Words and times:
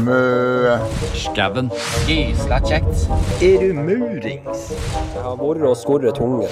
Mø. 0.00 0.78
Skauen. 1.18 1.68
Gysla 2.08 2.58
kjekt. 2.64 3.02
Er 3.44 3.60
du 3.60 3.74
murings? 3.76 4.68
Jeg 4.72 5.24
har 5.24 5.36
vært 5.40 5.64
og 5.68 5.74
skorret 5.76 6.16
tunge. 6.16 6.48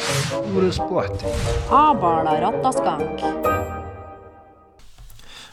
Abala 1.72 2.34
rattaskank. 2.44 3.24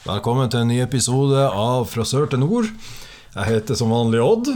Velkommen 0.07 0.51
til 0.51 0.63
en 0.63 0.69
ny 0.71 0.79
episode 0.83 1.45
av 1.51 1.85
Fra 1.91 2.05
sør 2.07 2.27
til 2.31 2.43
nord. 2.43 2.67
Jeg 3.37 3.47
heter 3.53 3.79
som 3.79 3.91
vanlig 3.93 4.21
Odd. 4.23 4.51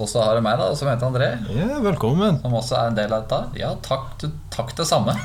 Og 0.00 0.08
så 0.08 0.22
har 0.24 0.38
du 0.38 0.40
meg, 0.44 0.56
da, 0.56 0.70
som 0.78 0.88
heter 0.88 1.10
André. 1.10 1.26
Ja, 1.52 1.76
velkommen. 1.84 2.38
Som 2.40 2.54
også 2.56 2.78
er 2.78 2.86
en 2.92 2.96
del 2.96 3.12
av 3.12 3.26
dette. 3.26 3.60
Ja, 3.60 3.74
takk, 3.84 4.14
du- 4.22 4.30
takk 4.54 4.76
det 4.78 4.86
samme. 4.90 5.16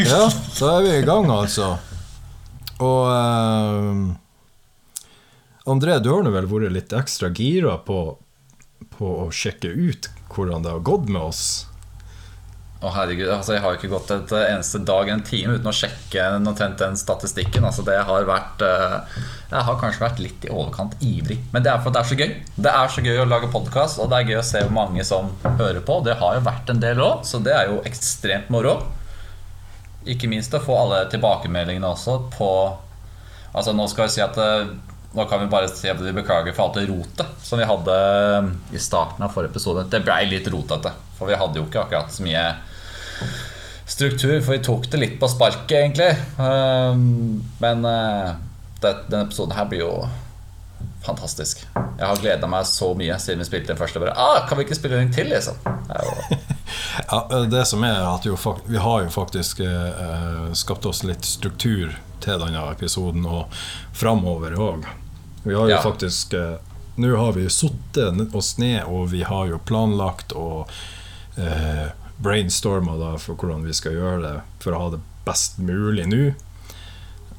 Ja, 0.00 0.22
da 0.56 0.68
er 0.78 0.84
vi 0.86 0.92
i 0.96 1.04
gang, 1.04 1.26
altså. 1.30 1.74
Og 2.80 3.08
eh, 3.12 3.98
André, 5.68 5.98
du 6.00 6.12
har 6.12 6.22
nå 6.24 6.32
vel 6.32 6.48
vært 6.48 6.72
litt 6.72 6.94
ekstra 6.96 7.28
gira 7.36 7.76
på, 7.84 8.16
på 8.96 9.08
å 9.24 9.26
sjekke 9.34 9.68
ut 9.68 10.08
hvordan 10.32 10.64
det 10.64 10.72
har 10.72 10.86
gått 10.86 11.10
med 11.12 11.20
oss? 11.28 11.42
Å 12.78 12.92
herregud, 12.94 13.26
altså 13.34 13.56
Jeg 13.56 13.62
har 13.64 13.74
ikke 13.74 13.90
gått 13.90 14.10
et 14.14 14.32
eneste 14.38 14.78
dag 14.86 15.08
en 15.10 15.22
time 15.26 15.56
uten 15.58 15.66
å 15.66 15.74
sjekke 15.74 16.28
den 16.78 16.98
statistikken. 17.00 17.66
Altså 17.66 17.82
Det 17.82 17.96
har 18.06 18.28
vært 18.28 18.62
eh, 18.62 19.16
Jeg 19.50 19.66
har 19.66 19.80
kanskje 19.80 20.04
vært 20.04 20.20
litt 20.22 20.46
i 20.46 20.52
overkant 20.54 20.94
ivrig. 21.02 21.40
Men 21.50 21.66
det 21.66 21.72
er 21.72 21.82
for 21.82 21.90
at 21.90 21.96
det 21.96 22.02
er 22.04 22.10
så 22.12 22.18
gøy. 22.20 22.36
Det 22.68 22.74
er 22.82 22.92
så 22.94 23.02
gøy 23.02 23.18
å 23.24 23.26
lage 23.26 23.50
podkast, 23.50 23.98
og 23.98 24.12
det 24.12 24.20
er 24.20 24.30
gøy 24.30 24.38
å 24.38 24.46
se 24.46 24.62
hvor 24.62 24.76
mange 24.76 25.06
som 25.08 25.32
hører 25.58 25.82
på. 25.82 25.98
Det 26.06 26.20
har 26.22 26.38
jo 26.38 26.44
vært 26.46 26.70
en 26.70 26.84
del 26.84 27.02
òg, 27.02 27.26
så 27.26 27.42
det 27.42 27.56
er 27.56 27.72
jo 27.72 27.80
ekstremt 27.88 28.52
moro. 28.54 28.76
Ikke 30.06 30.30
minst 30.30 30.54
å 30.54 30.62
få 30.62 30.78
alle 30.78 31.02
tilbakemeldingene 31.10 31.96
også 31.96 32.20
på 32.36 32.52
Altså 33.58 33.72
Nå 33.74 33.86
skal 33.90 34.06
vi 34.06 34.12
si 34.12 34.20
at 34.22 34.36
eh, 34.38 34.68
Nå 35.12 35.24
kan 35.24 35.40
vi 35.40 35.46
bare 35.50 35.68
si 35.72 35.88
at 35.88 36.00
vi 36.00 36.12
beklager 36.12 36.52
for 36.52 36.68
alt 36.68 36.76
det 36.76 36.88
rotet 36.90 37.38
som 37.42 37.58
vi 37.60 37.66
hadde 37.68 37.94
eh, 37.94 38.50
i 38.76 38.80
starten 38.82 39.24
av 39.24 39.32
forrige 39.32 39.54
episode. 39.54 39.86
Det 39.88 40.02
blei 40.04 40.26
litt 40.28 40.48
rotete, 40.52 40.92
for 41.16 41.30
vi 41.30 41.38
hadde 41.38 41.60
jo 41.60 41.64
ikke 41.68 41.86
akkurat 41.86 42.12
så 42.12 42.26
mye 42.26 42.44
struktur, 43.88 44.36
for 44.42 44.52
vi 44.52 44.62
tok 44.64 44.90
det 44.92 45.00
litt 45.00 45.16
på 45.20 45.30
sparket, 45.32 45.76
egentlig. 45.80 46.10
Um, 46.36 47.40
Men 47.62 47.84
eh, 47.88 48.34
denne 48.84 49.24
episoden 49.24 49.56
her 49.56 49.68
blir 49.70 49.86
jo 49.86 49.92
fantastisk. 51.06 51.64
Jeg 51.74 52.04
har 52.04 52.20
gleda 52.20 52.50
meg 52.50 52.66
så 52.68 52.92
mye 52.98 53.16
siden 53.22 53.40
vi 53.42 53.48
spilte 53.48 53.72
den 53.72 53.80
første. 53.80 54.02
Bare, 54.02 54.12
ah, 54.12 54.44
kan 54.46 54.58
vi 54.58 54.66
ikke 54.66 54.76
spille 54.78 55.00
den 55.00 55.14
til, 55.14 55.32
liksom? 55.32 55.56
Ja, 57.08 57.22
det 57.48 57.62
som 57.70 57.84
er 57.86 58.02
at 58.04 58.26
jo, 58.26 58.34
Vi 58.66 58.76
har 58.76 59.04
jo 59.04 59.08
faktisk 59.08 59.62
eh, 59.64 60.50
skapt 60.52 60.84
oss 60.84 61.00
litt 61.06 61.24
struktur 61.24 61.94
til 62.24 62.38
denne 62.42 62.62
episoden, 62.72 63.26
og 63.26 63.52
framover 63.96 64.56
òg. 64.58 64.86
Vi 65.44 65.54
har 65.54 65.68
jo 65.68 65.74
Ja. 65.76 65.82
faktisk 65.82 66.34
eh, 66.34 66.56
Nå 66.98 67.12
har 67.16 67.32
vi 67.32 67.44
sittet 67.48 68.34
oss 68.34 68.56
ned, 68.58 68.82
og 68.90 69.10
vi 69.12 69.22
har 69.22 69.46
jo 69.46 69.58
planlagt 69.58 70.32
og 70.34 70.68
eh, 71.38 71.92
brainstorma 72.18 72.96
for 73.22 73.36
hvordan 73.38 73.62
vi 73.62 73.72
skal 73.72 73.92
gjøre 73.94 74.22
det 74.24 74.40
for 74.58 74.74
å 74.74 74.80
ha 74.82 74.88
det 74.96 75.00
best 75.24 75.58
mulig 75.62 76.08
nå. 76.10 76.34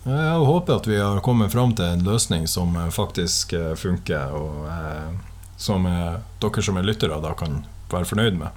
Jeg 0.05 0.45
håper 0.47 0.77
at 0.79 0.87
vi 0.87 0.95
har 0.97 1.19
kommet 1.19 1.51
fram 1.51 1.73
til 1.75 1.85
en 1.91 2.05
løsning 2.07 2.47
som 2.47 2.71
eh, 2.79 2.87
faktisk 2.89 3.51
eh, 3.53 3.75
funker, 3.75 4.31
og 4.31 4.69
eh, 4.71 5.11
som 5.59 5.85
eh, 5.85 6.15
dere 6.39 6.63
som 6.63 6.77
er 6.79 6.87
lyttere 6.87 7.19
da 7.21 7.33
kan 7.35 7.65
være 7.91 8.07
fornøyd 8.07 8.39
med. 8.39 8.49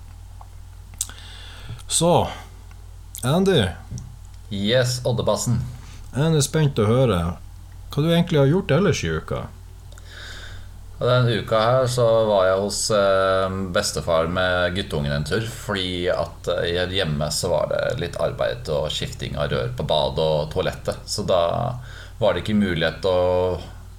Så 1.89 2.29
Andy, 3.25 3.65
Yes, 4.51 5.01
Oddebassen. 5.05 5.59
Jeg 6.13 6.37
er 6.37 6.45
spent 6.45 6.79
å 6.79 6.89
høre 6.89 7.19
hva 7.93 8.03
du 8.03 8.09
egentlig 8.09 8.41
har 8.41 8.49
gjort 8.49 8.73
ellers 8.73 9.03
i 9.05 9.11
uka. 9.13 9.43
Den 11.03 11.09
denne 11.27 11.43
uka 11.43 11.59
her 11.59 11.87
så 11.91 12.05
var 12.29 12.45
jeg 12.47 12.59
hos 12.63 12.79
eh, 12.95 13.55
bestefar 13.75 14.29
med 14.31 14.77
guttungen 14.77 15.13
en 15.13 15.27
tur. 15.27 15.43
Fordi 15.43 16.07
at 16.15 16.49
eh, 16.53 16.93
hjemme 16.95 17.27
så 17.35 17.51
var 17.51 17.73
det 17.73 17.83
litt 17.99 18.19
arbeid 18.23 18.71
og 18.71 18.87
skifting 18.95 19.35
av 19.35 19.51
rør 19.51 19.73
på 19.75 19.87
badet 19.89 20.23
og 20.23 20.53
toalettet. 20.55 21.03
Så 21.11 21.27
da 21.27 21.43
var 22.21 22.35
det 22.35 22.45
ikke 22.45 22.55
mulighet 22.61 23.03
å 23.11 23.19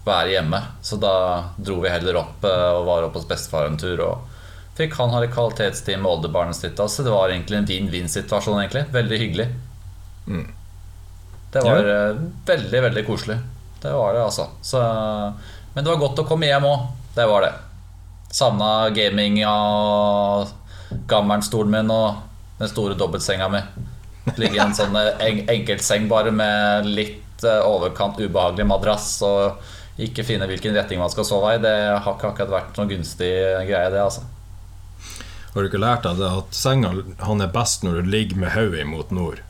være 0.07 0.37
hjemme. 0.37 0.63
Så 0.81 0.95
da 1.01 1.15
dro 1.57 1.81
vi 1.83 1.91
heller 1.91 2.21
opp 2.23 2.47
eh, 2.47 2.69
og 2.71 2.87
var 2.87 3.09
oppe 3.09 3.19
hos 3.19 3.27
bestefar 3.27 3.67
en 3.67 3.79
tur. 3.81 3.99
Og 4.07 4.73
fikk 4.79 4.95
han 5.01 5.11
ha 5.11 5.25
litt 5.25 5.35
kvalitetstid 5.35 5.99
med 5.99 6.11
oldebarnet 6.11 6.55
sitt. 6.55 6.79
Så 6.79 7.03
det 7.03 7.11
var 7.11 7.35
egentlig 7.35 7.59
en 7.59 7.71
vinn-vinn-situasjon. 7.73 8.61
egentlig 8.63 8.87
Veldig 8.95 9.23
hyggelig. 9.27 9.51
Det 11.53 11.61
var 11.61 11.85
ja. 11.85 12.13
veldig, 12.45 12.81
veldig 12.87 13.05
koselig. 13.07 13.37
Det 13.83 13.91
var 13.93 14.13
det, 14.15 14.23
altså. 14.23 14.47
Så, 14.61 14.81
men 15.73 15.83
det 15.83 15.91
var 15.91 16.01
godt 16.01 16.23
å 16.23 16.27
komme 16.27 16.49
hjem 16.49 16.65
òg. 16.65 16.85
Det 17.13 17.25
var 17.29 17.45
det. 17.45 17.53
Savna 18.33 18.89
gaming 18.89 19.37
og 19.45 20.49
gammelstolen 21.09 21.73
min 21.75 21.91
og 21.93 22.23
den 22.57 22.71
store 22.71 22.97
dobbeltsenga 22.97 23.49
mi. 23.53 23.61
Ligge 24.39 24.57
i 24.57 24.63
en 24.63 24.73
sånn 24.75 24.95
eh, 24.97 25.11
en, 25.27 25.43
enkeltseng 25.51 26.07
bare 26.09 26.31
med 26.33 26.87
litt 26.87 27.45
eh, 27.45 27.61
overkant 27.67 28.21
ubehagelig 28.21 28.65
madrass 28.69 29.07
og 29.27 30.01
ikke 30.01 30.25
finne 30.25 30.47
hvilken 30.49 30.73
retning 30.73 31.01
man 31.03 31.11
skal 31.13 31.27
sove 31.27 31.53
i. 31.53 31.61
Det 31.61 31.73
har 31.91 32.15
ikke 32.15 32.31
akkurat 32.31 32.53
vært 32.55 32.79
noen 32.79 32.95
gunstig 32.95 33.33
greie, 33.67 33.91
det, 33.93 34.01
altså. 34.01 34.25
Har 35.53 35.61
du 35.61 35.69
ikke 35.69 35.83
lært 35.83 36.07
deg 36.07 36.17
det 36.17 36.29
at 36.33 36.55
senga 36.57 36.95
han 37.27 37.43
er 37.43 37.51
best 37.53 37.83
når 37.85 37.99
du 37.99 38.13
ligger 38.15 38.39
med 38.41 38.55
hodet 38.55 38.87
mot 38.89 39.11
nord? 39.13 39.43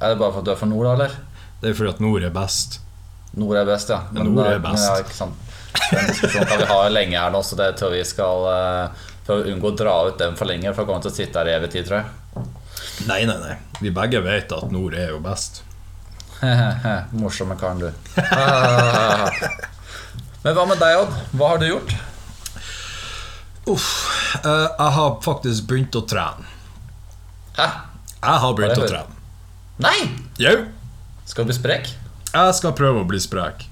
Er 0.00 0.08
det 0.12 0.18
bare 0.20 0.32
for 0.34 0.40
at 0.42 0.46
du 0.48 0.52
er 0.54 0.58
fra 0.60 0.68
nord, 0.70 0.84
da, 0.88 0.92
eller? 0.98 1.12
Det 1.60 1.66
er 1.70 1.74
fordi 1.78 1.92
at 1.94 2.00
nord 2.04 2.22
er 2.26 2.32
best. 2.34 2.70
Nord 3.38 3.56
er 3.58 3.64
best, 3.68 3.88
ja. 3.90 4.00
Men, 4.12 4.22
nord 4.34 4.46
er 4.46 4.54
eh, 4.58 4.62
best. 4.64 4.84
Ja, 4.88 4.94
ikke 5.02 5.16
sant. 5.16 5.34
Den 5.90 6.06
diskusjonen 6.10 6.48
kan 6.50 6.58
vi 6.60 6.66
ha 6.70 6.78
lenge 6.92 7.16
her 7.18 7.30
nå, 7.34 7.40
så 7.42 7.54
det 7.58 7.68
tror 7.80 7.90
vi 7.96 8.02
skal 8.06 8.38
eh, 8.46 8.88
For 9.26 9.32
å 9.40 9.44
unngå 9.50 9.66
å 9.72 9.76
dra 9.78 9.94
ut 10.06 10.18
den 10.20 10.36
for 10.38 10.46
lenge, 10.50 10.74
for 10.76 10.82
å 10.84 10.86
komme 10.90 11.02
til 11.02 11.10
å 11.10 11.16
sitte 11.16 11.38
her 11.40 11.48
i 11.50 11.54
evig 11.56 11.70
tid, 11.74 11.84
tror 11.88 11.98
jeg. 12.02 12.08
Nei, 13.08 13.22
nei, 13.26 13.38
nei. 13.40 13.54
Vi 13.80 13.90
begge 13.94 14.20
vet 14.22 14.52
at 14.54 14.70
nord 14.72 14.94
er 14.98 15.08
jo 15.14 15.20
best. 15.24 15.52
Morsomme 17.22 17.56
karen, 17.58 17.78
du. 17.80 17.88
Men 20.44 20.52
hva 20.58 20.64
med 20.68 20.78
deg, 20.82 20.92
Odd? 21.00 21.12
Hva 21.32 21.44
har 21.54 21.58
du 21.62 21.66
gjort? 21.70 21.90
Uff. 23.72 23.88
eh, 24.44 24.66
jeg 24.68 24.90
har 24.98 25.10
faktisk 25.24 25.60
begynt 25.70 25.94
å 25.96 26.02
trene. 26.04 26.44
Hæ? 27.56 27.68
Jeg 28.20 28.36
har 28.44 28.52
begynt 28.58 28.82
å 28.82 28.88
trene. 28.88 29.12
Nei! 29.76 30.06
Jau. 30.38 30.54
Skal 31.26 31.44
du 31.44 31.50
bli 31.50 31.56
sprek? 31.56 31.88
Jeg 32.30 32.54
skal 32.54 32.74
prøve 32.78 33.00
å 33.02 33.06
bli 33.08 33.18
sprek. 33.18 33.64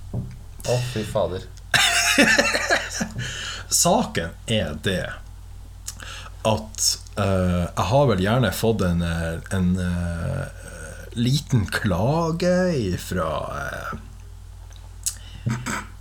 Å, 0.67 0.79
fy 0.91 1.05
fader. 1.07 1.45
Saken 3.83 4.33
er 4.51 4.73
det 4.83 5.05
at 6.43 6.89
uh, 7.21 7.69
jeg 7.69 7.87
har 7.93 8.09
vel 8.11 8.23
gjerne 8.25 8.51
fått 8.51 8.83
en, 8.83 9.05
eh, 9.07 9.39
en 9.55 9.69
uh, 9.79 10.51
liten 11.15 11.69
klage 11.71 12.99
fra 12.99 13.29
uh, 13.55 13.93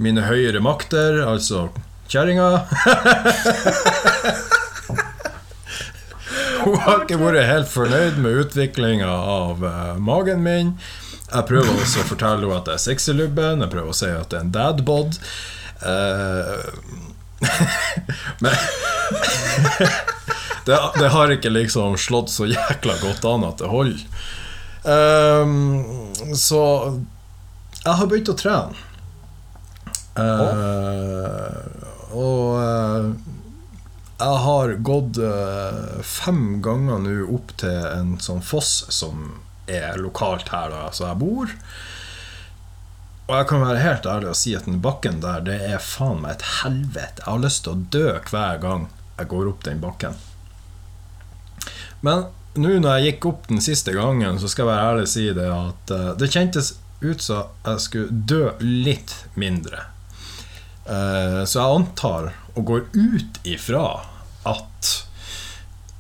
mine 0.02 0.26
høyere 0.26 0.64
makter, 0.66 1.22
altså 1.28 1.68
kjerringa. 2.10 2.66
Hun 6.62 6.78
har 6.86 7.04
ikke 7.04 7.20
vært 7.22 7.50
helt 7.50 7.70
fornøyd 7.72 8.16
med 8.22 8.32
utviklinga 8.46 9.10
av 9.10 9.64
uh, 9.66 9.96
magen 10.02 10.44
min. 10.46 10.76
Jeg 11.32 11.48
prøver 11.48 11.72
også 11.74 12.04
å 12.04 12.10
fortelle 12.10 12.44
henne 12.44 12.60
at 12.60 12.68
jeg 12.70 12.80
er 12.80 12.86
sexylubben, 12.86 13.64
jeg 13.64 13.72
prøver 13.72 13.92
å 13.94 13.98
si 13.98 14.10
at 14.12 14.30
det 14.32 14.40
er 14.40 14.46
en 14.46 14.56
dadbod. 14.56 15.12
Uh, 15.82 16.62
men 18.44 18.54
det, 20.68 20.78
det 21.00 21.10
har 21.16 21.28
ikke 21.34 21.54
liksom 21.54 21.98
slått 21.98 22.30
så 22.34 22.44
jækla 22.52 22.96
godt 23.02 23.24
an 23.32 23.48
at 23.48 23.58
det 23.64 23.72
holder. 23.72 24.02
Um, 24.82 25.54
så 26.38 26.62
jeg 27.82 27.98
har 27.98 28.10
begynt 28.10 28.30
å 28.30 28.38
trene. 28.38 28.88
Eh, 30.22 31.58
og 32.12 32.60
eh, 32.60 33.06
jeg 34.22 34.42
har 34.46 34.74
gått 34.86 35.18
eh, 35.18 36.02
fem 36.06 36.60
ganger 36.62 37.02
nå 37.02 37.16
opp 37.34 37.56
til 37.62 37.78
en 37.90 38.18
sånn 38.22 38.44
foss 38.46 38.84
som 38.94 39.40
er 39.72 39.98
lokalt 40.02 40.52
her 40.54 40.70
da, 40.74 40.84
så 40.94 41.08
jeg 41.10 41.22
bor. 41.22 41.54
Og 43.28 43.38
jeg 43.38 43.48
kan 43.48 43.64
være 43.64 43.82
helt 43.82 44.10
ærlig 44.10 44.32
og 44.34 44.38
si 44.38 44.54
at 44.58 44.68
den 44.68 44.82
bakken 44.84 45.22
der, 45.24 45.42
det 45.46 45.58
er 45.72 45.82
faen 45.82 46.22
meg 46.24 46.36
et 46.36 46.48
helvete. 46.60 47.24
Jeg 47.24 47.30
har 47.30 47.42
lyst 47.46 47.64
til 47.66 47.74
å 47.74 47.86
dø 47.96 48.06
hver 48.28 48.62
gang 48.62 48.90
jeg 49.18 49.32
går 49.32 49.50
opp 49.54 49.66
den 49.66 49.82
bakken. 49.82 50.20
Men 52.06 52.28
nå 52.60 52.76
når 52.84 52.98
jeg 52.98 53.08
gikk 53.08 53.30
opp 53.30 53.48
den 53.48 53.64
siste 53.64 53.96
gangen, 53.96 54.38
så 54.42 54.50
skal 54.52 54.66
jeg 54.66 54.72
være 54.74 54.92
ærlig 54.92 55.08
og 55.08 55.14
si 55.14 55.26
det 55.38 55.50
at 55.56 55.96
eh, 55.96 56.12
det 56.20 56.32
kjentes 56.36 56.76
ut 57.02 57.24
som 57.24 57.50
jeg 57.66 57.86
skulle 57.88 58.22
dø 58.30 58.44
litt 58.62 59.16
mindre. 59.40 59.88
Eh, 60.86 61.42
så 61.48 61.62
jeg 61.62 61.82
antar 61.82 62.32
og 62.52 62.66
går 62.68 62.90
ut 62.92 63.40
ifra 63.48 63.86
at 64.48 64.92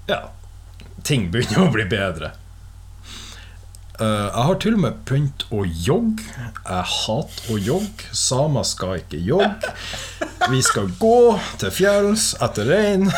ja, 0.10 0.22
ting 1.08 1.32
begynner 1.32 1.68
å 1.68 1.74
bli 1.74 1.86
bedre. 1.90 2.32
Eh, 4.02 4.08
jeg 4.08 4.46
har 4.48 4.56
til 4.64 4.74
og 4.78 4.82
med 4.86 5.02
begynt 5.06 5.46
å 5.54 5.62
jogge. 5.68 6.26
Jeg 6.66 6.86
hater 6.96 7.54
å 7.54 7.58
jogge. 7.62 8.10
Samer 8.18 8.66
skal 8.66 8.98
ikke 9.04 9.20
jogge. 9.22 9.74
Vi 10.50 10.62
skal 10.66 10.90
gå 11.00 11.38
til 11.62 11.72
fjells 11.76 12.32
etter 12.42 12.66
rein. 12.72 13.12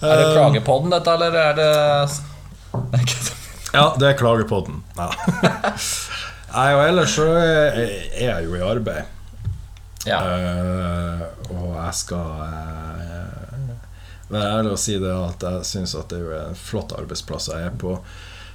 Er 0.00 0.16
det 0.16 0.28
Klagepodden, 0.32 0.88
dette, 0.94 1.12
eller 1.12 1.34
er 1.36 1.56
det. 1.58 1.72
Ja, 3.74 3.90
det 4.00 4.06
er 4.08 4.14
klagepodden. 4.16 4.80
Ja. 4.96 5.10
Nei, 6.54 6.70
og 6.72 6.80
ellers 6.86 7.12
så 7.18 7.26
er 7.36 7.82
jeg 8.16 8.46
jo 8.46 8.56
i 8.56 8.62
arbeid. 8.64 9.19
Ja. 10.08 10.20
Uh, 10.24 11.24
og 11.52 11.74
jeg 11.74 11.96
skal 11.98 12.30
uh, 12.40 13.72
være 14.30 14.52
ærlig 14.58 14.72
og 14.72 14.80
si 14.80 14.96
det 15.02 15.12
at 15.12 15.44
jeg 15.44 15.68
syns 15.68 15.96
at 15.98 16.12
det 16.12 16.22
er 16.22 16.46
en 16.46 16.58
flott 16.58 16.94
arbeidsplass 16.96 17.50
jeg 17.52 17.68
er 17.68 17.76
på. 17.80 17.98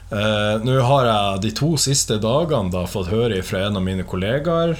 Uh, 0.09 0.61
Nå 0.65 0.79
har 0.85 1.09
jeg 1.09 1.43
de 1.45 1.53
to 1.57 1.75
siste 1.81 2.17
dagene 2.21 2.73
da 2.73 2.85
fått 2.89 3.11
høre 3.13 3.41
fra 3.45 3.65
en 3.67 3.77
av 3.77 3.85
mine 3.85 4.05
kollegaer 4.07 4.77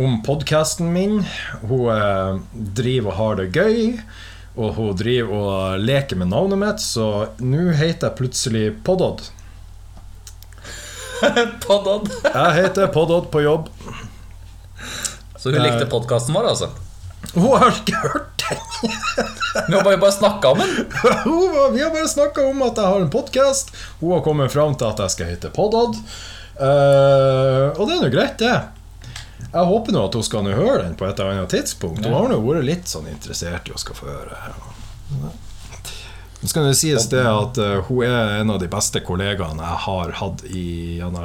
om 0.00 0.20
podkasten 0.24 0.92
min. 0.92 1.20
Hun 1.68 2.44
driver 2.52 3.12
og 3.12 3.18
har 3.18 3.40
det 3.40 3.50
gøy. 3.52 3.98
Og 4.52 4.74
hun 4.76 4.96
driver 4.96 5.32
og 5.32 5.80
leker 5.80 6.18
med 6.20 6.28
navnet 6.28 6.60
mitt, 6.60 6.82
så 6.84 7.06
nå 7.40 7.70
heter 7.72 8.10
jeg 8.10 8.18
plutselig 8.18 8.64
Poddod. 8.84 9.24
Poddod. 11.64 12.10
Jeg 12.26 12.56
heter 12.58 12.92
Poddod 12.92 13.30
på 13.32 13.46
jobb. 13.46 13.70
Så 15.42 15.50
hun 15.50 15.58
likte 15.58 15.86
podkasten 15.90 16.34
vår, 16.34 16.52
altså? 16.52 16.68
Hun 17.34 17.48
har 17.58 17.72
ikke 17.74 17.98
hørt 17.98 18.44
den! 18.44 18.60
Vi 19.68 19.74
har 19.74 19.82
bare, 19.82 19.96
bare 19.98 20.12
snakka 20.12 20.52
om 20.52 20.58
den. 20.58 20.76
Vi 21.74 21.82
har 21.82 21.90
bare 21.90 22.08
snakka 22.08 22.44
om 22.46 22.62
at 22.62 22.78
jeg 22.78 22.86
har 22.86 23.00
en 23.00 23.10
podkast. 23.10 23.72
Hun 24.00 24.12
har 24.14 24.22
kommet 24.22 24.52
fram 24.52 24.76
til 24.78 24.86
at 24.86 25.02
jeg 25.02 25.14
skal 25.14 25.32
hete 25.32 25.50
Poddod. 25.54 25.98
Uh, 26.56 27.74
og 27.74 27.82
det 27.88 27.96
er 27.96 28.04
nå 28.04 28.10
greit, 28.14 28.38
det. 28.38 28.54
Jeg 29.48 29.66
håper 29.72 29.96
nå 29.96 30.04
at 30.06 30.14
hun 30.16 30.26
skal 30.26 30.46
høre 30.46 30.84
den 30.84 30.94
på 30.98 31.08
et 31.08 31.18
eller 31.18 31.40
annet 31.40 31.50
tidspunkt. 31.52 32.06
Hun 32.06 32.14
har 32.14 32.30
nå 32.30 32.38
vært 32.44 32.68
litt 32.68 32.92
sånn 32.92 33.10
interessert 33.10 33.66
i 33.66 33.74
å 33.74 33.82
skal 33.82 33.98
få 33.98 34.12
høre. 34.12 34.38
Nå 36.42 36.50
skal 36.50 36.70
det 36.70 36.78
sies 36.78 37.10
det 37.10 37.26
at 37.26 37.58
eh, 37.62 37.82
hun 37.90 38.06
er 38.06 38.38
en 38.40 38.54
av 38.54 38.62
de 38.62 38.70
beste 38.70 39.02
kollegaene 39.02 39.62
jeg 39.62 39.82
har 39.88 40.16
hatt 40.22 40.46
i, 40.46 40.64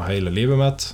hele 0.09 0.33
livet 0.33 0.57
mitt. 0.59 0.89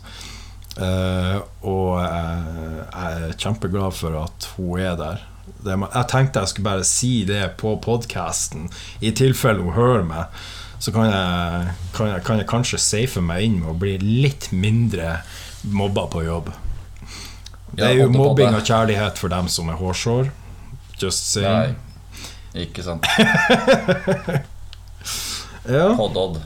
Eh, 0.74 1.38
og 1.70 2.00
jeg, 2.02 2.88
er 3.04 3.36
kjempeglad 3.38 3.94
for 3.98 4.18
at 4.24 4.50
hun 4.56 4.82
er 4.82 4.98
der. 4.98 5.24
Det, 5.64 5.76
jeg 5.76 6.08
tenkte 6.12 6.42
jeg 6.44 6.52
skulle 6.52 6.70
bare 6.70 6.88
si 6.88 7.14
det 7.28 7.44
på 7.60 7.76
podkasten, 7.84 8.70
i 9.04 9.12
tilfelle 9.16 9.64
hun 9.64 9.78
hører 9.78 10.06
meg. 10.08 10.44
Så 10.84 10.92
kan 10.92 11.08
jeg, 11.08 11.74
kan, 11.96 12.10
jeg, 12.12 12.24
kan 12.28 12.42
jeg 12.42 12.50
kanskje 12.50 12.82
safe 12.82 13.22
meg 13.24 13.46
inn 13.46 13.62
med 13.62 13.72
å 13.72 13.78
bli 13.80 13.96
litt 14.02 14.50
mindre 14.52 15.22
mobba 15.72 16.10
på 16.12 16.26
jobb. 16.26 16.52
Det 17.74 17.88
er 17.88 18.02
jo 18.02 18.10
mobbing 18.12 18.54
og 18.54 18.68
kjærlighet 18.68 19.18
for 19.18 19.32
dem 19.34 19.48
som 19.50 19.72
er 19.72 19.80
hårsår. 19.80 20.28
Just 21.00 21.32
saying. 21.32 21.78
Nei, 21.78 22.66
ikke 22.68 22.84
sant. 22.86 23.08
Ja, 25.64 25.94
Poddod. 25.96 26.42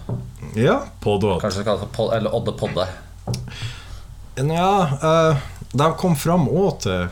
ja 0.54 0.76
poddåt. 1.02 1.42
Kanskje 1.42 1.64
vi 1.64 1.66
kalles 1.66 1.82
for 1.82 1.90
pod, 1.96 2.12
eller 2.14 2.36
Odde 2.38 2.54
Podde. 2.54 2.86
Ja, 4.38 4.90
uh, 5.04 5.38
de 5.72 5.88
kom 5.98 6.16
fram 6.16 6.46
òg 6.50 6.80
til 6.86 7.08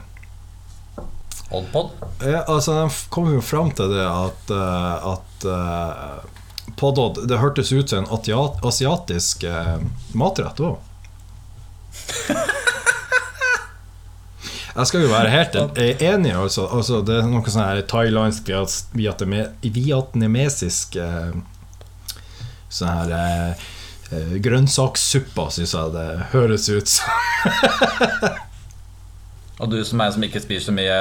Oddpod? 1.56 1.92
Ja, 2.26 2.44
altså 2.50 2.76
De 2.84 2.90
kom 3.14 3.30
jo 3.34 3.42
fram 3.46 3.70
til 3.78 3.90
det 3.94 4.06
at, 4.06 4.52
uh, 4.54 5.14
at 5.16 5.46
uh, 5.50 6.76
Poddod 6.78 7.22
Det 7.30 7.38
hørtes 7.42 7.72
ut 7.74 7.90
som 7.90 8.04
en 8.06 8.56
asiatisk 8.68 9.46
eh, 9.48 9.78
matrett 10.18 10.58
òg. 10.60 10.82
Jeg 14.76 14.90
skal 14.90 15.06
jo 15.06 15.12
være 15.14 15.30
helt 15.32 15.56
enig. 16.04 16.34
Altså, 16.36 16.66
altså, 16.68 17.00
det 17.08 17.22
er 17.22 17.30
noe 17.32 17.48
sånn 17.48 17.64
her 17.64 17.80
thailandsk, 17.88 18.50
viet- 18.52 18.90
vietname- 18.98 19.54
vietnamesisk 19.64 20.98
eh, 21.00 21.32
Sånn 22.76 22.92
her 22.92 23.14
eh, 23.16 23.50
eh, 23.54 23.72
grønnsakssuppa, 24.46 25.48
syns 25.54 25.74
jeg 25.74 25.94
det 25.96 26.10
høres 26.34 26.68
ut 26.70 26.92
som. 26.92 27.14
Og 29.64 29.72
du 29.72 29.80
som 29.88 30.02
er 30.04 30.10
en 30.10 30.16
som 30.18 30.26
ikke 30.28 30.42
spiser 30.44 30.66
så 30.70 30.74
mye 30.76 30.96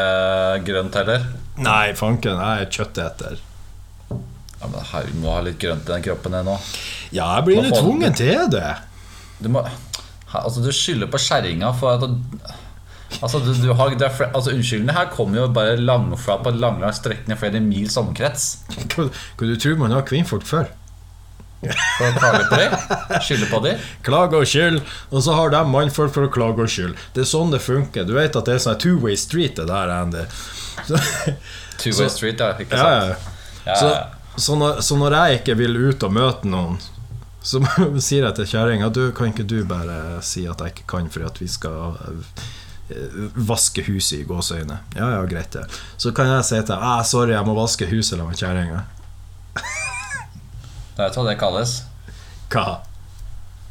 grønt 0.67 0.95
heller? 0.95 1.25
Nei, 1.59 1.95
fanken, 1.99 2.39
jeg 2.39 2.67
er 2.67 2.71
kjøtteter. 2.71 3.41
Ja, 4.11 4.69
men 4.71 4.81
her, 4.93 5.09
Du 5.11 5.17
må 5.21 5.33
ha 5.35 5.41
litt 5.45 5.59
grønt 5.61 5.89
i 5.89 5.93
den 5.93 6.05
kroppen 6.07 6.33
din 6.37 6.47
nå. 6.47 6.55
Ja, 7.11 7.35
jeg 7.37 7.45
blir 7.49 7.63
litt 7.67 7.77
tvungen 7.77 8.15
til 8.17 8.47
det. 8.55 8.77
Du 9.43 9.51
må 9.53 9.61
Altså, 10.35 10.63
du 10.65 10.71
skylder 10.75 11.07
på 11.13 11.19
kjerringa 11.23 11.69
for 11.79 11.95
at 11.95 12.03
Altså, 13.23 13.39
du, 13.39 13.53
du 13.55 13.71
har, 13.79 13.93
det 13.95 14.07
er, 14.09 14.31
altså 14.35 14.51
Unnskyldningene 14.51 14.97
her 14.97 15.11
kommer 15.13 15.39
jo 15.39 15.45
bare 15.55 15.77
langfra 15.79 16.35
på 16.43 16.51
lang, 16.57 16.81
lang 16.83 17.31
i 17.31 17.37
flere 17.39 17.61
mils 17.63 17.95
omkrets. 18.01 18.47
Hva, 18.95 19.07
hva 19.39 19.51
du 19.51 19.55
tror 19.61 19.77
man 19.79 19.95
har 19.95 20.03
kvinnfolk 20.09 20.47
for? 20.49 20.65
For 21.99 22.09
å 22.09 22.15
klage 22.19 22.47
på 22.51 22.61
dem. 22.61 22.75
Skylde 23.25 23.51
på 23.51 23.61
dem. 23.65 23.85
Klage 24.07 24.41
og 24.41 24.49
skyld, 24.51 24.81
og 25.11 25.25
så 25.27 25.37
har 25.39 25.55
de 25.55 25.63
mannfolk 25.71 26.15
for 26.15 26.29
å 26.29 26.33
klage 26.33 26.65
og 26.67 26.73
skyld. 26.73 26.97
Det 27.17 27.25
er 27.25 27.31
sånn 27.31 27.55
det 27.55 27.63
funker. 27.65 28.09
Du 28.09 28.15
vet 28.17 28.37
at 28.37 28.51
det 28.51 28.59
er 28.59 28.65
sånn 28.65 28.81
two-way 28.83 29.17
street, 29.21 29.57
det 29.61 29.69
der, 29.71 29.95
Andy. 29.95 30.27
Two-way 31.83 32.11
street, 32.13 32.41
ja. 32.41 32.53
Ikke 32.61 32.77
ja, 32.77 32.91
sant? 32.91 33.31
ja. 33.31 33.35
Ja, 33.65 33.77
Så, 33.77 33.93
så, 34.37 34.57
når, 34.57 34.81
så 34.81 34.97
når 35.01 35.17
jeg 35.17 35.41
ikke 35.41 35.55
vil 35.59 35.79
ut 35.89 36.05
og 36.05 36.13
møte 36.13 36.51
noen, 36.51 36.77
så 37.45 37.61
sier 38.01 38.25
jeg 38.25 38.37
til 38.39 38.49
kjerringa 38.49 38.91
kan 39.17 39.33
ikke 39.33 39.47
du 39.49 39.59
bare 39.69 40.21
si 40.25 40.47
at 40.49 40.61
jeg 40.65 40.75
ikke 40.75 40.87
kan 40.95 41.11
fordi 41.13 41.27
at 41.29 41.41
vi 41.43 41.49
skal 41.53 41.97
eh, 42.01 43.19
vaske 43.37 43.85
huset 43.89 44.23
i 44.23 44.29
gåseøyne? 44.29 44.81
Ja, 44.97 45.11
ja, 45.17 45.23
greit, 45.29 45.53
det. 45.57 45.65
Så 46.01 46.13
kan 46.17 46.31
jeg 46.33 46.45
si 46.49 46.57
til 46.61 46.73
deg 46.73 46.89
ah, 46.93 47.03
sorry, 47.05 47.35
jeg 47.37 47.49
må 47.49 47.57
vaske 47.57 47.89
huset 47.91 48.15
sammen 48.15 48.33
med 48.33 48.41
kjerringa. 48.41 48.85
Du 50.95 51.03
vet 51.03 51.17
hva 51.19 51.25
det 51.27 51.39
kalles? 51.41 51.79
Hva? 52.53 52.67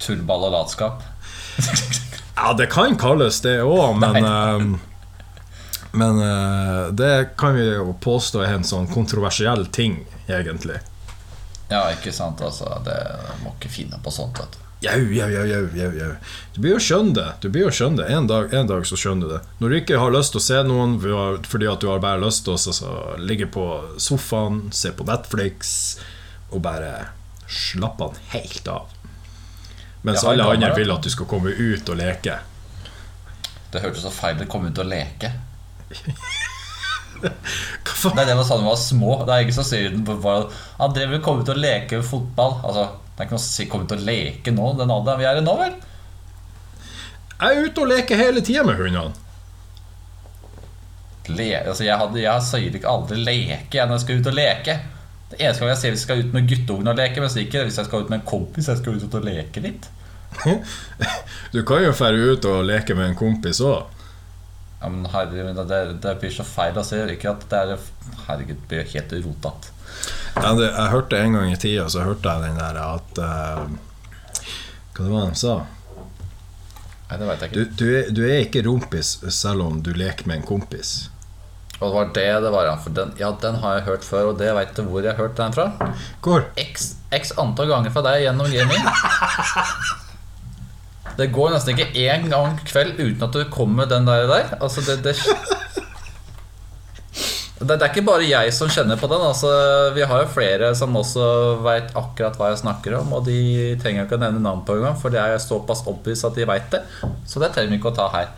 Tullball 0.03 0.49
og 0.49 0.55
latskap. 0.57 1.03
Ja, 2.35 2.53
det 2.57 2.67
kan 2.73 2.97
kalles 2.99 3.39
det 3.45 3.59
òg, 3.63 3.95
men 4.01 4.25
uh, 4.25 4.63
Men 5.93 6.17
uh, 6.19 6.89
det 6.91 7.35
kan 7.37 7.53
vi 7.55 7.67
jo 7.69 7.93
påstå 8.01 8.41
er 8.41 8.57
en 8.57 8.65
sånn 8.65 8.89
kontroversiell 8.89 9.67
ting, 9.69 10.01
egentlig. 10.25 10.79
Ja, 11.69 11.85
ikke 11.93 12.11
sant, 12.11 12.41
altså. 12.41 12.67
Det 12.85 12.97
må 13.43 13.53
ikke 13.53 13.71
finne 13.71 14.01
på 14.03 14.11
sånt, 14.11 14.41
vet 14.41 14.57
du. 14.57 14.59
Jau, 14.83 14.99
jau, 15.15 15.29
jau, 15.31 15.45
jau, 15.77 15.91
jau. 15.95 16.09
Du 16.53 16.59
blir 16.59 16.73
jo 16.73 16.79
skjønne 16.83 17.13
det. 17.15 17.27
Du 17.39 17.47
blir 17.53 17.69
jo 17.69 17.71
skjønne 17.71 18.01
det. 18.01 18.09
En 18.11 18.27
dag, 18.27 18.51
en 18.51 18.67
dag 18.67 18.83
så 18.89 18.97
skjønner 18.99 19.29
du 19.29 19.35
det. 19.37 19.41
Når 19.61 19.69
du 19.69 19.77
ikke 19.77 20.01
har 20.01 20.11
lyst 20.11 20.35
til 20.35 20.41
å 20.41 20.43
se 20.43 20.59
noen 20.67 20.97
fordi 21.47 21.69
at 21.71 21.79
du 21.79 21.87
har 21.87 22.03
bare 22.03 22.19
lyst 22.25 22.43
til 22.49 22.57
å 22.89 23.15
ligge 23.21 23.47
på 23.53 23.67
sofaen, 23.95 24.65
se 24.75 24.91
på 24.91 25.07
Netflix 25.07 25.77
og 26.51 26.65
bare 26.65 26.91
slappe 27.47 28.09
han 28.09 28.19
helt 28.33 28.67
av. 28.67 28.89
Mens 30.03 30.23
ja, 30.23 30.31
alle 30.33 30.47
andre 30.51 30.73
vil 30.75 30.91
at 30.91 31.05
du 31.05 31.09
skal 31.11 31.29
komme 31.29 31.53
ut 31.55 31.89
og 31.89 31.99
leke. 31.99 32.39
Det 33.71 33.81
hørtes 33.81 34.03
så 34.05 34.11
feil 34.13 34.35
ut 34.37 34.45
å 34.45 34.51
komme 34.51 34.71
ut 34.73 34.81
og 34.83 34.89
leke. 34.89 35.31
Hva 37.23 37.93
faen? 37.95 38.17
Nei, 38.17 38.25
det 38.27 38.35
var 38.35 38.45
sånn 38.47 38.63
vi 38.65 38.67
var 38.67 38.79
små. 38.81 39.15
Det 39.23 39.33
er 39.33 39.45
ikke 39.45 39.55
så 39.55 39.65
siden 39.67 40.03
på 40.05 40.17
bare 40.23 40.49
Han 40.79 40.93
drev 40.95 41.17
og 41.17 41.25
komme 41.25 41.45
ut 41.45 41.53
og 41.53 41.61
leke 41.61 42.01
fotball. 42.05 42.57
Altså, 42.67 42.85
det 43.13 43.21
er 43.21 43.27
ikke 43.27 43.37
noe 43.37 43.43
å 43.43 43.47
si 43.47 43.67
'kom 43.69 43.85
ut 43.85 43.95
og 43.95 44.05
leke 44.07 44.51
nå, 44.51 44.69
den 44.79 44.91
alderen 44.91 45.21
vi 45.21 45.27
er 45.29 45.39
i 45.39 45.45
nå, 45.45 45.55
vel? 45.59 45.75
Jeg 47.39 47.57
er 47.57 47.67
ute 47.67 47.83
og 47.83 47.91
leker 47.91 48.19
hele 48.19 48.41
tida 48.41 48.63
med 48.67 48.79
hundene. 48.79 49.13
Le, 51.31 51.49
altså, 51.63 51.85
jeg, 51.85 51.97
hadde, 51.97 52.19
jeg 52.19 52.43
sier 52.43 52.75
ikke 52.75 52.91
aldri 52.91 53.17
leke 53.23 53.77
jeg 53.77 53.87
når 53.87 53.95
jeg 53.95 54.03
skal 54.03 54.19
ut 54.19 54.31
og 54.33 54.37
leke. 54.37 54.75
Det 55.33 55.41
eneste 55.41 55.63
gang 55.63 55.71
jeg 55.73 55.81
sier 55.81 55.95
jeg 55.95 56.01
skal 56.03 56.21
ut 56.21 56.33
med 56.35 56.47
guttungene 56.49 56.93
og 56.93 56.99
leke, 56.99 57.21
men 57.23 57.41
ikke 57.41 57.65
hvis 57.65 57.79
jeg 57.81 57.87
skal 57.89 58.05
ut 58.05 58.13
med 58.13 58.19
en 58.19 58.27
kompis. 58.29 58.69
Jeg 58.69 58.81
skal 58.81 58.99
ut 59.01 59.17
og 59.17 59.25
leke 59.25 59.63
litt. 59.65 59.89
Du 61.53 61.59
kan 61.65 61.83
jo 61.83 61.91
dra 61.93 62.09
ut 62.13 62.45
og 62.49 62.63
leke 62.65 62.95
med 62.97 63.11
en 63.11 63.17
kompis 63.17 63.61
òg. 63.61 63.83
Ja, 64.81 64.89
men 64.91 65.05
herregud, 65.07 65.61
det, 65.69 65.81
det 66.03 66.15
blir 66.19 66.33
så 66.33 66.43
feil 66.43 66.77
å 66.77 66.83
se. 66.83 66.99
Ikke 67.13 67.31
at 67.31 67.45
det 67.49 67.59
er 67.61 67.85
Herregud, 68.27 68.57
det 68.57 68.67
blir 68.67 68.89
helt 68.93 69.13
rotete. 69.23 69.71
Ja, 70.35 70.51
jeg 70.57 70.89
hørte 70.91 71.19
en 71.21 71.37
gang 71.37 71.51
i 71.53 71.57
tida 71.61 71.85
Så 71.93 72.01
hørte 72.01 72.31
jeg 72.31 72.41
den 72.41 72.57
der 72.57 72.79
at 72.81 73.19
uh, 73.21 73.67
Hva 74.97 75.03
det 75.05 75.11
var 75.11 75.27
de 75.29 75.37
sa? 75.37 75.53
Nei, 77.11 77.19
det 77.21 77.27
vet 77.29 77.43
jeg 77.45 77.53
Du, 77.53 77.59
ikke. 77.61 77.75
du, 77.77 77.85
er, 77.93 78.09
du 78.17 78.21
er 78.25 78.39
ikke 78.47 78.63
rompis 78.65 79.11
selv 79.37 79.67
om 79.67 79.77
du 79.85 79.91
leker 79.93 80.25
med 80.27 80.41
en 80.41 80.47
kompis. 80.47 80.95
Og 81.79 81.87
det 81.89 81.93
var 81.97 82.11
det 82.15 82.27
det 82.45 82.51
var, 82.53 82.67
ja. 82.69 82.75
For 82.79 82.95
den, 82.95 83.13
ja, 83.19 83.31
den 83.41 83.55
har 83.63 83.77
jeg 83.79 83.87
hørt 83.89 84.05
før, 84.07 84.29
og 84.31 84.37
det 84.39 84.51
vet 84.55 84.75
du 84.77 84.83
hvor 84.87 85.03
jeg 85.03 85.11
har 85.15 85.23
hørt 85.25 85.37
den 85.39 85.55
fra. 85.55 85.65
Hvor? 86.23 86.45
X, 86.61 86.93
X 87.13 87.33
antall 87.41 87.71
ganger 87.73 87.91
fra 87.95 88.05
deg 88.05 88.23
gjennom 88.27 88.51
gaming. 88.53 88.85
Det 91.17 91.27
går 91.35 91.51
nesten 91.53 91.75
ikke 91.75 91.91
én 92.07 92.23
gang 92.31 92.55
kveld 92.65 92.95
uten 92.97 93.25
at 93.27 93.35
du 93.35 93.43
kommer 93.53 93.83
med 93.83 93.91
den 93.93 94.07
der. 94.07 94.23
der. 94.29 94.55
Altså 94.61 94.81
det, 94.85 95.01
det 95.05 95.17
Det, 97.63 97.77
det 97.79 97.85
er 97.85 97.91
ikke 97.93 98.03
bare 98.03 98.25
jeg 98.27 98.51
som 98.51 98.67
kjenner 98.67 98.97
på 98.99 99.07
den. 99.07 99.21
Altså, 99.23 99.47
vi 99.95 100.03
har 100.09 100.23
jo 100.23 100.31
flere 100.33 100.73
som 100.75 100.95
også 100.99 101.27
veit 101.63 101.93
akkurat 101.95 102.35
hva 102.35 102.49
jeg 102.51 102.59
snakker 102.63 102.97
om. 102.97 103.13
Og 103.15 103.23
de 103.27 103.37
trenger 103.79 104.03
ikke 104.03 104.17
å 104.17 104.23
nevne 104.23 104.41
navn 104.43 104.65
på 104.67 104.75
engang, 104.79 104.97
for 104.99 105.13
det 105.13 105.21
er 105.21 105.37
såpass 105.39 105.85
obvious 105.87 106.25
at 106.27 106.35
de 106.35 106.47
veit 106.49 106.65
det. 106.73 106.81
Så 107.29 107.39
det 107.39 107.53
trenger 107.55 107.71
vi 107.71 107.79
ikke 107.79 107.93
å 107.93 107.95
ta 107.95 108.09
her. 108.17 108.33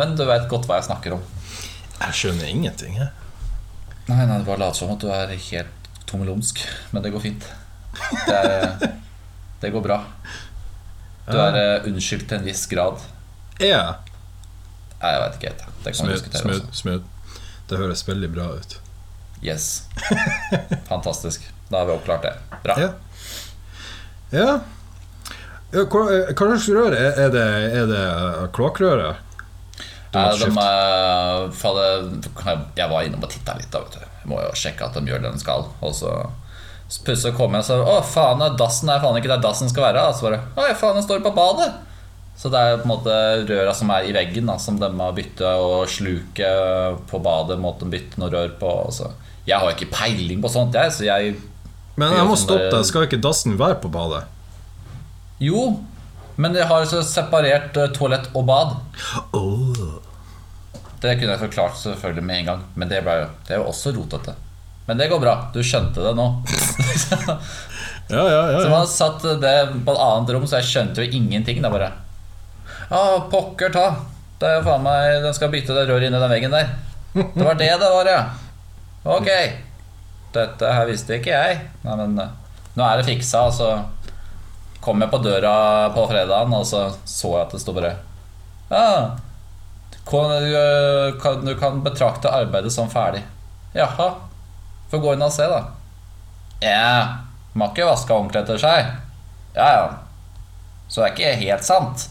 Men 0.00 0.14
du 0.16 0.24
veit 0.24 0.46
godt 0.48 0.64
hva 0.70 0.78
jeg 0.78 0.88
snakker 0.88 1.18
om. 1.18 1.26
Jeg 2.02 2.18
skjønner 2.18 2.50
ingenting, 2.50 2.96
jeg. 2.98 3.10
Nei, 4.08 4.24
nei, 4.26 4.40
bare 4.46 4.58
lat 4.64 4.78
som 4.78 4.90
at 4.90 5.02
du 5.02 5.08
er 5.14 5.30
helt 5.30 5.90
tommelumsk. 6.10 6.64
Men 6.90 7.04
det 7.04 7.12
går 7.14 7.22
fint. 7.22 7.46
Det, 8.26 8.34
er, 8.34 8.88
det 9.62 9.70
går 9.74 9.84
bra. 9.84 10.00
Du 11.28 11.38
er 11.38 11.58
uh, 11.58 11.86
unnskyldt 11.86 12.26
til 12.28 12.40
en 12.40 12.46
viss 12.48 12.66
grad. 12.70 13.02
Ja. 13.62 14.00
Nei, 14.98 15.14
jeg 15.14 15.22
veit 15.22 15.38
ikke 15.38 15.52
helt. 15.52 15.64
Det 15.84 15.94
kan 15.94 16.00
Smooth, 16.02 16.36
smooth, 16.42 16.68
smooth. 16.74 17.40
Det 17.70 17.78
høres 17.78 18.02
veldig 18.08 18.30
bra 18.34 18.50
ut. 18.58 18.78
Yes. 19.42 19.84
Fantastisk. 20.90 21.46
Da 21.70 21.82
har 21.82 21.88
vi 21.88 21.96
oppklart 21.96 22.26
det. 22.26 22.34
Bra. 22.62 22.78
Ja. 22.80 22.90
ja. 24.34 24.48
ja 25.72 25.84
hva, 25.86 26.02
hva 26.10 26.34
slags 26.34 26.68
rør 26.74 26.94
er, 26.98 27.14
er 27.26 27.32
det? 27.34 27.46
Er 27.80 27.90
det 27.90 28.02
kloakkrøret? 28.58 29.22
Ja, 30.12 30.28
de, 30.36 30.48
eh, 30.52 32.50
jeg 32.76 32.88
var 32.90 33.06
innom 33.06 33.22
og 33.24 33.30
titta 33.32 33.56
litt. 33.56 33.70
Da, 33.72 33.80
vet 33.80 33.96
du. 33.96 34.04
Jeg 34.22 34.28
må 34.30 34.40
jo 34.42 34.50
sjekke 34.58 34.88
at 34.88 34.98
de 34.98 35.08
gjør 35.08 35.22
det 35.24 35.32
de 35.32 35.40
skal. 35.40 35.64
Og 35.80 35.94
så 35.96 36.12
plutselig 37.06 37.32
kom 37.38 37.54
jeg 37.56 37.64
og 37.64 37.68
sa 37.70 37.78
Å, 37.80 37.94
faen, 38.04 38.42
dassen 38.60 38.90
er 38.92 39.00
faen 39.00 39.16
ikke 39.16 39.30
der 39.32 39.40
dassen 39.44 39.70
skal 39.72 39.88
være. 39.88 40.04
Og 40.10 40.18
så 40.18 40.28
bare 40.28 40.42
Å, 40.52 40.68
faen, 40.76 40.98
den 41.00 41.06
står 41.06 41.24
på 41.24 41.32
badet. 41.36 41.70
Så 42.36 42.50
det 42.52 42.60
er 42.60 42.80
på 42.80 42.86
en 42.88 42.92
måte 42.92 43.14
røra 43.48 43.72
som 43.76 43.90
er 43.94 44.08
i 44.08 44.12
veggen, 44.16 44.48
da, 44.48 44.56
som 44.60 44.78
de 44.80 44.88
må 44.96 45.08
bytte 45.16 45.48
og 45.62 45.88
sluket 45.88 47.00
på 47.08 47.20
badet. 47.22 47.60
Måtte 47.60 47.86
de 47.86 47.94
bytte 47.96 48.20
noe 48.20 48.32
rør 48.32 48.52
på. 48.60 48.72
Så. 48.92 49.08
Jeg 49.48 49.60
har 49.62 49.72
ikke 49.72 49.92
peiling 49.92 50.42
på 50.42 50.50
sånt, 50.52 50.76
jeg, 50.76 50.92
så 50.94 51.06
jeg 51.08 51.36
Men 52.00 52.14
jeg 52.16 52.28
må 52.28 52.36
sånn 52.36 52.46
stoppe 52.46 52.68
deg. 52.72 52.88
Skal 52.88 53.08
ikke 53.08 53.20
dassen 53.22 53.56
være 53.60 53.80
på 53.82 53.92
badet? 53.92 54.24
Jo, 55.42 55.72
men 56.40 56.54
de 56.54 56.64
har 56.64 56.84
så 56.88 57.02
separert 57.04 57.76
eh, 57.76 57.90
toalett 57.96 58.30
og 58.32 58.46
bad. 58.48 58.76
Det 61.02 61.16
kunne 61.18 61.34
jeg 61.34 61.42
forklart 61.42 61.76
selvfølgelig 61.80 62.24
med 62.24 62.40
en 62.40 62.48
gang, 62.52 62.64
men 62.78 62.90
det, 62.90 63.02
ble, 63.02 63.16
det 63.48 63.56
er 63.56 63.62
jo 63.62 63.68
også 63.72 63.90
rotete. 63.96 64.34
Men 64.86 64.98
det 64.98 65.08
går 65.10 65.20
bra. 65.22 65.34
Du 65.54 65.60
skjønte 65.66 66.02
det 66.04 66.14
nå. 66.18 66.28
Ja, 68.12 68.22
ja, 68.28 68.50
ja. 68.50 68.60
Så 68.60 68.68
man 68.68 68.86
satt 68.90 69.22
det 69.22 69.52
på 69.86 69.92
et 69.94 70.00
annet 70.04 70.30
rom, 70.34 70.42
så 70.44 70.58
jeg 70.58 70.68
skjønte 70.68 71.04
jo 71.04 71.16
ingenting. 71.16 71.62
Er 71.64 71.72
bare 71.72 71.92
Å, 72.92 73.22
pokker 73.32 73.72
ta. 73.72 73.84
Det 74.42 74.48
er 74.48 74.58
jo 74.58 74.64
faen 74.66 74.82
meg 74.84 75.22
Den 75.22 75.36
skal 75.36 75.52
bytte 75.52 75.76
det 75.76 75.86
røret 75.88 76.08
inni 76.08 76.20
den 76.20 76.32
veggen 76.34 76.52
der. 76.52 76.72
Det 77.14 77.46
var 77.46 77.56
det 77.60 77.70
det 77.80 77.90
var, 77.94 78.10
ja. 78.10 78.20
Ok. 79.16 79.30
Dette 80.34 80.74
her 80.76 80.88
visste 80.90 81.16
ikke 81.16 81.32
jeg. 81.32 81.58
Nei, 81.86 81.96
men 82.02 82.20
eh, 82.20 82.34
nå 82.76 82.84
er 82.84 83.00
det 83.00 83.08
fiksa, 83.08 83.46
og 83.48 83.56
så 83.56 83.70
kom 84.82 85.00
jeg 85.04 85.12
på 85.12 85.20
døra 85.22 85.54
på 85.94 86.04
fredagen, 86.10 86.54
og 86.58 86.66
så 86.66 86.86
så 87.06 87.36
jeg 87.36 87.46
at 87.46 87.54
det 87.54 87.60
sto 87.62 87.74
bare 87.76 87.94
kan, 88.72 89.12
du, 90.04 91.18
kan, 91.22 91.44
du 91.46 91.54
kan 91.58 91.82
betrakte 91.84 92.30
arbeidet 92.32 92.72
som 92.72 92.90
ferdig. 92.90 93.22
Jaha. 93.72 94.10
Få 94.90 94.98
gå 94.98 95.14
inn 95.14 95.24
og 95.24 95.32
se, 95.32 95.46
da. 95.48 95.62
Ja, 96.62 97.22
må 97.56 97.70
ikke 97.70 97.88
vaske 97.88 98.14
ordentlig 98.14 98.42
etter 98.42 98.60
seg. 98.60 98.90
Ja, 99.56 99.68
ja. 99.76 99.86
Så 100.88 101.00
det 101.00 101.08
er 101.08 101.14
ikke 101.14 101.46
helt 101.46 101.64
sant. 101.64 102.08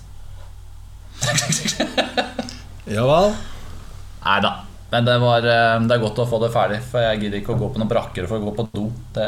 ja 2.95 3.05
vel? 3.05 3.33
Nei 4.25 4.37
da. 4.41 4.53
Men 4.91 5.05
det, 5.07 5.17
var, 5.23 5.45
eh, 5.47 5.75
det 5.87 5.95
er 5.95 6.01
godt 6.01 6.19
å 6.19 6.27
få 6.27 6.41
det 6.41 6.49
ferdig, 6.51 6.81
for 6.83 7.05
jeg 7.05 7.21
gidder 7.21 7.39
ikke 7.39 7.53
å 7.53 7.59
gå 7.61 7.69
på 7.71 7.79
noen 7.79 7.91
brakker 7.91 8.25
for 8.27 8.41
å 8.41 8.49
gå 8.49 8.55
på 8.57 8.65
do. 8.73 8.87
Det, 9.15 9.27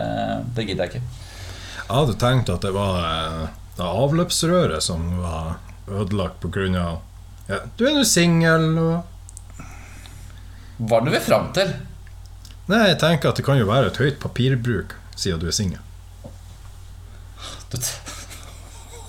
det 0.57 0.65
gidder 0.67 0.89
jeg 0.89 0.98
ikke. 0.98 1.22
Jeg 1.77 1.93
hadde 1.93 2.17
tenkt 2.19 2.51
at 2.51 2.65
det 2.65 2.74
var 2.75 3.00
eh, 3.05 3.45
det 3.77 3.88
avløpsrøret 3.88 4.83
som 4.83 5.05
var 5.22 5.55
ødelagt 5.88 6.43
pga. 6.43 6.98
Ja, 7.50 7.59
du 7.77 7.83
er 7.88 7.97
jo 7.97 8.03
singel 8.07 8.77
og 8.79 9.03
Hva 10.79 10.97
er 11.00 11.03
det 11.05 11.12
vi 11.13 11.17
er 11.19 11.25
fram 11.25 11.50
til? 11.55 11.73
Nei, 12.71 12.85
jeg 12.93 13.00
tenker 13.01 13.29
at 13.33 13.39
det 13.39 13.43
kan 13.45 13.59
jo 13.59 13.67
være 13.67 13.89
et 13.91 14.00
høyt 14.00 14.17
papirbruk 14.23 14.95
siden 15.19 15.41
du 15.41 15.47
er 15.51 15.55
singel. 15.55 15.81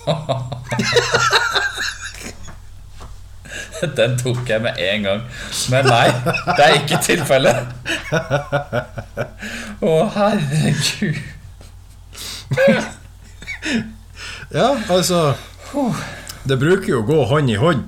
Den 3.95 4.15
tok 4.17 4.49
jeg 4.49 4.61
med 4.63 4.73
en 4.81 5.03
gang. 5.05 5.21
Men 5.71 5.85
nei, 5.89 6.07
det 6.55 6.65
er 6.65 6.73
ikke 6.79 6.97
tilfellet. 7.05 7.55
Å, 9.85 9.91
herregud. 10.15 11.17
Ja, 14.55 14.69
altså 14.93 15.19
Det 16.47 16.57
bruker 16.61 16.89
jo 16.91 16.99
å 17.01 17.07
gå 17.07 17.19
hånd 17.31 17.49
i 17.51 17.57
hånd. 17.59 17.81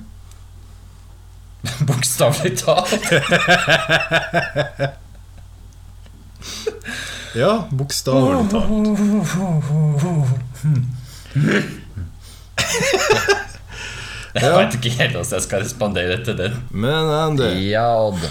Bokstavelig 1.88 2.54
talt. 2.62 2.94
Ja, 7.38 7.68
bokstavelig 7.70 8.50
talt. 8.50 8.68
Jeg 14.38 14.52
vet 14.54 14.76
ikke 14.78 14.92
helt 15.00 15.16
hvordan 15.16 15.34
jeg 15.34 15.42
skal 15.46 15.64
respondere 15.64 16.18
til 16.26 16.36
den. 16.38 16.54
Men 16.70 17.10
Andy, 17.14 17.48
Ja, 17.72 17.86
Odd. 18.08 18.22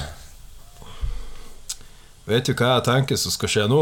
vet 2.26 2.47
du 2.47 2.52
hva 2.59 2.66
jeg 2.76 2.85
tenker 2.87 3.16
som 3.19 3.33
skal 3.35 3.49
skje 3.50 3.64
nå? 3.71 3.81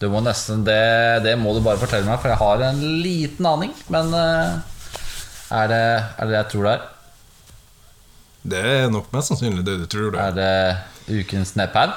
Du 0.00 0.08
må 0.12 0.20
nesten 0.24 0.64
det, 0.66 1.22
det 1.24 1.36
må 1.38 1.52
du 1.56 1.60
bare 1.64 1.78
fortelle 1.80 2.06
meg, 2.08 2.18
for 2.20 2.28
jeg 2.32 2.40
har 2.40 2.64
en 2.68 2.80
liten 3.04 3.46
aning. 3.48 3.72
Men 3.92 4.12
eh, 4.18 4.50
er 5.62 5.66
det 5.72 5.82
er 5.84 6.24
det 6.26 6.32
det 6.32 6.38
jeg 6.40 6.50
tror 6.52 6.64
det 6.68 6.74
er? 6.74 6.82
Det 8.42 8.58
er 8.58 8.88
nok 8.90 9.12
mest 9.14 9.30
sannsynlig 9.30 9.62
det 9.66 9.76
du 9.84 9.84
tror 9.86 10.10
det 10.14 10.22
Er 10.22 10.32
det 10.34 11.20
ukens 11.22 11.54
nepphaug? 11.58 11.92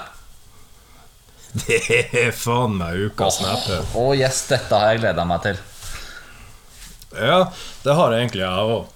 Det 1.65 1.77
er 2.11 2.33
faen 2.35 2.73
meg 2.75 2.97
ukas 3.07 3.37
neppe. 3.39 3.77
Å 3.95 4.09
yes, 4.17 4.41
dette 4.49 4.75
har 4.75 4.91
jeg 4.91 5.05
gleda 5.05 5.23
meg 5.23 5.39
til. 5.45 5.61
Ja, 7.15 7.45
det 7.85 7.95
har 7.95 8.11
jeg 8.11 8.25
egentlig 8.25 8.43
jeg 8.43 8.73
òg. 8.73 8.89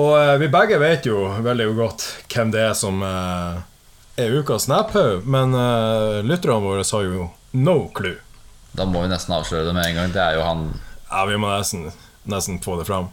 Og 0.00 0.12
eh, 0.16 0.36
vi 0.40 0.48
begge 0.48 0.78
vet 0.80 1.04
jo 1.04 1.26
veldig 1.44 1.66
godt 1.76 2.06
hvem 2.32 2.54
det 2.54 2.62
er 2.64 2.72
som 2.78 3.02
eh, 3.04 3.60
er 4.24 4.38
ukas 4.40 4.70
snaphaug, 4.70 5.28
men 5.28 5.52
eh, 5.52 6.22
lytterne 6.24 6.62
våre 6.64 6.86
har 6.86 7.06
jo 7.06 7.28
no 7.52 7.76
clue. 7.92 8.16
Da 8.72 8.86
må 8.88 9.04
vi 9.04 9.12
nesten 9.12 9.34
avsløre 9.34 9.68
det 9.68 9.76
med 9.76 9.90
en 9.90 10.00
gang. 10.00 10.12
Det 10.14 10.22
er 10.22 10.38
jo 10.38 10.46
han 10.46 10.68
Ja, 11.10 11.24
vi 11.26 11.36
må 11.42 11.50
nesten, 11.50 11.90
nesten 12.30 12.60
få 12.62 12.78
det 12.80 12.86
fram. 12.88 13.10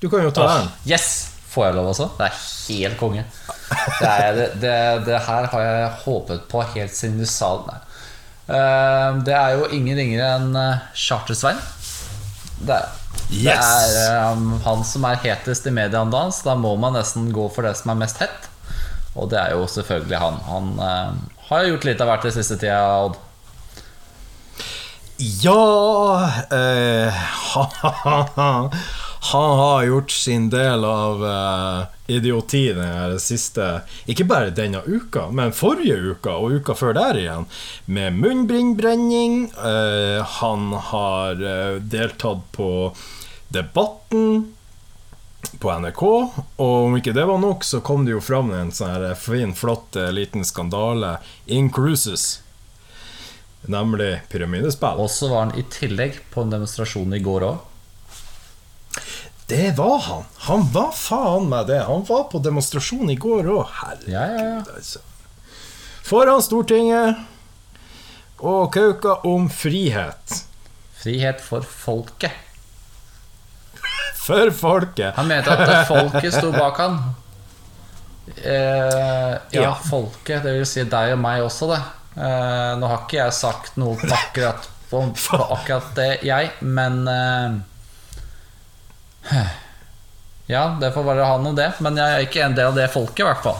Du 0.00 0.08
kan 0.10 0.24
jo 0.24 0.34
ta 0.34 0.48
den. 0.48 0.72
Yes! 0.88 1.27
Får 1.58 1.64
jeg 1.66 1.74
lov 1.74 1.88
også? 1.90 2.04
Det 2.14 2.26
er 2.28 2.34
helt 2.38 2.98
konge. 3.00 3.22
Det, 3.98 4.08
er, 4.08 4.36
det, 4.36 4.44
det, 4.62 4.74
det 5.08 5.16
her 5.26 5.48
har 5.50 5.62
jeg 5.66 5.88
håpet 6.04 6.44
på 6.52 6.60
helt 6.76 6.94
siden 6.94 7.16
du 7.18 7.24
sa 7.26 7.48
det. 7.66 7.78
Eh, 8.54 9.16
Det 9.26 9.34
er 9.34 9.56
jo 9.58 9.66
ingen 9.74 9.98
ringere 9.98 10.28
enn 10.36 10.54
eh, 10.54 10.84
Charter-Svein. 10.94 11.58
Det 12.62 12.76
er, 12.76 12.86
det 13.32 13.56
er 13.56 14.30
um, 14.30 14.52
han 14.62 14.86
som 14.86 15.08
er 15.10 15.18
hetest 15.24 15.66
i 15.66 15.74
media 15.74 16.04
om 16.04 16.14
dagen, 16.14 16.30
så 16.34 16.52
da 16.52 16.54
må 16.58 16.76
man 16.78 16.94
nesten 16.94 17.26
gå 17.34 17.48
for 17.50 17.66
det 17.66 17.74
som 17.80 17.90
er 17.90 17.98
mest 18.04 18.22
hett. 18.22 18.46
Og 19.18 19.26
det 19.34 19.42
er 19.42 19.56
jo 19.58 19.66
selvfølgelig 19.66 20.22
han. 20.22 20.38
Han 20.46 20.70
uh, 20.78 21.42
har 21.50 21.66
gjort 21.72 21.90
litt 21.90 22.06
av 22.06 22.12
hvert 22.12 22.30
i 22.30 22.34
siste 22.38 22.60
tida, 22.62 22.78
Odd. 23.08 23.18
Ja 25.42 26.30
eh, 26.54 27.22
Han 29.20 29.58
har 29.58 29.84
gjort 29.84 30.10
sin 30.10 30.50
del 30.50 30.84
av 30.84 31.24
uh, 31.24 31.86
idioti 32.06 32.68
den 32.72 33.18
siste 33.20 33.80
Ikke 34.06 34.24
bare 34.24 34.54
denne 34.54 34.80
uka, 34.86 35.26
men 35.34 35.52
forrige 35.52 35.98
uka 36.14 36.36
og 36.38 36.60
uka 36.60 36.76
før 36.78 36.94
der 36.96 37.18
igjen. 37.18 37.48
Med 37.86 38.18
munnbrennbrenning. 38.18 39.50
Uh, 39.58 40.22
han 40.38 40.70
har 40.92 41.42
uh, 41.42 41.82
deltatt 41.82 42.46
på 42.54 42.70
Debatten 43.48 44.54
på 45.58 45.72
NRK. 45.72 46.02
Og 46.56 46.74
om 46.86 46.96
ikke 46.98 47.14
det 47.16 47.24
var 47.28 47.40
nok, 47.42 47.64
så 47.64 47.80
kom 47.84 48.04
det 48.04 48.14
jo 48.14 48.24
fram 48.24 48.52
en 48.54 48.72
sånn 48.74 49.08
fin, 49.18 49.54
flott 49.56 49.96
eh, 49.96 50.10
liten 50.14 50.46
skandale 50.46 51.16
in 51.46 51.70
cruises. 51.72 52.42
Nemlig 53.68 54.18
pyramidespill. 54.32 55.00
Og 55.02 55.10
så 55.12 55.30
var 55.32 55.46
han 55.46 55.56
i 55.58 55.66
tillegg 55.72 56.20
på 56.32 56.44
en 56.44 56.54
demonstrasjon 56.54 57.16
i 57.16 57.22
går 57.24 57.48
òg. 57.48 57.64
Det 59.48 59.70
var 59.78 59.98
han. 60.04 60.24
Han 60.48 60.66
var 60.72 60.90
faen 60.92 61.46
meg 61.48 61.66
det. 61.70 61.78
Han 61.88 62.02
var 62.08 62.26
på 62.32 62.40
demonstrasjon 62.44 63.08
i 63.10 63.16
går 63.16 63.48
òg. 63.48 63.70
Herregud, 63.80 64.10
Ja, 64.12 64.26
ja, 64.34 64.44
ja. 64.44 64.58
altså. 64.76 65.00
Foran 66.08 66.42
Stortinget 66.44 67.16
og 68.38 68.70
kauka 68.72 69.16
om 69.28 69.48
frihet. 69.52 70.42
Frihet 71.00 71.40
for 71.44 71.64
folket. 71.64 72.32
For 74.18 74.50
folket. 74.52 75.14
Han 75.16 75.28
mente 75.30 75.52
at 75.52 75.88
folket 75.88 76.34
sto 76.36 76.52
bak 76.52 76.80
han. 76.80 76.98
Eh, 78.36 79.34
ja, 79.56 79.72
folket. 79.88 80.42
Det 80.44 80.52
vil 80.58 80.66
si 80.68 80.84
deg 80.84 81.14
og 81.16 81.20
meg 81.22 81.44
også, 81.46 81.70
det. 81.72 81.80
Eh, 82.18 82.72
nå 82.80 82.88
har 82.90 83.04
ikke 83.06 83.20
jeg 83.22 83.36
sagt 83.36 83.76
noe 83.80 83.96
akkurat, 84.04 84.68
på, 84.90 85.00
på 85.16 85.40
akkurat 85.56 85.90
det, 85.96 86.08
jeg, 86.26 86.50
men 86.60 87.00
eh, 87.08 87.58
Ja, 90.48 90.78
det 90.80 90.94
får 90.94 91.04
bare 91.04 91.24
ha 91.28 91.34
noe, 91.44 91.52
det. 91.52 91.74
Men 91.84 91.98
jeg 92.00 92.08
er 92.08 92.22
ikke 92.24 92.40
en 92.40 92.54
del 92.56 92.70
av 92.70 92.76
det 92.78 92.86
folket, 92.88 93.20
i 93.20 93.26
hvert 93.26 93.42
fall. 93.44 93.58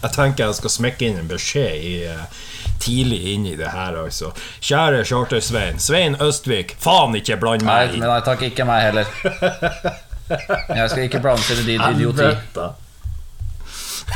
Jeg 0.00 0.12
tenker 0.14 0.44
jeg 0.46 0.58
skal 0.60 0.72
smekke 0.76 1.08
inn 1.08 1.16
en 1.18 1.30
beskjed 1.32 1.86
i, 1.88 1.94
eh, 2.06 2.36
tidlig 2.78 3.18
inn 3.32 3.48
i 3.50 3.56
det 3.58 3.72
her, 3.74 3.98
altså. 3.98 4.30
Kjære 4.62 5.02
Charter-Svein. 5.10 5.80
Svein 5.82 6.14
Østvik, 6.22 6.76
faen 6.78 7.18
ikke 7.18 7.36
bland 7.42 7.66
Nei, 7.66 7.80
meg 7.88 7.98
men 7.98 8.08
nei 8.08 8.20
takk, 8.24 8.44
ikke 8.46 8.68
meg 8.68 8.86
heller. 8.86 9.10
Jeg 10.78 10.86
skal 10.92 11.02
ikke 11.08 11.20
blande 11.24 11.42
inn 11.50 11.64
i 11.64 11.66
din 11.72 11.82
idioti. 11.90 12.30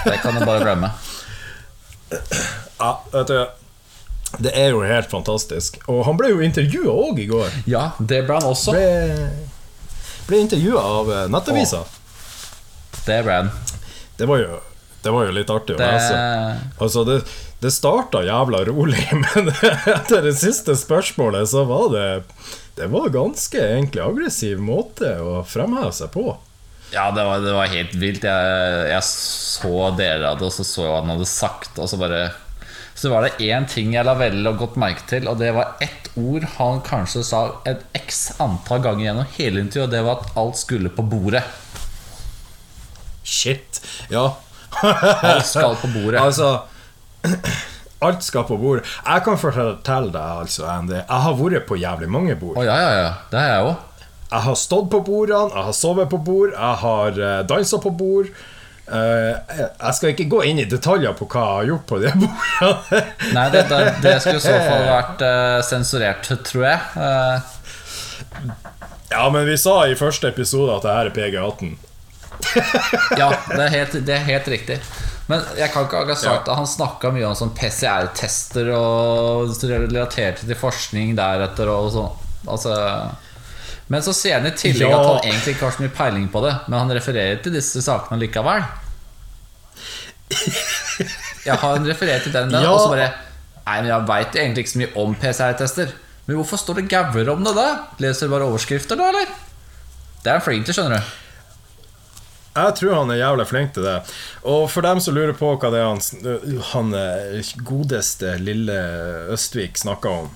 Det 0.04 0.20
kan 0.22 0.38
du 0.38 0.44
bare 0.46 0.62
glemme. 0.62 0.90
Ja, 2.78 2.92
vet 3.10 3.26
du 3.32 3.38
Det 4.38 4.52
er 4.54 4.70
jo 4.70 4.84
helt 4.86 5.10
fantastisk. 5.10 5.80
Og 5.90 6.04
han 6.06 6.18
ble 6.18 6.30
jo 6.30 6.40
intervjua 6.46 6.94
òg 7.08 7.18
i 7.22 7.26
går. 7.30 7.58
Ja, 7.70 7.88
det 7.98 8.24
ble 8.28 8.38
han 8.38 8.46
også. 8.48 8.74
Ble, 8.74 9.50
ble 10.28 10.40
intervjua 10.44 10.82
av 11.00 11.10
eh, 11.12 11.24
Nettavisa. 11.32 11.82
Det 13.04 13.18
ble 13.26 13.40
han. 13.42 13.50
Det 14.16 14.28
var 14.30 14.40
jo 14.44 14.60
det 15.04 15.12
var 15.12 15.26
jo 15.26 15.32
litt 15.36 15.50
artig 15.52 15.74
å 15.74 15.78
Det, 15.78 15.86
lese. 15.92 16.20
Altså, 16.80 17.02
det, 17.04 17.18
det 17.60 17.70
starta 17.74 18.22
jævla 18.24 18.62
rolig, 18.64 19.02
men 19.24 19.50
etter 19.52 20.24
det 20.24 20.32
siste 20.40 20.72
spørsmålet 20.80 21.50
så 21.50 21.66
var 21.68 21.90
det 21.92 22.06
Det 22.78 22.88
var 22.88 23.12
ganske 23.12 23.60
egentlig 23.60 24.00
aggressiv 24.00 24.62
måte 24.64 25.10
å 25.20 25.42
fremheve 25.44 25.92
seg 25.92 26.08
på. 26.14 26.24
ja, 26.94 27.10
det 27.12 27.26
var, 27.26 27.44
det 27.44 27.52
var 27.52 27.68
helt 27.68 27.92
vilt. 28.00 28.24
Jeg, 28.24 28.88
jeg 28.94 29.04
så 29.10 29.90
deler 29.98 30.24
av 30.30 30.40
det, 30.40 30.48
og 30.48 30.56
så 30.56 30.64
så 30.64 30.86
jeg 30.86 30.90
hva 30.94 31.02
han 31.02 31.12
hadde 31.18 31.28
sagt, 31.28 31.76
og 31.76 31.90
så 31.92 32.00
bare 32.00 32.24
Så 32.94 33.10
var 33.10 33.26
det 33.26 33.42
én 33.42 33.66
ting 33.66 33.94
jeg 33.96 34.06
la 34.06 34.14
veldig 34.18 34.54
godt 34.58 34.76
merke 34.78 35.02
til, 35.10 35.26
og 35.28 35.40
det 35.40 35.50
var 35.56 35.74
ett 35.82 36.10
ord 36.14 36.46
han 36.56 36.80
kanskje 36.86 37.24
sa 37.26 37.40
et 37.66 37.82
x 37.98 38.26
antall 38.42 38.84
ganger 38.84 39.08
gjennom 39.08 39.32
hele 39.34 39.64
intervjuet, 39.64 39.88
og 39.88 39.94
det 39.96 40.02
var 40.06 40.20
at 40.20 40.38
alt 40.44 40.60
skulle 40.60 40.92
på 40.94 41.02
bordet. 41.02 41.42
Shit. 43.24 43.80
Ja. 44.12 44.28
Alt 44.82 45.46
skal 45.48 45.76
på 45.80 45.90
bordet. 45.90 46.20
Altså 46.24 46.60
Alt 48.04 48.22
skal 48.22 48.44
på 48.44 48.56
bordet. 48.60 48.84
Jeg 49.06 49.24
kan 49.24 49.38
fortelle 49.40 50.12
deg, 50.12 50.40
altså, 50.44 50.66
Andy, 50.68 50.98
jeg 50.98 51.20
har 51.26 51.36
vært 51.38 51.66
på 51.68 51.78
jævlig 51.80 52.08
mange 52.12 52.34
bord. 52.36 52.58
Oh, 52.60 52.64
ja, 52.66 52.74
ja, 52.76 52.90
ja. 52.98 53.12
Det 53.30 53.40
har 53.40 53.48
jeg 53.48 53.68
òg. 53.70 54.10
Jeg 54.34 54.42
har 54.44 54.58
stått 54.58 54.90
på 54.90 55.00
bordene, 55.06 55.54
jeg 55.54 55.64
har 55.68 55.76
sovet 55.78 56.10
på 56.10 56.18
bord, 56.26 56.52
jeg 56.52 56.80
har 56.82 57.18
uh, 57.20 57.40
dansa 57.48 57.78
på 57.80 57.92
bord. 57.94 58.28
Eh, 58.84 59.54
jeg 59.56 59.96
skal 59.96 60.10
ikke 60.12 60.26
gå 60.28 60.42
inn 60.50 60.60
i 60.60 60.66
detaljer 60.68 61.14
på 61.16 61.28
hva 61.32 61.44
jeg 61.44 61.54
har 61.56 61.68
gjort 61.70 61.86
på 61.88 62.00
de 62.02 62.10
bordene. 62.20 63.00
Nei, 63.32 63.46
det, 63.54 63.64
det, 63.70 63.80
det 64.04 64.18
skulle 64.20 64.42
i 64.42 64.44
så 64.44 64.58
fall 64.58 64.84
vært 64.90 65.24
eh, 65.24 65.60
sensurert, 65.64 66.28
tror 66.50 66.66
jeg. 66.68 66.80
Eh, 67.06 67.50
ja, 69.14 69.24
men 69.32 69.46
vi 69.48 69.56
sa 69.60 69.78
i 69.88 69.96
første 69.98 70.28
episode 70.32 70.76
at 70.76 70.84
det 70.84 70.94
her 70.98 71.10
er 71.10 71.18
PG18. 71.18 71.74
Ja, 73.20 73.30
det 73.48 73.62
er, 73.62 73.70
helt, 73.72 73.92
det 74.06 74.14
er 74.14 74.24
helt 74.26 74.48
riktig. 74.50 74.78
Men 75.30 75.40
jeg 75.56 75.70
kan 75.72 75.86
ikke 75.86 76.02
akkurat 76.02 76.20
sagt 76.20 76.48
at 76.50 76.58
han 76.58 76.66
snakka 76.68 77.12
mye 77.14 77.28
om 77.30 77.36
sånn 77.38 77.54
PCR-tester 77.56 78.68
og 78.76 79.54
relaterte 79.64 80.44
til 80.44 80.58
forskning 80.58 81.14
deretter 81.16 81.70
og 81.72 81.88
sånn. 81.94 82.10
Altså, 82.44 82.74
men 83.92 84.00
så 84.02 84.14
sier 84.16 84.38
han 84.38 84.46
i 84.48 84.54
tillegg 84.56 84.88
Ja. 84.90 84.98
at 85.00 85.06
han 85.10 85.20
egentlig 85.30 85.54
ikke 85.56 85.66
har 85.68 85.74
så 85.76 85.82
mye 85.84 85.92
peiling 85.96 86.28
på 86.32 86.40
det, 86.46 86.54
men 86.68 86.78
han 86.78 86.90
refererer 86.96 87.42
til 87.44 87.52
disse 87.52 87.82
sakene 87.84 88.20
likevel. 88.22 88.64
Ja, 91.44 91.54
han 91.60 91.84
refererer 91.86 92.22
til 92.24 92.32
den, 92.32 92.48
den 92.52 92.62
Ja. 92.64 92.70
og 92.72 92.80
så 92.80 92.88
bare 92.94 93.10
Nei, 93.64 93.78
men 93.80 93.88
jeg 93.90 94.04
veit 94.08 94.34
egentlig 94.36 94.60
ikke 94.64 94.72
så 94.74 94.78
mye 94.82 94.96
om 95.00 95.14
PCR-tester. 95.16 95.92
Men 96.26 96.36
hvorfor 96.36 96.58
står 96.60 96.74
det 96.82 96.88
gauer 96.92 97.28
om 97.32 97.44
det, 97.46 97.54
da? 97.56 97.68
Leser 98.00 98.26
du 98.28 98.32
bare 98.34 98.44
overskrifter, 98.44 98.96
da, 99.00 99.06
eller? 99.08 99.30
Det 100.20 100.28
er 100.28 100.36
han 100.36 100.44
flink 100.44 100.66
til, 100.68 100.76
skjønner 100.76 101.00
du. 101.00 101.04
Jeg 102.54 102.74
tror 102.78 102.92
han 103.00 103.10
er 103.14 103.22
jævlig 103.22 103.46
flink 103.48 103.72
til 103.74 103.86
det. 103.88 103.94
Og 104.52 104.66
for 104.70 104.84
dem 104.84 105.00
som 105.00 105.16
lurer 105.16 105.32
på 105.38 105.48
hva 105.56 105.70
det 105.72 105.80
er 105.80 105.88
han, 105.88 106.02
han 106.74 106.92
eh, 107.00 107.40
godeste 107.66 108.36
lille 108.44 108.76
Østvik 109.32 109.80
snakker 109.80 110.12
om, 110.12 110.28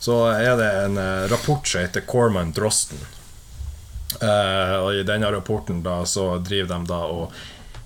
så 0.00 0.30
er 0.32 0.56
det 0.56 0.68
en 0.84 0.98
eh, 0.98 1.28
rapport 1.28 1.66
som 1.68 1.80
heter 1.80 2.00
Corman 2.00 2.52
Drosten. 2.56 2.98
Eh, 4.20 4.76
og 4.80 4.94
i 4.94 5.02
denne 5.04 5.28
rapporten 5.32 5.82
da 5.84 6.00
så 6.08 6.38
driver 6.40 6.72
de 6.72 6.88
da 6.88 7.00
og 7.08 7.34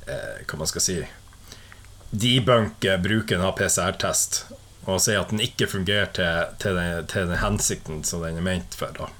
eh, 0.06 0.44
Hva 0.46 0.60
man 0.60 0.70
skal 0.70 0.84
si 0.84 1.00
debunker 2.14 3.02
bruken 3.02 3.42
av 3.42 3.56
PCR-test. 3.58 4.44
Og 4.86 5.02
sier 5.02 5.24
at 5.24 5.34
den 5.34 5.42
ikke 5.42 5.66
fungerer 5.66 6.12
til, 6.14 6.54
til, 6.62 6.78
den, 6.78 7.10
til 7.10 7.26
den 7.32 7.42
hensikten 7.42 8.04
som 8.06 8.22
den 8.22 8.38
er 8.38 8.46
ment 8.46 8.78
for. 8.78 8.94
da 8.94 9.10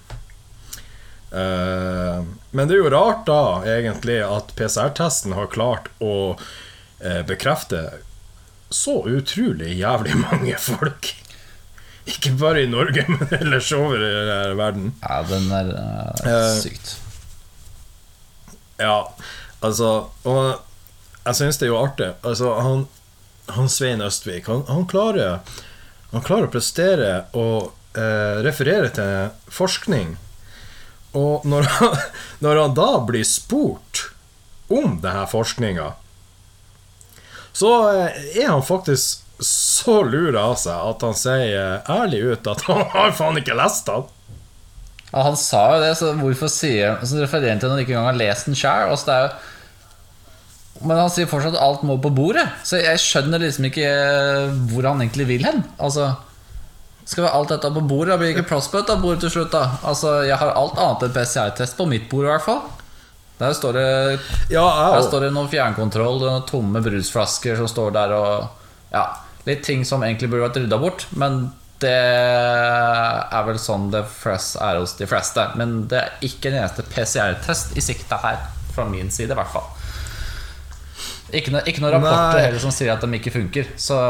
Eh, 1.35 2.19
men 2.55 2.69
det 2.71 2.77
er 2.77 2.85
jo 2.85 2.91
rart 2.95 3.25
da, 3.27 3.65
egentlig, 3.67 4.21
at 4.23 4.53
PCR-testen 4.55 5.35
har 5.35 5.51
klart 5.51 5.91
å 5.99 6.37
bekrefte 7.27 7.81
så 8.71 9.01
utrolig 9.11 9.73
jævlig 9.81 10.15
mange 10.29 10.55
folk. 10.63 11.11
Ikke 12.05 12.35
bare 12.37 12.64
i 12.64 12.69
Norge, 12.69 13.07
men 13.12 13.31
ellers 13.38 13.71
over 13.77 14.03
i 14.03 14.11
denne 14.12 14.59
verden. 14.59 14.93
Ja, 15.01 15.23
den 15.29 15.49
er 15.57 15.73
uh, 15.73 16.61
sykt. 16.61 16.93
sykt. 16.93 17.01
Ja, 18.81 19.07
altså 19.62 20.09
Og 20.27 20.59
jeg 21.25 21.38
syns 21.38 21.61
det 21.61 21.69
er 21.69 21.73
jo 21.73 21.81
artig. 21.81 22.11
Altså, 22.27 22.51
han, 22.61 22.85
han 23.57 23.71
Svein 23.73 24.05
Østvik, 24.05 24.51
han, 24.51 24.67
han, 24.69 24.85
klarer, 24.90 25.40
han 26.12 26.27
klarer 26.27 26.51
å 26.51 26.53
prestere 26.53 27.12
og 27.33 27.73
uh, 27.97 28.43
referere 28.45 28.93
til 28.93 29.33
forskning. 29.49 30.19
Og 31.17 31.47
når 31.49 31.71
han, 31.79 31.97
når 32.45 32.61
han 32.61 32.77
da 32.77 32.90
blir 33.09 33.25
spurt 33.25 34.11
om 34.69 34.99
denne 35.01 35.25
forskninga, 35.31 35.95
så 37.55 37.71
er 37.95 38.49
han 38.51 38.64
faktisk 38.67 39.24
så 39.42 40.03
lur 40.07 40.37
av 40.38 40.55
seg 40.61 40.75
at 40.90 41.03
han 41.03 41.16
sier 41.18 41.57
eh, 41.59 41.88
ærlig 41.90 42.20
ut 42.35 42.53
at 42.53 42.62
han 42.68 42.85
har 42.92 43.14
faen 43.16 43.40
ikke 43.40 43.57
lest 43.59 43.88
den. 43.90 44.05
Ja, 45.14 45.23
han 45.29 45.37
sa 45.38 45.64
jo 45.75 45.83
det, 45.83 45.92
så 45.99 46.11
hvorfor 46.18 46.51
sier 46.51 46.97
Så 47.07 47.20
refererer 47.20 47.53
han 47.55 47.61
til 47.62 47.68
at 47.68 47.77
han 47.77 47.83
ikke 47.85 47.94
engang 47.94 48.09
har 48.11 48.18
lest 48.18 48.49
den 48.49 48.59
sjøl? 48.59 48.94
Men 50.83 50.99
han 50.99 51.11
sier 51.12 51.29
fortsatt 51.31 51.55
at 51.55 51.62
alt 51.62 51.85
må 51.87 51.97
på 52.03 52.11
bordet. 52.14 52.49
Så 52.66 52.81
jeg 52.83 52.99
skjønner 52.99 53.42
liksom 53.42 53.68
ikke 53.68 53.90
hvor 54.73 54.88
han 54.90 55.03
egentlig 55.05 55.29
vil 55.29 55.47
hen. 55.47 55.62
Altså 55.79 56.11
Skal 57.05 57.25
vi 57.25 57.29
ha 57.29 57.37
alt 57.38 57.53
dette 57.55 57.70
på 57.70 57.85
bordet? 57.85 58.11
Da 58.14 58.18
blir 58.18 58.33
det 58.33 58.37
ikke 58.38 58.51
plass 58.51 58.66
på 58.73 58.81
dette 58.81 58.99
bordet 59.03 59.23
til 59.27 59.37
slutt, 59.37 59.53
da. 59.55 59.79
Altså, 59.87 60.16
Jeg 60.27 60.40
har 60.40 60.57
alt 60.59 60.81
annet 60.83 61.07
enn 61.07 61.14
PCI-test 61.14 61.79
på 61.79 61.87
mitt 61.90 62.11
bord, 62.11 62.27
i 62.27 62.33
hvert 62.33 62.47
fall. 62.49 62.64
Der 63.38 63.55
står 63.55 63.79
det 63.79 63.87
Ja, 64.51 64.66
Der 64.94 65.07
står 65.07 65.27
det 65.27 65.33
noen 65.35 65.51
fjernkontroll 65.51 66.20
og 66.23 66.27
noen 66.27 66.47
tomme 66.51 66.83
brusflasker 66.83 67.59
som 67.59 67.70
står 67.70 67.94
der 67.94 68.14
og 68.18 68.63
Ja, 68.95 69.05
litt 69.49 69.65
ting 69.67 69.85
som 69.89 70.05
egentlig 70.07 70.31
burde 70.31 70.47
vært 70.47 70.63
rydda 70.63 70.81
bort, 70.81 71.07
men 71.19 71.49
det 71.83 71.93
er 71.93 73.47
vel 73.47 73.59
sånn 73.61 73.91
det 73.93 74.05
flest 74.09 74.57
er 74.63 74.79
hos 74.81 74.95
de 74.99 75.09
fleste. 75.11 75.43
Men 75.59 75.83
det 75.91 76.01
er 76.01 76.27
ikke 76.27 76.51
en 76.51 76.61
eneste 76.63 76.87
PCR-test 76.89 77.75
i 77.77 77.85
sikte 77.85 78.19
her, 78.23 78.39
fra 78.75 78.87
min 78.89 79.11
side 79.13 79.35
i 79.35 79.39
hvert 79.39 79.53
fall. 79.53 79.67
Ikke, 81.35 81.51
no, 81.51 81.61
ikke 81.67 81.83
noen 81.83 81.97
rapporter 81.97 82.39
Nei. 82.39 82.47
heller 82.47 82.63
som 82.63 82.73
sier 82.75 82.95
at 82.95 83.03
de 83.03 83.19
ikke 83.19 83.35
funker, 83.35 83.75
så 83.81 83.99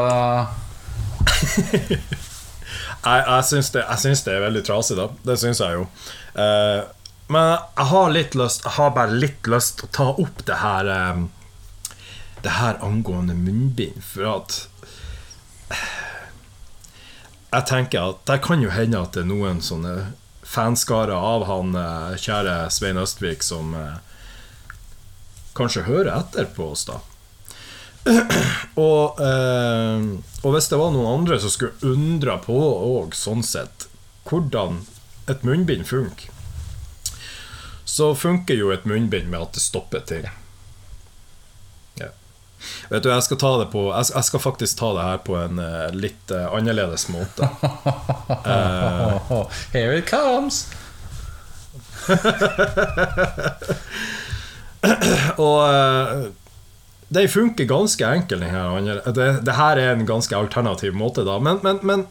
Jeg, 3.05 3.21
jeg, 3.21 3.45
syns 3.45 3.69
det, 3.73 3.81
jeg 3.83 4.01
syns 4.01 4.23
det 4.25 4.33
er 4.33 4.43
veldig 4.47 4.61
trasig, 4.65 4.97
da. 4.97 5.05
Det 5.27 5.35
syns 5.37 5.61
jeg 5.61 5.77
jo. 5.77 5.83
Eh, 6.41 6.81
men 7.29 7.51
jeg 7.51 7.87
har 7.89 8.11
litt 8.13 8.35
lyst 8.37 8.61
Jeg 8.65 8.75
har 8.75 8.91
bare 8.93 9.17
litt 9.17 9.47
lyst 9.49 9.79
til 9.79 9.87
å 9.87 9.93
ta 9.97 10.05
opp 10.21 10.43
det 10.45 10.57
her 10.61 10.89
eh, 10.93 11.21
Det 12.45 12.53
her 12.59 12.77
angående 12.85 13.33
munnbind, 13.37 14.01
for 14.05 14.29
at 14.35 14.57
Jeg 17.55 17.67
tenker 17.69 18.11
at 18.11 18.23
det 18.27 18.41
kan 18.43 18.59
jo 18.59 18.71
hende 18.73 18.99
at 18.99 19.15
det 19.15 19.23
er 19.23 19.29
noen 19.29 19.61
sånne 19.63 19.95
fanskarer 20.45 21.15
av 21.15 21.45
han 21.47 21.75
eh, 21.79 22.15
kjære 22.19 22.55
Svein 22.73 22.99
Østvik 22.99 23.45
som 23.45 23.71
eh, 23.79 23.95
kanskje 25.55 25.85
hører 25.87 26.11
etter 26.17 26.49
på 26.51 26.73
oss, 26.73 26.83
da. 26.89 26.99
Og, 28.77 29.21
eh, 29.23 30.03
og 30.43 30.53
hvis 30.53 30.67
det 30.69 30.77
var 30.81 30.91
noen 30.93 31.21
andre 31.21 31.39
som 31.41 31.53
skulle 31.53 31.95
undre 31.95 32.35
på 32.43 32.57
òg, 32.59 33.15
sånn 33.17 33.41
sett 33.45 33.87
hvordan 34.27 34.83
et 35.31 35.45
munnbind 35.47 35.87
funker, 35.89 36.29
så 37.85 38.11
funker 38.17 38.59
jo 38.59 38.73
et 38.75 38.85
munnbind 38.89 39.31
med 39.31 39.47
at 39.47 39.55
det 39.55 39.63
stopper 39.63 40.03
ting. 40.05 40.27
Vet 42.89 43.03
du, 43.03 43.09
jeg 43.09 43.23
skal 43.25 43.37
ta 43.41 43.51
det 43.61 43.67
på 43.73 43.81
Jeg 43.89 44.23
skal, 44.27 44.39
faktisk 44.43 44.77
ta 44.79 44.87
det 44.97 45.05
her 45.07 45.17
på 45.25 45.33
en 45.39 45.59
eh, 45.61 45.91
litt 45.95 46.31
eh, 46.31 46.53
annerledes 46.53 47.07
måte. 47.13 47.43
Here 49.73 49.97
it 49.97 50.09
comes! 50.09 50.55
Og 55.41 55.59
uh, 55.65 56.27
det 57.07 57.27
funker 57.33 57.65
ganske 57.65 58.07
enkelt, 58.07 58.41
den 58.41 58.85
Det, 59.15 59.39
det 59.45 59.55
her 59.57 59.77
er 59.77 59.93
en 59.93 60.05
ganske 60.05 60.37
alternativ 60.37 60.93
måte, 60.93 61.23
da. 61.25 61.39
Men, 61.39 61.59
men, 61.63 61.79
men 61.81 62.07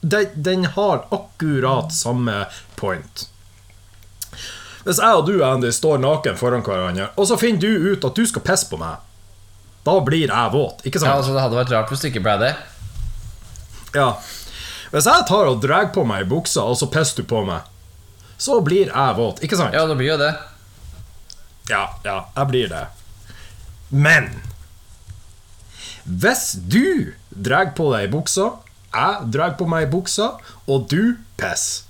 de, 0.00 0.26
den 0.34 0.64
har 0.64 1.06
akkurat 1.10 1.92
samme 1.92 2.46
point. 2.76 3.28
Hvis 4.84 5.00
jeg 5.00 5.16
og 5.16 5.26
du, 5.26 5.38
Andy, 5.44 5.70
står 5.72 6.00
naken 6.02 6.36
foran 6.36 6.64
hverandre, 6.64 7.08
og 7.16 7.28
så 7.28 7.38
finner 7.40 7.64
du 7.64 7.92
ut 7.92 8.04
at 8.04 8.16
du 8.16 8.26
skal 8.28 8.44
pisse 8.44 8.68
på 8.68 8.80
meg, 8.80 9.00
da 9.84 9.98
blir 10.00 10.28
jeg 10.28 10.52
våt. 10.54 10.80
Ikke 10.86 11.00
sant? 11.00 11.10
Ja, 11.10 11.18
altså, 11.20 11.34
det 11.36 11.44
hadde 11.44 11.58
vært 11.58 11.74
rart 11.74 11.92
hvis 11.92 12.04
det 12.04 12.12
ikke 12.14 12.24
ble 12.24 12.38
det. 12.40 12.54
Ja. 13.94 14.08
Hvis 14.94 15.08
jeg 15.10 15.26
tar 15.28 15.50
og 15.50 15.60
drar 15.62 15.90
på 15.94 16.04
meg 16.08 16.24
i 16.24 16.28
buksa, 16.30 16.64
og 16.64 16.78
så 16.80 16.88
pisser 16.92 17.22
du 17.22 17.28
på 17.28 17.42
meg, 17.46 17.66
så 18.40 18.58
blir 18.64 18.88
jeg 18.88 19.16
våt. 19.18 19.42
Ikke 19.44 19.58
sant? 19.60 19.76
Ja, 19.76 19.84
det 19.90 19.96
blir 19.98 20.14
jo 20.14 20.18
det. 20.20 20.32
Ja, 21.70 21.86
ja, 22.04 22.18
jeg 22.36 22.50
blir 22.50 22.68
det. 22.72 22.84
Men 23.94 24.28
hvis 26.04 26.52
du 26.68 27.14
drar 27.28 27.72
på 27.76 27.88
deg 27.94 28.08
i 28.08 28.12
buksa, 28.12 28.50
jeg 28.94 29.30
drar 29.34 29.56
på 29.58 29.66
meg 29.68 29.86
i 29.86 29.90
buksa, 29.92 30.34
og 30.70 30.86
du 30.92 31.16
pisser 31.40 31.88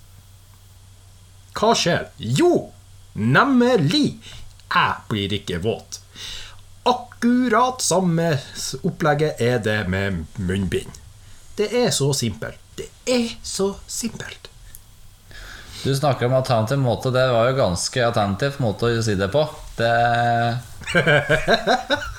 Hva 1.55 1.71
skjer? 1.79 2.09
Jo, 2.19 2.71
nemlig 3.15 4.17
jeg 4.75 4.95
blir 5.11 5.35
ikke 5.37 5.61
våt. 5.63 6.01
Akkurat 6.85 7.81
samme 7.83 8.39
opplegget 8.85 9.41
er 9.41 9.59
det 9.65 9.89
med 9.89 10.25
munnbind. 10.37 10.91
Det 11.57 11.71
er 11.73 11.91
så 11.95 12.13
simpelt. 12.13 12.59
Det 12.77 12.89
er 13.07 13.31
så 13.43 13.75
simpelt. 13.87 14.51
Du 15.85 15.95
snakker 15.95 16.27
om 16.27 16.35
alternativ 16.35 16.79
måte. 16.79 17.11
Det 17.15 17.25
var 17.33 17.49
jo 17.49 17.57
ganske 17.57 18.07
alternativ 18.07 18.53
måte 18.61 18.87
å 18.89 19.03
si 19.05 19.15
det 19.21 19.29
på. 19.33 19.45
Det 19.79 19.93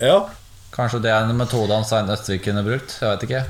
Ja. 0.00 0.28
Kanskje 0.74 0.98
det 1.04 1.12
er 1.12 1.22
en 1.22 1.36
metode 1.38 1.70
han 1.70 1.84
Svein 1.86 2.10
Østvik 2.10 2.44
kunne 2.48 2.64
brukt. 2.66 2.96
Jeg 3.00 3.08
vet 3.12 3.22
ikke. 3.28 3.42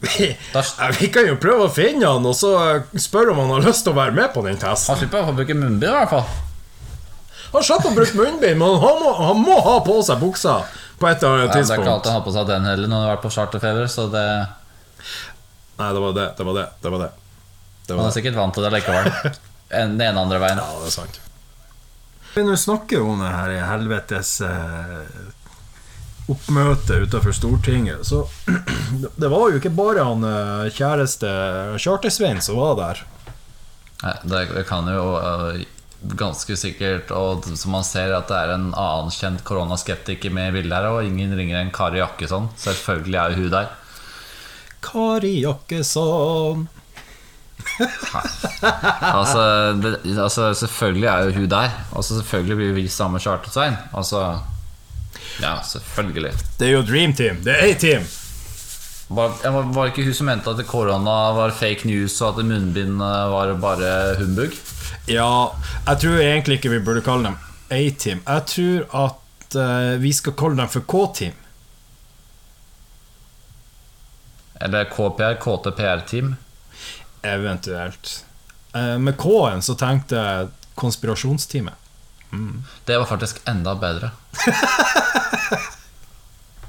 Vi, 0.00 0.28
ja, 0.54 0.62
vi 1.00 1.08
kan 1.10 1.26
jo 1.26 1.34
prøve 1.42 1.66
å 1.66 1.72
finne 1.74 2.06
han 2.06 2.26
og 2.28 2.36
så 2.38 2.52
spørre 3.02 3.32
om 3.34 3.40
han 3.42 3.56
har 3.56 3.64
lyst 3.66 3.82
til 3.86 3.94
å 3.94 3.98
være 3.98 4.14
med 4.14 4.30
på 4.34 4.44
den 4.46 4.58
testen. 4.60 4.92
Han 4.94 5.00
slipper 5.00 5.32
å 5.32 5.34
bruke 5.34 5.56
munnbind, 5.58 5.90
i 5.90 5.96
hvert 5.96 6.12
fall. 6.12 6.28
Han 7.54 7.64
slipper 7.66 7.90
å 7.90 7.96
bruke 7.96 8.18
munnbind, 8.20 8.60
men 8.60 8.76
han 8.84 9.00
må, 9.02 9.12
han 9.18 9.40
må 9.42 9.56
ha 9.64 9.78
på 9.86 9.96
seg 10.06 10.20
buksa 10.22 10.60
på 10.98 11.06
et 11.08 11.22
eller 11.22 11.44
annet 11.44 11.54
Ja, 11.54 11.62
det 11.62 11.74
er 11.74 11.82
ikke 11.82 11.92
alltid 11.94 12.10
han 12.12 12.18
har 12.20 12.24
på 12.26 12.34
seg 12.34 12.48
den 12.50 12.64
heller 12.66 12.90
når 12.90 12.96
han 12.98 13.06
har 13.08 13.12
vært 13.16 13.24
på 13.26 13.30
charterfeber, 13.34 13.86
så 13.90 14.06
det, 14.12 14.24
Nei, 15.78 15.92
det 15.94 16.00
var 16.02 16.14
det. 16.16 16.26
Det 16.38 16.46
var 16.46 16.56
det. 16.58 16.66
Det 16.82 16.90
var 16.94 17.02
det. 17.04 17.10
det, 17.86 17.92
han 17.94 18.00
er 18.02 18.08
det. 18.08 18.14
sikkert 18.18 18.38
vant 18.38 18.54
til 18.56 18.66
det 18.66 18.72
likevel. 18.78 19.10
En- 19.78 19.98
Den 19.98 20.06
ene 20.08 20.22
andre 20.24 20.38
veien. 20.40 20.58
Ja, 20.62 20.78
det 20.80 20.88
er 20.88 20.94
sant. 20.94 21.18
Vi 22.34 22.42
nå 22.46 22.54
snakker 22.58 23.02
om 23.04 23.20
det 23.22 23.28
her 23.34 23.50
i 23.52 23.58
helvetes 23.66 24.30
eh, 24.46 25.02
oppmøte 26.28 27.00
utenfor 27.04 27.34
Stortinget, 27.36 28.04
så 28.06 28.24
det 29.20 29.30
var 29.32 29.48
jo 29.50 29.60
ikke 29.60 29.72
bare 29.74 30.04
han 30.04 30.26
eh, 30.28 30.68
kjæreste 30.76 31.30
Charter-Svein 31.80 32.42
som 32.44 32.60
var 32.60 32.76
der. 32.80 33.02
Nei, 34.02 34.14
Det 34.54 34.64
kan 34.68 34.86
jo 34.92 35.16
øh, 35.18 35.64
ganske 36.14 36.54
sikkert 36.54 37.10
Og 37.10 37.48
som 37.58 37.72
man 37.74 37.82
ser 37.82 38.12
at 38.14 38.28
det 38.30 38.36
er 38.38 38.52
en 38.54 38.68
annen 38.70 39.10
kjent 39.10 39.42
koronaskeptiker 39.42 40.30
med 40.30 40.52
i 40.52 40.60
bildet 40.60 40.76
her, 40.76 40.90
og 40.92 41.06
ingen 41.08 41.34
ringer 41.34 41.58
enn 41.58 41.74
Kari 41.74 41.98
Jakkesson. 41.98 42.50
Selvfølgelig 42.62 43.18
er 43.18 43.34
jo 43.34 43.42
hun 43.42 43.54
der. 43.56 43.72
Kari 44.84 45.34
Jakkesson 45.42 46.68
Altså, 49.12 49.42
det, 49.82 49.96
altså 50.14 50.52
Selvfølgelig 50.54 51.08
er 51.10 51.26
jo 51.26 51.34
hun 51.40 51.50
der. 51.50 51.74
Altså 51.96 52.20
Selvfølgelig 52.20 52.56
blir 52.56 52.72
vi 52.78 52.86
samme 52.88 53.18
chartersvein. 53.18 53.76
Altså 53.94 54.38
Ja, 55.42 55.58
selvfølgelig. 55.62 56.32
Det 56.58 56.68
er 56.68 56.72
jo 56.72 56.82
Dream 56.82 57.12
Team. 57.14 57.42
Det 57.44 57.54
er 57.54 57.68
A-Team. 57.68 58.06
Var, 59.08 59.38
det 59.40 59.84
ikke 59.88 60.04
hun 60.04 60.14
som 60.14 60.28
mente 60.28 60.52
at 60.52 60.66
korona 60.68 61.16
var 61.32 61.54
fake 61.56 61.88
news, 61.88 62.20
og 62.20 62.38
at 62.38 62.44
munnbind 62.44 63.00
øh, 63.00 63.32
var 63.32 63.54
bare 63.60 64.16
humbug? 64.18 64.52
Ja, 65.08 65.48
jeg 65.86 66.00
tror 66.02 66.20
egentlig 66.20 66.58
ikke 66.58 66.70
vi 66.74 66.84
burde 66.84 67.00
kalle 67.00 67.30
dem 67.30 67.38
A-Team. 67.70 68.20
Jeg 68.26 68.46
tror 68.52 69.06
at 69.06 69.56
uh, 69.56 70.02
vi 70.02 70.12
skal 70.12 70.36
kalle 70.36 70.56
dem 70.60 70.68
for 70.68 70.84
K-Team. 70.88 71.32
Eller 74.60 74.84
KPR, 74.92 75.38
KTPR-team? 75.40 76.34
Eventuelt. 77.24 78.24
Uh, 78.74 78.98
med 79.00 79.16
K-en 79.16 79.62
så 79.64 79.76
tenkte 79.78 80.20
jeg 80.20 80.48
konspirasjonsteamet. 80.78 81.87
Det 82.84 82.98
var 82.98 83.06
faktisk 83.08 83.40
enda 83.48 83.74
bedre. 83.74 84.10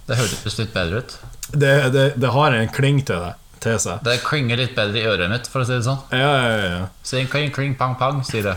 Det 0.10 0.16
hørtes 0.18 0.56
litt 0.58 0.72
bedre 0.74 1.04
ut. 1.04 1.12
Det, 1.54 1.74
det, 1.94 2.06
det 2.18 2.30
har 2.34 2.56
en 2.58 2.70
kling 2.74 3.04
til 3.06 3.20
det. 3.22 3.34
Til 3.62 3.76
seg. 3.84 4.00
Det 4.08 4.16
klinger 4.24 4.58
litt 4.58 4.72
bedre 4.74 4.98
i 4.98 5.04
øret 5.06 5.30
mitt, 5.30 5.50
for 5.52 5.62
å 5.62 5.68
si 5.68 5.76
det 5.76 5.84
sånn. 5.86 6.00
Ja, 6.16 6.32
ja, 6.40 6.56
ja. 6.64 6.86
Sing, 7.06 7.28
kling, 7.30 7.52
kling, 7.54 7.76
pang, 7.78 7.94
pang, 8.00 8.24
sier 8.26 8.48
det. 8.48 8.56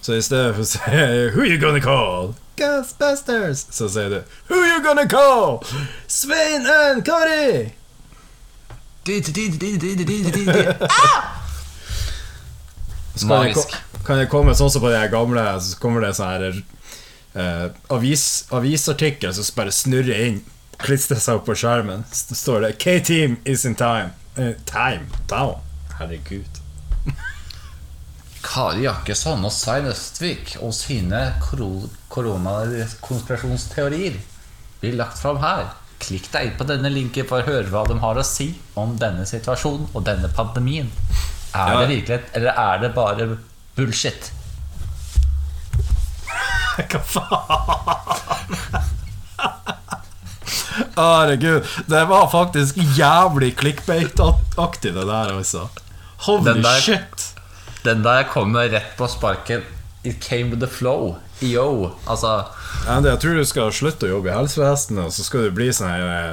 Så 0.00 0.16
i 0.16 0.22
stedet 0.24 0.54
for 0.56 0.64
å 0.64 0.68
si 0.70 0.78
Who 1.34 1.44
you 1.44 1.58
gonna 1.60 1.82
call? 1.84 2.32
Ghostbusters! 2.56 3.66
Så 3.74 3.90
sier 3.92 4.08
du 4.08 4.22
Who 4.48 4.62
you 4.64 4.80
gonna 4.84 5.04
call? 5.10 5.60
Svein 6.08 6.64
and 6.64 7.04
Kari! 7.04 7.74
Så 13.14 13.26
Magisk. 13.26 13.76
Kan 14.06 14.18
det 14.18 14.28
komme 14.32 14.54
sånn 14.56 14.70
som 14.72 14.80
på 14.82 14.90
de 14.92 15.08
gamle 15.12 15.42
Så 15.60 15.76
kommer 15.80 16.00
det 16.04 16.14
sånn 16.16 16.32
her 16.32 16.42
uh, 17.36 17.66
avis, 17.96 18.44
avisartikkel 18.50 19.34
som 19.36 19.44
bare 19.56 19.72
snurrer 19.74 20.20
inn 20.28 20.40
Klistrer 20.80 21.20
seg 21.20 21.34
opp 21.40 21.46
på 21.50 21.54
skjermen 21.60 22.04
Så 22.12 22.34
står 22.38 22.58
det 22.64 22.72
K-Team 22.80 23.36
is 23.44 23.64
in 23.68 23.74
time 23.76 24.10
Uh, 24.38 24.52
Time? 24.64 25.06
Down? 25.28 25.54
Herregud 25.98 26.46
Kari 28.46 28.82
Jakkesson 28.86 29.42
og 29.44 29.52
Svein 29.52 29.86
Østvik 29.90 30.54
og 30.62 30.70
sine 30.72 31.34
koronakonspirasjonsteorier 31.42 34.14
blir 34.80 34.94
lagt 34.96 35.18
fram 35.20 35.36
her. 35.42 35.64
Klikk 36.00 36.30
deg 36.32 36.44
inn 36.48 36.56
på 36.56 36.64
denne 36.70 36.88
linken 36.94 37.26
for 37.28 37.40
å 37.42 37.46
høre 37.50 37.68
hva 37.68 37.82
de 37.90 37.98
har 38.00 38.16
å 38.16 38.24
si 38.24 38.54
om 38.80 38.94
denne 39.00 39.26
situasjonen 39.28 39.88
og 39.92 40.04
denne 40.06 40.28
pandemien. 40.32 40.88
Er 41.52 41.72
Ja. 41.74 41.80
det 41.82 41.88
virkelighet, 41.90 42.26
eller 42.38 42.52
er 42.56 42.78
det 42.86 42.94
bare 42.94 43.26
bullshit? 43.80 44.30
Hva 46.90 47.00
faen? 47.14 48.56
Herregud, 50.96 51.64
det 51.88 52.04
var 52.08 52.28
faktisk 52.32 52.76
jævlig 52.96 53.52
clickbait-aktig, 53.60 54.92
det 54.94 55.06
der, 55.08 55.32
altså. 55.36 55.66
Holy 56.26 56.44
Den 56.52 56.62
der- 56.64 56.80
shit! 56.80 57.26
Den 57.84 58.02
der 58.04 58.22
kommer 58.28 58.68
rett 58.68 58.96
på 58.98 59.06
sparken. 59.08 59.62
It 60.04 60.20
came 60.20 60.50
with 60.50 60.60
the 60.60 60.68
flow. 60.68 61.16
Yo. 61.42 61.90
Altså 62.08 62.44
Andy, 62.88 63.08
jeg 63.08 63.20
tror 63.20 63.34
du 63.38 63.44
skal 63.48 63.72
slutte 63.72 64.04
å 64.08 64.10
jobbe 64.14 64.28
i 64.28 64.34
helsevesenet, 64.36 65.06
og 65.06 65.12
så 65.16 65.24
skal 65.24 65.46
du 65.46 65.54
bli 65.56 65.70
sånn 65.72 65.88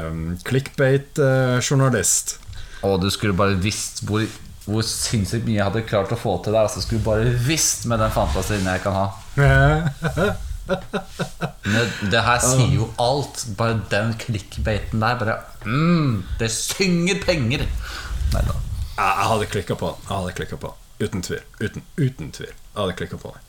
um, 0.07 0.37
clickbait-journalist. 0.47 2.37
Å, 2.83 2.97
du 2.99 3.07
skulle 3.11 3.35
bare 3.35 3.55
visst 3.63 4.03
hvor, 4.07 4.23
hvor 4.67 4.83
sinnssykt 4.83 5.45
mye 5.47 5.55
jeg 5.55 5.63
hadde 5.63 5.85
klart 5.87 6.11
å 6.11 6.19
få 6.19 6.35
til 6.43 6.55
der. 6.55 6.67
Altså, 6.67 6.83
skulle 6.83 7.05
bare 7.05 7.31
visst 7.47 7.87
med 7.87 8.01
den 8.03 8.11
fantasien 8.11 8.67
jeg 8.67 8.83
kan 8.83 8.97
ha. 8.97 9.07
Men 11.67 11.91
det 12.11 12.23
her 12.25 12.41
sier 12.43 12.73
jo 12.75 12.89
alt. 12.99 13.45
Bare 13.59 13.79
den 13.91 14.13
klikkbeiten 14.19 15.03
der. 15.03 15.15
Bare 15.21 15.37
mm, 15.63 16.23
Det 16.41 16.51
synger 16.51 17.23
penger! 17.23 17.63
Nei 18.33 18.43
da. 18.43 18.57
Jeg, 18.97 19.27
hadde 19.31 19.49
klikka 19.53 19.77
på 19.79 19.93
den. 19.93 20.05
Jeg 20.09 20.15
hadde 20.15 20.35
klikket 20.41 20.63
på. 20.63 20.73
Uten 20.99 21.23
tvil. 21.23 21.43
Uten, 21.61 21.85
uten 21.95 22.31
tvil. 22.35 22.51
Jeg 22.51 22.79
hadde 22.81 22.97
klikka 22.99 23.21
på 23.21 23.31
den. 23.35 23.43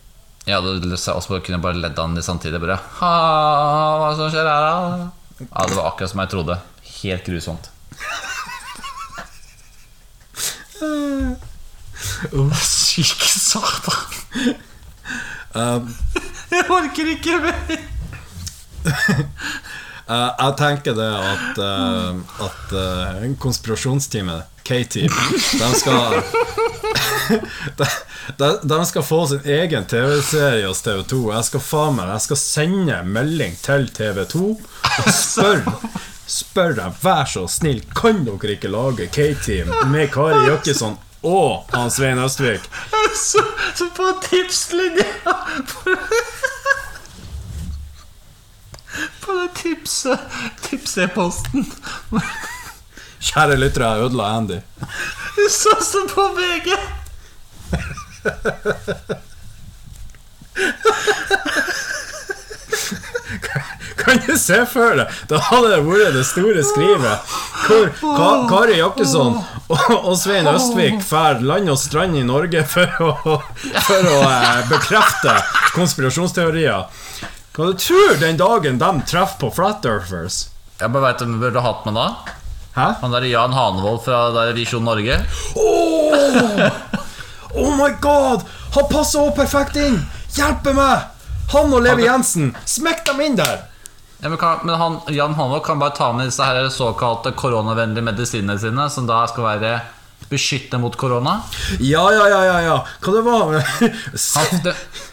Jeg 0.48 0.54
hadde 0.57 0.88
lyst 0.88 1.09
til 1.09 1.18
å 1.18 1.42
kunne 1.44 1.61
bare 1.64 1.83
ledd 1.83 1.98
av 1.98 2.14
den 2.14 2.24
samtidig. 2.24 2.61
Bare 2.62 2.78
ha, 3.00 3.14
Hva 4.04 4.14
som 4.16 4.31
skjer 4.33 4.46
her, 4.46 4.66
da? 4.68 5.11
Ja, 5.42 5.66
det 5.66 5.76
var 5.76 5.90
akkurat 5.90 6.14
som 6.14 6.22
jeg 6.22 6.33
trodde. 6.35 6.61
Helt 7.02 7.26
grusomt. 7.26 7.70
Oh, 10.82 12.52
syke 12.62 13.26
satan! 13.26 14.54
um, 15.54 15.88
Jeg 16.50 16.64
orker 16.70 17.12
ikke 17.16 17.40
mer! 17.42 17.78
Uh, 20.08 20.30
jeg 20.40 20.54
tenker 20.56 20.94
det 20.96 21.06
at, 21.20 21.58
uh, 21.60 22.16
at 22.40 22.70
uh, 22.72 23.24
konspirasjonsteamet, 23.36 24.46
K-Team, 24.64 25.12
de 25.60 25.68
skal 25.76 26.22
de, 27.76 27.88
de, 28.40 28.48
de 28.72 28.78
skal 28.88 29.04
få 29.04 29.18
sin 29.28 29.44
egen 29.44 29.84
TV-serie 29.84 30.64
hos 30.64 30.80
TV2. 30.86 31.20
Jeg 31.34 31.44
skal 31.50 31.60
faen 31.66 31.98
meg 31.98 32.08
Jeg 32.14 32.24
skal 32.24 32.40
sende 32.40 33.02
melding 33.04 33.60
til 33.60 33.84
TV2 34.00 34.46
og 34.54 35.12
spørre 35.12 35.76
Spør 36.28 36.74
dem, 36.76 36.92
vær 37.02 37.24
så 37.24 37.46
snill, 37.48 37.80
kan 37.96 38.24
dere 38.26 38.52
ikke 38.58 38.68
lage 38.68 39.06
K-Team 39.08 39.70
med 39.88 40.10
Kari 40.12 40.42
Jakkesson 40.50 40.98
og 41.24 41.64
han 41.72 41.90
Svein 41.90 42.18
Østvik. 42.20 42.60
Så, 43.16 43.40
så 43.74 43.88
på 43.96 44.12
tipslinja 44.22 45.04
På 49.20 49.32
den 49.32 49.48
tipse 49.56 50.18
tips-e-posten 50.68 51.64
Kjære 53.18 53.56
lyttere, 53.58 53.88
jeg 53.88 54.04
ødela 54.06 54.28
Andy. 54.36 54.58
Sånn 55.50 55.82
som 55.82 56.06
på 56.12 56.28
VG 56.36 56.76
Kan 64.08 64.22
du 64.24 64.38
se 64.40 64.62
for 64.70 64.96
deg 64.96 65.16
Da 65.28 65.40
hadde 65.50 65.72
det 65.74 65.80
vært 65.84 66.14
det 66.16 66.24
store 66.24 66.62
skrivet 66.64 67.32
hvor 67.66 67.90
Ka 68.00 68.28
Kari 68.48 68.78
Jakkesson 68.78 69.36
og, 69.68 69.82
og 69.98 70.14
Svein 70.16 70.48
Østvik 70.48 71.02
drar 71.04 71.42
land 71.44 71.68
og 71.68 71.76
strand 71.80 72.16
i 72.16 72.24
Norge 72.24 72.62
for 72.64 72.88
å, 73.04 73.34
for 73.84 74.08
å 74.08 74.20
eh, 74.24 74.62
bekrefte 74.70 75.34
konspirasjonsteorier. 75.74 76.86
Hva 77.52 77.68
du 77.68 77.76
tror 77.82 78.16
den 78.22 78.40
dagen 78.40 78.80
de 78.80 78.90
treffer 79.10 79.36
på 79.42 79.52
Flat 79.58 79.84
Earthers? 79.84 80.46
Jeg 80.80 80.94
bare 80.94 81.10
vet 81.10 81.24
hvem 81.24 81.36
vi 81.36 81.42
burde 81.42 81.64
hatt 81.66 81.84
med 81.88 81.98
da 81.98 82.08
Hæ? 82.78 82.86
Han 83.02 83.12
der 83.12 83.26
Jan 83.28 83.52
Hanevold 83.52 84.04
fra 84.06 84.28
der 84.32 84.54
Visjon 84.56 84.86
Norge 84.86 85.18
Oh 87.58 87.72
my 87.76 87.90
god! 88.00 88.44
Han 88.76 88.88
passer 88.92 89.24
òg 89.26 89.34
perfekt 89.36 89.76
inn! 89.80 89.98
Hjelpe 90.36 90.72
meg! 90.76 91.08
Han 91.52 91.72
og 91.72 91.82
Levi 91.82 92.04
Jensen, 92.04 92.52
smekk 92.68 93.06
dem 93.08 93.20
inn 93.24 93.38
der! 93.40 93.64
Ja, 94.20 94.28
men, 94.28 94.38
kan, 94.38 94.59
men 94.64 94.74
han, 94.74 94.98
Jan 95.09 95.35
Hanevold 95.35 95.64
kan 95.64 95.78
bare 95.78 95.94
ta 95.96 96.12
med 96.12 96.26
disse 96.26 96.42
her 96.42 96.68
såkalte 96.74 97.31
koronavennlige 97.38 98.02
medisinene 98.02 98.59
sine 98.59 98.88
Som 98.90 99.07
da 99.07 99.22
skal 99.31 99.46
være 99.46 99.76
beskytte 100.28 100.78
mot 100.78 100.96
korona 100.96 101.40
Ja, 101.81 102.02
ja, 102.12 102.28
ja, 102.28 102.40
ja, 102.44 102.57
ja. 102.66 102.78
Hva 103.04 103.14
det 103.14 103.22
var 103.26 103.54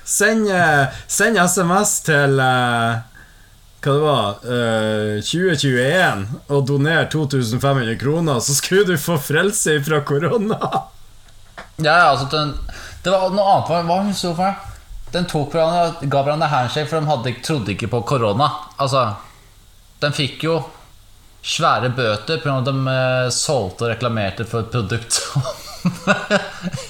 Send, 0.06 0.50
eh, 0.50 0.88
send 1.08 1.38
SMS 1.38 2.00
til 2.08 2.42
eh, 2.42 3.04
Hva 3.86 3.94
det 3.94 4.02
var 4.02 4.42
uh, 4.42 5.22
2021 5.22 6.26
og 6.50 6.64
doner 6.66 7.06
2500 7.14 8.00
kroner, 8.02 8.40
så 8.42 8.56
skulle 8.58 8.82
du 8.88 8.96
få 8.98 9.20
frelse 9.22 9.76
fra 9.86 10.00
korona. 10.02 10.58
Ja, 11.78 11.94
ja, 11.94 12.08
altså 12.16 12.26
Det 13.06 13.14
var 13.14 13.30
noe 13.30 13.46
annet 13.46 13.70
Hva 13.70 13.84
var 13.86 14.02
det 14.02 14.08
hun 14.08 14.18
så 14.18 14.34
for? 14.34 14.74
Den 15.16 15.28
tok 15.32 15.54
hverandre, 15.56 16.08
ga 16.12 16.24
hverandre 16.26 16.52
handshake, 16.52 16.90
for 16.92 17.00
de 17.00 17.08
hadde, 17.08 17.36
trodde 17.46 17.72
ikke 17.72 17.88
på 17.88 18.02
korona. 18.10 18.50
Altså, 18.84 19.06
de 20.04 20.10
fikk 20.12 20.44
jo 20.44 20.58
svære 21.46 21.92
bøter 21.96 22.42
pga. 22.44 22.58
at 22.58 22.68
de 22.68 22.74
eh, 22.92 23.30
solgte 23.32 23.86
og 23.86 23.94
reklamerte 23.94 24.48
for 24.50 24.66
et 24.66 24.74
produkt 24.74 25.16
som 25.16 25.46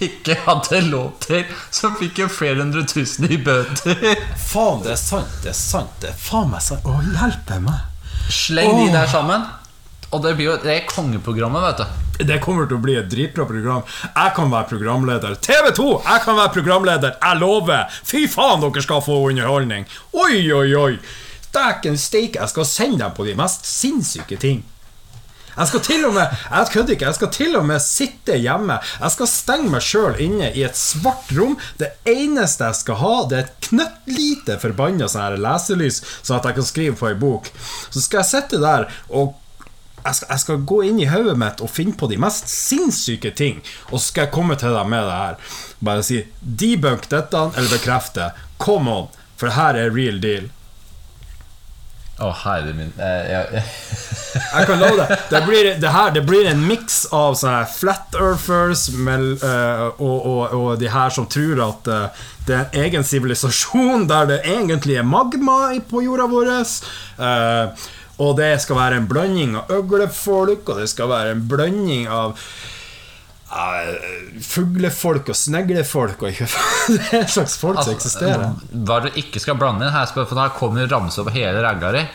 ikke 0.07 0.38
hadde 0.45 0.81
lov 0.88 1.11
til. 1.25 1.43
Så 1.69 1.91
fikk 1.99 2.23
jo 2.23 2.29
flere 2.31 2.63
hundre 2.63 2.85
tusen 2.89 3.27
i 3.29 3.38
bøter. 3.38 3.99
Faen, 4.39 4.81
det 4.85 4.95
er 4.95 5.01
sant, 5.01 5.38
det 5.43 5.51
er 5.51 5.59
sant. 5.59 5.93
Det 6.01 6.13
er 6.13 6.17
faen 6.17 6.49
meg 6.53 6.63
sant. 6.65 6.88
Å, 6.88 6.97
hjelpe 7.19 7.59
meg. 7.67 8.09
Sleng 8.31 8.73
de 8.79 8.89
der 8.95 9.11
sammen. 9.11 9.45
Og 10.15 10.23
det 10.23 10.33
blir 10.38 10.53
jo 10.53 10.57
det 10.63 10.73
er 10.79 10.89
kongeprogrammet, 10.89 11.69
vet 11.69 11.83
du. 11.83 12.04
Det 12.19 12.39
kommer 12.43 12.67
til 12.69 12.78
å 12.78 12.84
bli 12.84 12.95
et 12.99 13.10
dritbra 13.12 13.45
program. 13.49 13.84
Jeg 14.08 14.36
kan 14.38 14.51
være 14.51 14.69
programleder. 14.69 15.36
TV2! 15.43 15.88
Jeg 16.06 16.23
kan 16.23 16.38
være 16.39 16.54
programleder. 16.56 17.17
Jeg 17.19 17.41
lover! 17.41 17.97
Fy 18.08 18.25
faen, 18.32 18.63
dere 18.63 18.86
skal 18.86 19.04
få 19.04 19.19
underholdning! 19.30 19.88
Oi, 20.15 20.45
oi, 20.56 20.69
oi! 20.80 20.93
Dæken 21.56 21.99
steike, 21.99 22.39
jeg 22.39 22.51
skal 22.51 22.67
sende 22.67 23.04
dem 23.04 23.13
på 23.15 23.28
de 23.28 23.36
mest 23.39 23.67
sinnssyke 23.67 24.39
ting. 24.39 24.63
Jeg 25.56 25.69
skal 25.69 25.84
til 25.86 26.01
og 26.04 26.13
med 26.17 26.34
Jeg 26.51 26.67
kødder 26.73 26.93
ikke, 26.95 27.06
jeg 27.06 27.15
skal 27.15 27.30
til 27.32 27.56
og 27.56 27.65
med 27.65 27.84
sitte 27.84 28.36
hjemme. 28.43 28.75
Jeg 28.99 29.13
skal 29.13 29.30
stenge 29.32 29.71
meg 29.71 29.86
sjøl 29.88 30.19
inne 30.23 30.51
i 30.51 30.65
et 30.67 30.75
svart 30.75 31.32
rom. 31.38 31.56
Det 31.80 31.93
eneste 32.12 32.67
jeg 32.67 32.82
skal 32.82 32.99
ha, 32.99 33.13
det 33.30 33.38
er 33.38 33.47
et 33.47 33.69
knøttlite 33.69 34.60
forbanna 34.60 35.08
sånn 35.12 35.39
leselys, 35.39 36.01
sånn 36.21 36.41
at 36.41 36.49
jeg 36.49 36.60
kan 36.60 36.67
skrive 36.67 36.99
på 36.99 37.10
ei 37.12 37.17
bok. 37.19 37.47
Så 37.88 38.04
skal 38.04 38.23
jeg 38.23 38.32
sitte 38.34 38.60
der 38.63 38.89
og 39.08 39.36
jeg 40.05 40.17
skal, 40.19 40.31
jeg 40.31 40.43
skal 40.43 40.65
gå 40.71 40.81
inn 40.87 40.99
i 41.01 41.09
hodet 41.09 41.35
mitt 41.41 41.63
og 41.65 41.71
finne 41.73 41.97
på 41.97 42.09
de 42.11 42.19
mest 42.21 42.49
sinnssyke 42.51 43.33
ting. 43.37 43.61
Og 43.91 43.99
så 43.99 44.07
skal 44.09 44.27
jeg 44.27 44.35
komme 44.35 44.57
til 44.59 44.75
deg 44.75 44.91
med 44.91 45.07
det 45.07 45.15
her. 45.21 45.55
Bare 45.85 46.05
si 46.05 46.21
debunk 46.39 47.09
dette, 47.11 47.47
eller 47.55 47.71
bekrefte. 47.71 48.29
Come 48.61 48.91
on, 48.91 49.09
for 49.35 49.49
det 49.49 49.57
her 49.57 49.81
er 49.81 49.95
real 49.95 50.21
deal. 50.23 50.51
Å, 52.15 52.29
herre 52.45 52.71
min 52.71 52.93
eh, 53.03 53.57
jeg, 53.59 54.67
kan 54.69 54.79
love 54.79 55.01
deg. 55.01 55.09
Det 55.33 55.41
blir, 55.43 55.67
det 55.83 55.89
her, 55.91 56.13
det 56.15 56.21
blir 56.23 56.47
en 56.47 56.61
miks 56.63 57.01
av 57.11 57.35
sånne 57.35 57.65
flat 57.67 58.15
earthers 58.15 58.85
med, 58.95 59.43
uh, 59.43 59.89
og, 59.99 60.15
og, 60.21 60.55
og 60.55 60.69
de 60.79 60.87
her 60.93 61.11
som 61.11 61.27
tror 61.27 61.59
at 61.65 61.91
uh, 61.91 62.23
det 62.47 62.55
er 62.55 62.63
en 62.63 62.79
egen 62.85 63.03
sivilisasjon 63.03 64.07
der 64.07 64.29
det 64.29 64.39
egentlig 64.47 64.95
er 65.01 65.07
magma 65.07 65.73
på 65.89 66.05
jorda 66.05 66.27
vår. 66.29 66.51
Eh, 66.55 67.85
og 68.21 68.38
det 68.39 68.54
skal 68.63 68.80
være 68.80 69.01
en 69.01 69.10
blanding 69.10 69.58
av 69.60 69.71
øglefolk, 69.75 70.69
og 70.69 70.80
det 70.80 70.88
skal 70.91 71.12
være 71.12 71.34
en 71.36 71.43
blanding 71.51 72.06
av 72.12 72.38
eh, 73.51 74.38
fuglefolk 74.45 75.34
og 75.34 75.39
sneglefolk 75.39 76.23
og 76.23 76.32
ikke 76.32 76.47
Det 76.93 77.01
er 77.10 77.19
en 77.23 77.34
slags 77.38 77.58
folk 77.60 77.82
som 77.84 77.95
eksisterer. 77.95 78.54
Hva 78.71 79.01
du 79.04 79.10
ikke 79.19 79.41
skal 79.43 79.60
blande 79.60 79.88
inn 79.88 79.95
her, 79.95 80.08
for 80.13 80.39
her 80.39 80.56
kommer 80.56 80.86
det 80.86 80.93
ramse 80.93 81.19
over 81.23 81.36
hele 81.36 81.63
ragga 81.65 81.91
di. 81.97 82.06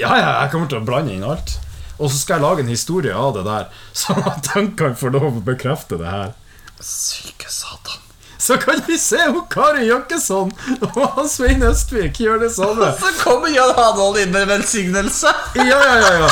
Ja, 0.00 0.14
ja, 0.18 0.30
jeg 0.42 0.54
kommer 0.54 0.70
til 0.70 0.80
å 0.80 0.86
blande 0.86 1.14
inn 1.14 1.26
alt. 1.26 1.58
Og 2.00 2.08
så 2.10 2.16
skal 2.18 2.40
jeg 2.40 2.46
lage 2.46 2.64
en 2.64 2.72
historie 2.72 3.14
av 3.14 3.36
det 3.36 3.44
der, 3.46 3.68
sånn 4.04 4.24
at 4.30 4.54
han 4.56 4.72
kan 4.78 4.96
få 4.98 5.12
lov 5.14 5.28
å 5.28 5.44
bekrefte 5.44 6.00
det 6.00 6.08
her. 6.08 6.32
Syke 6.80 7.52
satan. 7.52 8.03
Så 8.44 8.56
kan 8.60 8.80
vi 8.86 8.98
se 8.98 9.16
hvor 9.32 9.46
Kari 9.50 9.86
Jakkesson 9.88 10.50
og 10.92 11.22
Svein 11.32 11.62
Østvik 11.64 12.18
gjør 12.20 12.42
det 12.42 12.50
samme. 12.52 12.90
Så 13.00 13.12
kommer 13.22 13.48
Jan 13.48 13.72
Hanevold 13.72 14.18
inn 14.20 14.34
med 14.34 14.44
velsignelse. 14.50 15.32
Ja, 15.56 15.78
ja, 15.80 15.94
ja, 16.02 16.12
ja. 16.20 16.28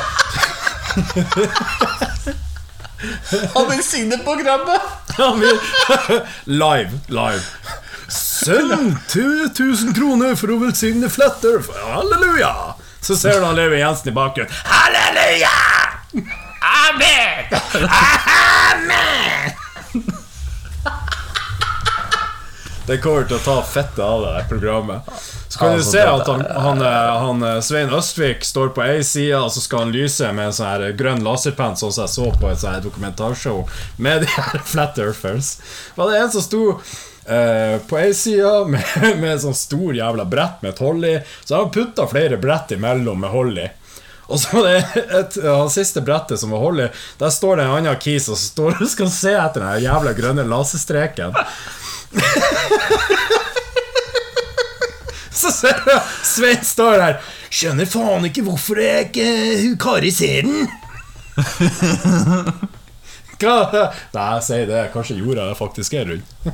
Han 3.54 3.70
velsigner 3.70 4.20
programmet. 4.26 4.80
Han 5.16 5.40
vil 5.40 5.58
Live, 6.44 7.00
live. 7.08 7.42
Send 8.12 8.96
2000 9.08 9.94
kroner 9.96 10.36
for 10.36 10.52
å 10.52 10.60
velsigne 10.66 11.08
Flatter. 11.08 11.64
Halleluja! 11.94 12.52
Så 13.00 13.16
ser 13.16 13.40
du 13.40 13.46
han 13.48 13.56
Levi 13.56 13.80
Jensen 13.80 14.12
i 14.12 14.14
bakgrunnen. 14.20 14.52
Halleluja! 14.68 15.56
Amen! 16.60 17.48
Amen! 17.88 19.21
Det 22.92 22.98
kommer 23.00 23.24
til 23.24 23.38
å 23.38 23.40
ta 23.40 23.54
fettet 23.64 24.02
av 24.04 24.20
det 24.20 24.40
programmet. 24.50 25.06
Så 25.48 25.58
kan 25.58 25.70
du 25.72 25.78
Altså, 25.78 25.92
se 25.94 26.00
at 26.04 26.26
han, 26.28 26.42
han, 26.64 26.82
eh, 26.84 27.12
han 27.22 27.44
eh, 27.48 27.60
Svein 27.64 27.94
Østvik 27.96 28.44
står 28.44 28.74
på 28.76 28.82
ei 28.84 28.98
side, 29.00 29.38
og 29.38 29.48
så 29.54 29.62
skal 29.64 29.86
han 29.86 29.94
lyse 29.94 30.28
med 30.36 30.50
en 30.50 30.52
sånn 30.52 30.68
her 30.68 30.92
grønn 30.98 31.24
laserpenn, 31.24 31.78
sånn 31.80 31.94
som 31.94 32.04
jeg 32.04 32.12
så 32.12 32.26
på 32.36 32.50
et 32.50 32.66
her 32.68 32.84
dokumentarshow 32.84 33.62
med 33.96 34.26
de 34.26 34.28
her 34.34 34.60
Flat 34.74 35.00
Earthers. 35.00 35.54
Var 35.96 36.12
det 36.12 36.20
en 36.20 36.36
som 36.36 36.44
sto 36.44 36.66
Uh, 37.22 37.78
på 37.86 38.00
ei 38.00 38.08
side 38.18 38.64
med, 38.66 38.86
med 39.20 39.28
en 39.36 39.42
sånn 39.44 39.54
stor 39.54 39.94
jævla 39.94 40.24
brett 40.26 40.64
med 40.64 40.72
et 40.72 40.80
hold 40.82 41.04
i, 41.06 41.12
så 41.44 41.54
har 41.54 41.60
han 41.62 41.70
putta 41.70 42.08
flere 42.10 42.34
brett 42.42 42.74
imellom 42.74 43.22
med 43.22 43.30
hold 43.30 43.60
i. 43.62 43.68
Og 44.26 44.40
så 44.42 44.56
var 44.56 44.66
det 44.66 45.04
et, 45.20 45.36
ja, 45.44 45.54
siste 45.70 46.02
brettet 46.02 46.42
som 46.42 46.50
var 46.50 46.64
hold 46.64 46.82
i, 46.82 46.88
der 47.22 47.30
står 47.30 47.60
det 47.60 47.68
en 47.68 47.76
annen 47.76 48.02
kis 48.02 48.26
og 48.26 48.40
står 48.42 48.80
og 48.80 48.90
skal 48.96 49.10
se 49.14 49.36
etter 49.38 49.62
den 49.62 49.86
jævla 49.86 50.16
grønne 50.18 50.48
laserstreken. 50.50 51.38
Så 55.42 55.50
ser 55.50 55.82
du 55.84 56.00
Svein 56.26 56.64
står 56.64 56.98
der. 57.00 57.16
Skjønner 57.52 57.86
faen 57.88 58.24
ikke 58.28 58.42
hvorfor 58.46 58.78
jeg 58.80 59.08
ikke 59.10 59.26
hun 59.64 59.76
Kari 59.80 60.10
ser 60.14 60.42
den. 60.46 60.68
Hva? 63.42 63.88
Nei, 64.14 64.40
si 64.44 64.58
det. 64.68 64.90
Kanskje 64.92 65.16
jorda 65.18 65.54
faktisk 65.58 65.92
er 65.98 66.06
rund. 66.12 66.24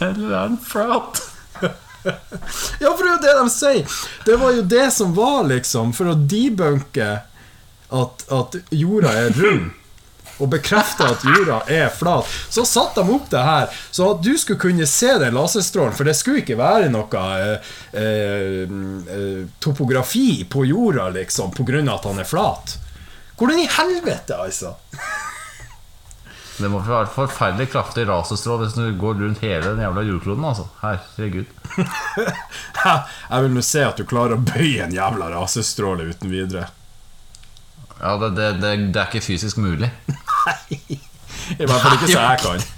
Eller 0.00 0.30
er 0.30 0.48
den 0.48 0.58
flat? 0.64 1.20
Ja, 2.80 2.94
for 2.96 3.02
det 3.04 3.10
er 3.10 3.12
jo 3.12 3.24
det 3.26 3.34
de 3.36 3.48
sier. 3.52 3.84
Det 4.24 4.36
var 4.40 4.50
jo 4.56 4.62
det 4.64 4.86
som 4.96 5.12
var, 5.16 5.44
liksom, 5.50 5.92
for 5.92 6.08
å 6.14 6.16
debunke 6.16 7.10
at, 7.90 8.24
at 8.32 8.56
jorda 8.72 9.12
er 9.26 9.30
rund. 9.36 9.68
Og 10.40 10.48
bekrefta 10.52 11.10
at 11.12 11.24
jorda 11.24 11.60
er 11.68 11.88
flat. 11.92 12.28
Så 12.48 12.64
satte 12.68 13.04
de 13.04 13.14
opp 13.14 13.30
det 13.32 13.44
her, 13.44 13.80
så 13.90 14.10
at 14.14 14.22
du 14.24 14.32
skulle 14.40 14.60
kunne 14.60 14.88
se 14.88 15.12
den 15.20 15.36
laserstrålen. 15.36 15.96
For 15.96 16.08
det 16.08 16.16
skulle 16.18 16.42
ikke 16.42 16.58
være 16.60 16.90
noe 16.92 17.24
eh, 17.36 17.72
eh, 17.92 18.62
eh, 18.64 19.42
topografi 19.60 20.44
på 20.50 20.64
jorda, 20.68 21.10
liksom, 21.16 21.52
av 21.52 21.96
at 21.96 22.08
han 22.08 22.22
er 22.22 22.28
flat. 22.28 22.78
Hvordan 23.40 23.60
i 23.60 23.68
helvete, 23.72 24.36
altså? 24.36 24.76
Det 26.60 26.68
må 26.68 26.82
være 26.84 27.08
forferdelig 27.08 27.70
kraftig 27.72 28.04
raserstrål 28.08 28.64
hvis 28.64 28.74
du 28.76 28.82
går 29.00 29.16
rundt 29.22 29.40
hele 29.44 29.62
den 29.64 29.80
jævla 29.80 30.02
jordkloden. 30.04 30.44
altså 30.44 30.66
Herregud. 30.82 31.48
Jeg 33.30 33.44
vil 33.44 33.54
nå 33.54 33.62
se 33.64 33.84
at 33.86 33.96
du 33.96 34.04
klarer 34.08 34.36
å 34.36 34.44
bøye 34.44 34.84
en 34.84 34.92
jævla 34.92 35.30
rasestråle 35.32 36.10
uten 36.12 36.32
videre. 36.32 36.68
Ja, 38.00 38.16
det, 38.20 38.30
det, 38.36 38.50
det, 38.60 38.74
det 38.92 39.00
er 39.00 39.08
ikke 39.08 39.24
fysisk 39.24 39.60
mulig. 39.60 39.88
I 41.58 41.64
hvert 41.66 41.80
fall 41.82 41.96
ikke 41.96 42.10
så 42.10 42.20
jeg 42.20 42.38
kan. 42.44 42.68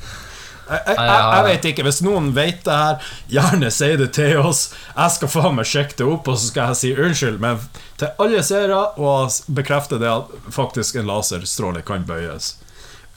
Jeg, 0.73 0.81
jeg, 0.87 0.97
jeg, 0.97 1.23
jeg 1.37 1.45
vet 1.49 1.67
ikke. 1.73 1.85
Hvis 1.89 2.01
noen 2.07 2.31
vet 2.37 2.61
det 2.65 2.77
her, 2.79 3.09
gjerne 3.35 3.71
si 3.75 3.89
det 4.01 4.09
til 4.17 4.39
oss. 4.41 4.63
Jeg 4.95 5.15
skal 5.17 5.33
faen 5.33 5.57
meg 5.59 5.69
sjekke 5.69 5.99
det 5.99 6.07
opp, 6.09 6.31
og 6.33 6.39
så 6.39 6.49
skal 6.49 6.73
jeg 6.73 6.81
si 6.81 6.93
unnskyld. 6.97 7.39
Men 7.43 7.61
til 8.01 8.13
alle 8.23 8.43
seere 8.47 8.79
og 8.97 9.35
bekrefte 9.53 9.99
det 10.01 10.09
at 10.11 10.33
faktisk 10.55 11.01
en 11.03 11.11
laserstråle 11.11 11.85
kan 11.87 12.07
bøyes. 12.09 12.55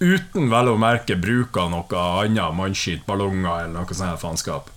Uten 0.01 0.49
vel 0.51 0.73
å 0.73 0.75
merke 0.81 1.15
bruk 1.15 1.55
av 1.62 1.69
noe 1.71 2.01
annet 2.25 2.58
mannskitt, 2.58 3.05
ballonger 3.08 3.62
eller 3.63 3.71
noe 3.77 3.95
sånt 3.95 4.10
her 4.10 4.19
faenskap. 4.19 4.67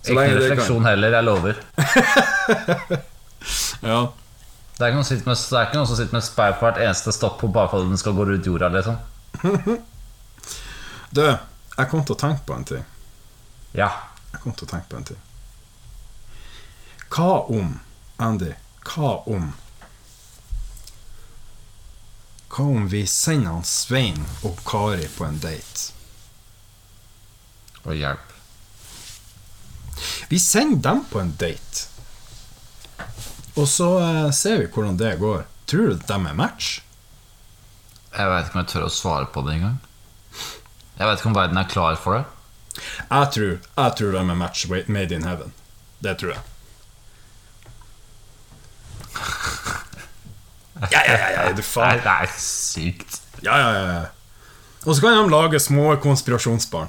Så 0.00 0.14
Ikke 0.14 0.36
refleksjon 0.38 0.86
heller, 0.86 1.18
jeg 1.18 1.26
lover. 1.26 1.58
Ja. 3.80 4.10
Det 4.80 4.86
er 4.86 4.94
ikke 4.94 4.96
noen, 4.96 5.04
som 5.04 5.18
sitter 5.18 5.28
med, 5.28 5.36
det 5.36 5.56
er 5.58 5.66
ikke 5.66 5.76
noen 5.76 5.88
som 5.90 5.96
sitter 5.98 6.16
med 6.16 6.24
speil 6.24 6.54
på 6.56 6.64
hvert 6.64 6.78
eneste 6.80 7.12
stopp 7.12 7.34
på 7.42 7.48
bare 7.52 7.68
for 7.68 7.84
at 7.84 7.90
den 7.90 8.00
skal 8.00 8.14
gå 8.16 8.24
rundt 8.24 8.46
jorda. 8.48 8.70
liksom 8.72 8.96
Du, 11.18 11.20
jeg 11.26 11.90
kom 11.90 12.06
til 12.08 12.14
å 12.16 12.20
tenke 12.22 12.46
på 12.48 12.56
en 12.56 12.64
ting. 12.64 12.86
Ja. 13.76 13.90
Jeg 14.32 14.40
kom 14.40 14.54
til 14.56 14.64
å 14.64 14.70
tenke 14.70 14.88
på 14.88 14.96
en 14.96 15.04
ting. 15.10 15.20
Hva 17.12 17.42
om, 17.52 17.74
Andy, 18.24 18.54
hva 18.88 19.12
om 19.28 19.50
Hva 22.48 22.64
om 22.64 22.88
vi 22.88 23.04
sender 23.04 23.52
han 23.58 23.68
Svein 23.68 24.24
og 24.48 24.64
Kari 24.64 25.12
på 25.12 25.28
en 25.28 25.36
date? 25.44 25.92
Og 27.84 28.00
hjelp. 28.00 28.32
Vi 30.32 30.40
sender 30.40 30.80
dem 30.88 31.04
på 31.12 31.20
en 31.20 31.36
date. 31.36 31.89
Og 33.60 33.68
så 33.68 33.88
eh, 34.00 34.30
ser 34.32 34.62
vi 34.62 34.68
hvordan 34.72 34.96
det 35.00 35.18
går. 35.20 35.44
Tror 35.68 35.92
du 35.92 36.00
de 36.08 36.16
er 36.16 36.36
match? 36.38 36.80
Jeg 38.10 38.26
veit 38.32 38.46
ikke 38.48 38.56
om 38.56 38.62
jeg 38.64 38.70
tør 38.72 38.86
å 38.88 38.92
svare 38.92 39.28
på 39.30 39.42
det 39.46 39.58
engang. 39.58 39.76
Jeg 40.98 41.08
vet 41.08 41.20
ikke 41.20 41.30
om 41.30 41.36
verden 41.36 41.60
er 41.60 41.68
klar 41.70 41.98
for 42.00 42.18
det. 42.18 42.24
Jeg 43.10 43.28
tror, 43.34 43.52
jeg 43.60 43.94
tror 43.98 44.16
de 44.16 44.22
er 44.22 44.38
match 44.40 44.66
made 44.88 45.14
in 45.14 45.26
heaven. 45.28 45.52
Det 46.02 46.16
tror 46.22 46.34
jeg. 46.36 46.42
Ja, 50.80 51.00
ja, 51.04 51.12
ja, 51.12 51.28
ja, 51.34 51.52
du 51.52 51.60
faen. 51.60 51.98
det 52.00 52.08
er 52.08 52.30
sykt. 52.40 53.18
Ja, 53.44 53.58
ja, 53.60 53.72
ja, 53.74 53.80
ja. 53.98 54.06
Og 54.86 54.94
så 54.96 55.02
kan 55.04 55.12
de 55.18 55.28
lage 55.28 55.58
små 55.60 55.90
konspirasjonsbarn. 56.00 56.88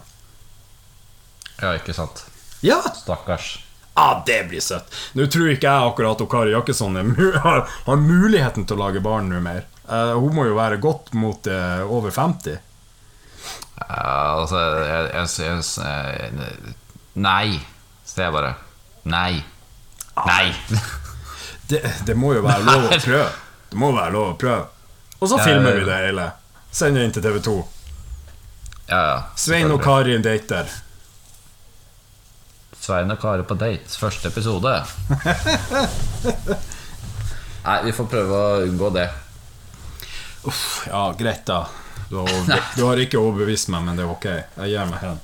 Ja, 1.59 1.73
ikke 1.75 1.91
sant. 1.97 2.21
Ja, 2.63 2.77
Stakkars. 2.95 3.57
Ah, 4.01 4.23
det 4.25 4.39
blir 4.49 4.63
søtt. 4.63 4.89
Nå 5.17 5.27
tror 5.31 5.51
ikke 5.53 5.69
jeg 5.69 5.91
akkurat 5.91 6.23
at 6.23 6.31
Kari 6.31 6.55
Jakkesson 6.55 6.97
har, 7.45 7.63
har 7.85 8.01
muligheten 8.01 8.65
til 8.65 8.79
å 8.79 8.83
lage 8.85 9.03
barn 9.03 9.29
nå 9.31 9.41
mer. 9.43 9.67
Uh, 9.85 10.15
hun 10.19 10.35
må 10.35 10.47
jo 10.47 10.57
være 10.57 10.79
godt 10.81 11.13
mot 11.19 11.47
uh, 11.51 11.83
over 11.91 12.13
50. 12.15 12.59
Uh, 13.81 13.87
altså, 13.87 14.59
jeg, 14.59 15.07
jeg, 15.13 15.29
jeg, 15.41 16.33
jeg 16.37 16.75
Nei, 17.21 17.59
sier 18.07 18.29
jeg 18.29 18.35
bare. 18.35 18.53
Nei. 19.11 19.43
Nei. 20.25 20.47
Det, 21.71 21.79
det 22.03 22.17
må 22.19 22.33
jo 22.35 22.41
være 22.43 22.65
lov 22.67 22.89
å 22.89 22.97
prøve. 22.99 23.27
Det 23.71 23.77
må 23.79 23.93
være 23.95 24.11
lov 24.11 24.25
å 24.33 24.35
prøve. 24.35 24.65
Og 25.23 25.29
så 25.31 25.37
filmer 25.39 25.77
vi 25.77 25.85
det 25.87 25.99
hele. 26.01 26.25
Sender 26.75 27.05
inn 27.07 27.13
til 27.15 27.23
TV2. 27.23 27.53
Ja, 28.89 28.99
ja. 28.99 29.13
Svein 29.39 29.71
og 29.71 29.79
Kari 29.85 30.17
dater. 30.19 30.67
Svein 32.81 33.13
og 33.13 33.19
Kare 33.21 33.43
på 33.45 33.53
date. 33.61 33.93
Første 33.93 34.31
episode. 34.31 34.71
Nei, 37.65 37.75
vi 37.85 37.93
får 37.93 38.07
prøve 38.09 38.39
å 38.39 38.63
unngå 38.65 38.89
det. 38.95 39.05
Uff, 40.49 40.87
ja, 40.89 41.03
greit, 41.17 41.43
da. 41.45 41.67
Du 42.09 42.17
har, 42.17 42.31
du 42.77 42.81
har 42.87 43.01
ikke 43.03 43.21
overbevist 43.21 43.69
meg, 43.69 43.85
men 43.85 43.99
det 43.99 44.07
er 44.07 44.13
ok. 44.13 44.25
Jeg 44.31 44.73
gir 44.73 44.89
meg 44.89 45.03
hen. 45.05 45.19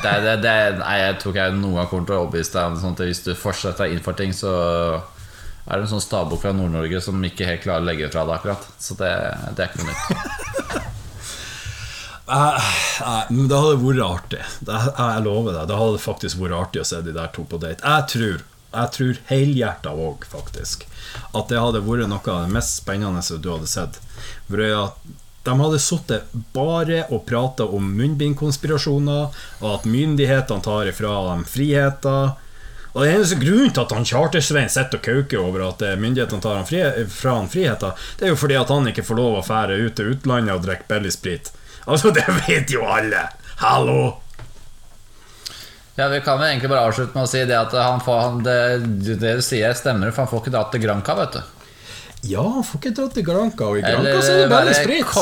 Det, 0.00 0.12
det, 0.24 0.36
det, 0.44 0.52
nei, 0.78 0.94
jeg 1.02 1.16
tror 1.20 1.34
ikke 1.34 1.48
jeg 1.48 1.56
noen 1.58 1.80
gang 1.80 1.90
kommer 1.90 2.06
til 2.06 2.16
å 2.16 2.20
overbevise 2.22 2.54
deg 2.54 2.78
om 2.78 2.94
at 2.94 3.02
hvis 3.04 3.24
du 3.26 3.32
fortsetter 3.38 3.90
inn 3.90 4.04
for 4.04 4.16
ting, 4.18 4.30
så 4.34 4.52
er 5.66 5.74
det 5.74 5.82
en 5.84 5.92
sånn 5.96 6.04
stabok 6.04 6.40
fra 6.42 6.54
Nord-Norge 6.56 7.02
som 7.04 7.18
ikke 7.26 7.48
helt 7.48 7.66
klarer 7.66 7.82
å 7.82 7.90
legge 7.90 8.08
fra 8.14 8.22
deg 8.28 8.38
akkurat. 8.38 8.70
Så 8.78 8.94
det, 9.02 9.10
det 9.58 9.66
er 9.66 9.74
ikke 9.74 9.82
noe 9.82 9.90
nytt. 9.90 10.78
Nei, 12.30 13.22
men 13.30 13.48
det 13.50 13.58
hadde 13.58 13.78
vært 13.82 14.02
artig. 14.06 14.42
Det, 14.62 14.80
jeg 14.94 15.22
lover 15.24 15.56
deg. 15.56 15.68
Det 15.70 15.78
hadde 15.80 16.02
faktisk 16.02 16.42
vært 16.42 16.58
artig 16.60 16.82
å 16.84 16.88
se 16.92 17.00
de 17.02 17.14
der 17.16 17.32
to 17.34 17.46
på 17.48 17.58
date. 17.62 17.82
Jeg 17.82 18.06
tror, 18.12 18.44
jeg 18.70 18.94
tror 18.96 19.22
helhjerta 19.30 19.94
òg, 20.08 20.26
faktisk, 20.30 20.86
at 21.34 21.50
det 21.50 21.58
hadde 21.58 21.82
vært 21.86 22.10
noe 22.10 22.22
av 22.22 22.44
det 22.46 22.54
mest 22.54 22.78
spennende 22.84 23.40
du 23.42 23.50
hadde 23.50 23.70
sett. 23.70 23.98
For 24.46 24.62
at 24.62 25.10
de 25.48 25.56
hadde 25.56 25.80
sittet 25.82 26.32
bare 26.54 27.02
og 27.08 27.24
prata 27.26 27.66
om 27.66 27.90
munnbindkonspirasjoner, 27.96 29.42
og 29.62 29.68
at 29.72 29.88
myndighetene 29.88 30.62
tar 30.62 30.90
ifra 30.92 31.16
dem 31.32 31.46
friheter. 31.48 32.34
Og 32.92 33.04
det 33.04 33.12
eneste 33.14 33.38
grunnen 33.40 33.70
til 33.72 33.86
at 33.86 33.94
han 33.94 34.06
Charter-Svein 34.06 34.70
sitter 34.70 34.98
og 34.98 35.06
kauker 35.06 35.42
over 35.42 35.64
at 35.68 35.82
eh, 35.86 35.98
myndighetene 35.98 36.42
tar 36.42 36.58
han 36.58 36.66
fra 36.66 37.36
han 37.38 37.50
friheter, 37.50 37.94
det 38.18 38.26
er 38.26 38.34
jo 38.34 38.40
fordi 38.42 38.58
at 38.58 38.70
han 38.74 38.90
ikke 38.90 39.06
får 39.06 39.18
lov 39.18 39.38
å 39.38 39.46
fære 39.46 39.78
ut 39.78 39.96
til 39.98 40.12
utlandet 40.16 40.58
og 40.58 40.66
drikke 40.66 40.90
billig 40.90 41.14
sprit. 41.14 41.52
Altså, 41.86 42.10
det 42.14 42.24
vet 42.46 42.70
jo 42.74 42.84
alle! 42.86 43.28
Hallo! 43.60 44.16
Ja, 45.96 46.08
Vi 46.08 46.20
kan 46.24 46.38
vel 46.40 46.48
egentlig 46.54 46.70
bare 46.70 46.86
avslutte 46.88 47.12
med 47.16 47.26
å 47.26 47.28
si 47.28 47.42
det 47.44 47.56
at 47.58 47.74
han 47.76 48.00
får, 48.00 48.20
han, 48.24 48.38
det, 48.46 48.56
det 49.20 49.34
du 49.40 49.42
sier, 49.44 49.74
stemmer, 49.76 50.12
for 50.14 50.24
han 50.24 50.30
får 50.30 50.44
ikke 50.44 50.54
dratt 50.54 50.70
til 50.72 50.84
Granca, 50.84 51.16
vet 51.18 51.36
du. 51.36 51.42
Ja, 52.30 52.44
han 52.56 52.64
får 52.64 52.80
ikke 52.80 52.94
dratt 52.96 53.14
til 53.18 53.26
Granca, 53.26 53.68
og 53.68 53.80
i 53.80 53.84
Granca 53.84 54.16
så 54.24 54.32
er 54.32 54.42
det 54.44 54.50
bare 54.52 54.76
sprit. 54.76 55.20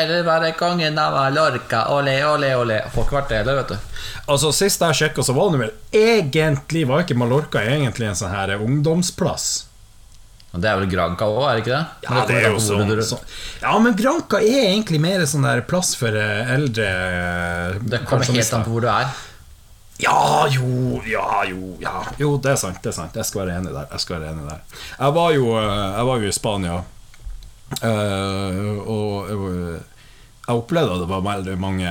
eller 0.00 0.26
være 0.26 0.52
kongen 0.58 0.98
av 1.00 1.16
Mallorca, 1.16 1.86
ole, 1.96 2.18
ole, 2.28 2.52
ole. 2.56 2.82
Får 2.92 3.06
ikke 3.06 3.16
vært 3.16 3.32
det 3.32 3.40
heller, 3.40 3.62
vet 3.62 3.72
du. 3.72 3.96
Altså, 4.26 4.52
Sist 4.56 4.84
jeg 4.84 4.98
sjekka, 5.00 5.24
så 5.24 5.36
var 5.36 5.50
det 5.54 5.62
vel 5.64 5.72
egentlig 5.96 6.84
Var 6.88 7.02
ikke 7.04 7.16
Mallorca 7.18 7.64
egentlig 7.64 8.10
en 8.10 8.18
sånn 8.18 8.32
her 8.34 8.52
ungdomsplass? 8.60 9.48
Og 10.50 10.58
det 10.62 10.66
er 10.66 10.78
vel 10.80 10.88
Granca 10.90 11.26
òg, 11.30 11.44
er 11.46 11.58
det 11.58 11.62
ikke 11.62 11.76
det? 11.76 11.86
Ja, 12.02 12.10
Men 12.10 12.26
det 12.26 12.36
er 12.40 12.46
jo 12.50 12.58
sånn, 12.58 12.88
du- 12.88 13.02
sånn. 13.06 13.20
Ja, 13.62 13.74
men 13.78 13.94
Granca 13.94 14.40
er 14.42 14.64
egentlig 14.72 14.98
mer 15.00 15.20
sånn 15.30 15.44
der 15.46 15.60
plass 15.62 15.94
for 15.94 16.08
eh, 16.08 16.54
eldre 16.56 16.86
eh, 16.90 17.78
Det 17.86 18.00
kommer 18.08 18.24
helt 18.26 18.54
an 18.58 18.64
på 18.66 18.72
hvor 18.74 18.80
du 18.82 18.88
er. 18.90 19.12
Ja, 20.00 20.46
jo, 20.48 21.00
ja, 21.06 21.44
jo, 21.44 21.76
ja. 21.78 22.02
Jo, 22.18 22.32
det 22.40 22.54
er 22.54 22.56
sant. 22.56 22.78
det 22.82 22.88
er 22.88 22.96
sant 22.96 23.14
Jeg 23.20 23.28
skal 23.28 23.42
være 23.44 23.58
enig 23.60 23.72
der. 23.76 23.86
Jeg 23.92 24.00
skal 24.00 24.16
være 24.18 24.30
enig 24.32 24.48
der 24.48 24.60
Jeg 24.98 25.14
var 25.20 25.30
jo, 25.36 25.46
eh, 25.60 25.86
jeg 25.98 26.08
var 26.10 26.18
jo 26.24 26.26
i 26.26 26.32
Spania, 26.40 26.80
og 28.90 29.30
jeg, 29.30 29.80
opplevde 30.50 30.96
at 30.96 31.02
det 31.04 31.10
var 31.12 31.20
veldig 31.22 31.54
mange, 31.62 31.90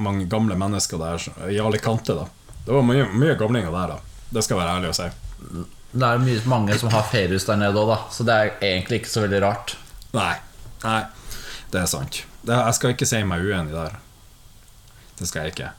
mange 0.00 0.24
gamle 0.30 0.56
mennesker 0.56 0.96
der, 1.02 1.26
I 1.50 1.58
i 1.58 1.60
Alicante. 1.60 2.14
da 2.16 2.24
Det 2.64 2.72
var 2.72 2.82
mye, 2.86 3.04
mye 3.12 3.34
gamlinger 3.36 3.74
der, 3.74 3.92
da. 3.92 3.98
Det 4.32 4.44
skal 4.46 4.56
jeg 4.56 4.64
være 4.64 4.76
ærlig 4.78 4.92
å 4.94 4.96
si. 4.96 5.10
Det 5.92 6.08
er 6.08 6.22
mye, 6.22 6.40
mange 6.48 6.76
som 6.80 6.88
har 6.94 7.04
feriehus 7.10 7.44
der 7.48 7.58
nede 7.60 7.76
òg, 7.76 7.90
da. 7.92 7.98
Så 8.14 8.24
det 8.24 8.32
er 8.36 8.52
egentlig 8.64 9.02
ikke 9.02 9.12
så 9.12 9.24
veldig 9.26 9.40
rart. 9.44 9.74
Nei. 10.16 10.34
Nei, 10.82 11.02
det 11.72 11.82
er 11.82 11.90
sant. 11.90 12.22
Det, 12.42 12.56
jeg 12.56 12.74
skal 12.78 12.94
ikke 12.94 13.06
si 13.08 13.20
meg 13.28 13.44
uenig 13.44 13.74
der. 13.76 13.98
Det 15.18 15.28
skal 15.28 15.44
jeg 15.46 15.54
ikke. 15.54 15.70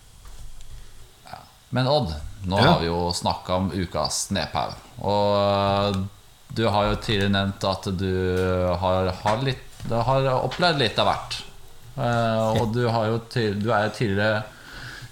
Men 1.73 1.87
Odd, 1.89 2.11
nå 2.45 2.59
Ja. 2.61 2.73
har 2.73 2.79
vi 2.83 2.85
jo 2.91 3.09
snakka 3.11 3.55
om 3.57 3.71
ukas 3.73 4.27
Snephaug. 4.27 4.75
Og 5.01 5.97
du 6.53 6.67
har 6.69 6.91
jo 6.91 6.95
tidligere 7.01 7.33
nevnt 7.33 7.63
at 7.65 7.87
du 7.97 8.11
har, 8.79 9.09
har, 9.23 9.41
litt, 9.41 9.63
du 9.89 9.95
har 9.97 10.27
opplevd 10.35 10.77
litt 10.77 10.99
av 11.01 11.09
hvert. 11.09 11.39
Uh, 11.97 12.61
og 12.61 12.73
du, 12.73 12.85
har 12.89 13.07
jo 13.09 13.17
til, 13.33 13.57
du 13.61 13.71
er 13.73 13.87
jo 13.87 13.95
tidligere 13.97 14.43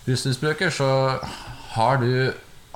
rusmisbruker, 0.07 0.69
så 0.73 1.17
har 1.73 1.97
du, 2.01 2.33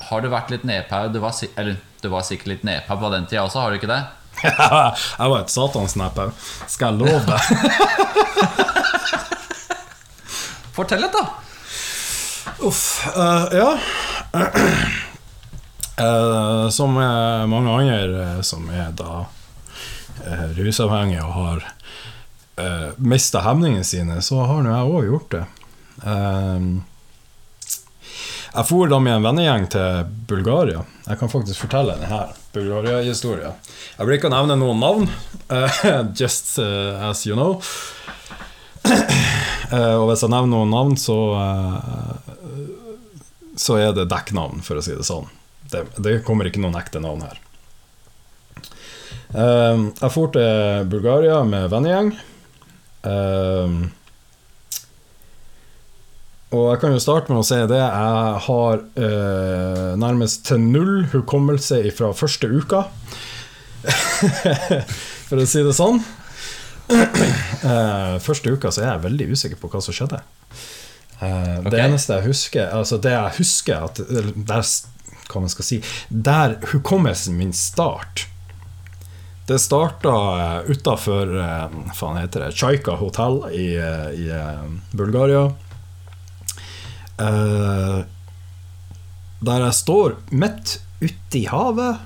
har 0.10 0.22
du 0.22 0.30
vært 0.34 0.50
litt 0.54 0.66
nedpau? 0.66 1.08
Du 1.14 1.20
var, 1.22 1.38
eller 1.56 1.78
du 2.06 2.10
var 2.14 2.22
sikkert 2.28 2.52
litt 2.54 2.64
nepa 2.68 2.94
på 3.02 3.08
den 3.14 3.26
tida 3.26 3.42
også, 3.48 3.60
har 3.64 3.70
du 3.74 3.78
ikke 3.80 3.90
det? 3.90 4.04
jeg 4.46 5.28
var 5.32 5.40
et 5.40 5.54
satansnap 5.54 6.16
òg. 6.22 6.30
Skal 6.70 6.94
jeg 6.94 7.00
love 7.02 7.26
deg? 7.26 7.42
Fortell 10.76 11.02
litt, 11.06 11.16
da! 11.16 11.24
Uff, 12.66 12.84
Uh, 13.16 13.46
ja 13.54 13.70
Uh, 15.96 16.68
Som 16.78 16.94
mange 17.00 17.72
andre 17.72 18.24
eh, 18.24 18.42
som 18.44 18.70
er 18.70 18.92
da 18.98 19.24
uh, 19.24 19.28
rusavhengige 20.58 21.24
og 21.24 21.34
har 21.38 21.60
uh, 22.60 22.90
mista 22.98 23.40
hemningene 23.46 23.84
sine, 23.88 24.22
så 24.22 24.36
har 24.44 24.62
nå 24.64 24.70
jeg 24.74 24.86
òg 24.92 25.06
gjort 25.08 25.32
det. 25.38 25.46
Eh, 26.04 26.60
jeg 28.56 28.68
for 28.70 28.90
da 28.90 29.00
med 29.04 29.18
en 29.18 29.26
vennegjeng 29.26 29.66
til 29.74 30.12
Bulgaria. 30.30 30.84
Jeg 31.06 31.20
kan 31.20 31.32
faktisk 31.32 31.66
fortelle 31.66 31.96
denne 32.00 32.22
Bulgaria-historien. 32.56 33.56
Jeg 33.98 34.08
blir 34.08 34.18
ikke 34.18 34.30
å 34.32 34.36
nevne 34.36 34.58
noen 34.60 34.82
navn, 34.82 35.10
eh, 35.52 35.82
just 36.22 36.58
eh, 36.64 37.10
as 37.10 37.26
you 37.28 37.38
know. 37.38 37.60
Eh, 39.66 39.96
og 39.98 40.12
hvis 40.12 40.22
jeg 40.22 40.30
nevner 40.30 40.52
noen 40.52 40.70
navn, 40.70 40.92
så 40.94 41.16
så 43.58 43.80
er 43.82 43.96
det 43.98 44.04
dekknavn, 44.12 44.60
for 44.62 44.78
å 44.78 44.84
si 44.86 44.94
det 44.94 45.08
sånn. 45.08 45.26
Det, 45.72 45.82
det 45.98 46.20
kommer 46.28 46.46
ikke 46.46 46.62
noen 46.62 46.78
ekte 46.78 47.02
navn 47.02 47.24
her. 47.26 47.40
Jeg 49.34 50.12
for 50.14 50.30
til 50.38 50.86
Bulgaria 50.92 51.40
med 51.50 51.66
vennegjeng. 51.74 52.14
Ehm, 53.10 53.80
og 56.56 56.70
jeg 56.72 56.82
kan 56.82 56.94
jo 56.96 57.02
starte 57.04 57.34
med 57.34 57.42
å 57.42 57.46
si 57.48 57.58
det. 57.70 57.80
Jeg 57.82 58.40
har 58.48 58.84
eh, 59.08 59.90
nærmest 60.00 60.46
til 60.48 60.62
null 60.64 61.06
hukommelse 61.12 61.82
fra 61.98 62.14
første 62.16 62.48
uka. 62.50 62.86
For 65.28 65.42
å 65.42 65.48
si 65.50 65.64
det 65.66 65.76
sånn. 65.78 66.02
Eh, 67.66 68.16
første 68.22 68.52
uka 68.54 68.70
så 68.70 68.84
er 68.84 68.92
jeg 68.92 69.02
veldig 69.08 69.26
usikker 69.34 69.58
på 69.58 69.70
hva 69.74 69.80
som 69.82 69.96
skjedde. 69.96 70.20
Eh, 71.18 71.56
Ok. 71.64 71.70
Det 71.74 71.80
eneste 71.82 72.18
jeg 72.20 72.28
husker 72.28 72.68
Altså 72.76 73.00
det 73.02 73.14
jeg 73.16 73.38
husker 73.40 73.86
at 73.88 74.02
der, 74.06 74.68
Hva 75.32 75.42
man 75.42 75.50
skal 75.50 75.66
si 75.66 75.78
Der 76.12 76.58
hukommelsen 76.74 77.38
min 77.40 77.54
start 77.56 78.26
Det 79.48 79.58
starta 79.64 80.12
uh, 80.12 80.70
utafor 80.70 81.32
Faen 81.96 82.20
heter 82.20 82.46
det 82.46 82.52
Chaika 82.60 82.98
hotell 83.00 83.40
i, 83.50 83.70
eh, 83.80 84.10
i 84.20 84.30
eh, 84.36 84.66
Bulgaria. 84.94 85.48
Eh, 87.22 88.00
der 89.46 89.66
jeg 89.68 89.78
står 89.78 90.18
midt 90.32 90.80
ute 91.02 91.40
i 91.40 91.46
havet. 91.50 92.02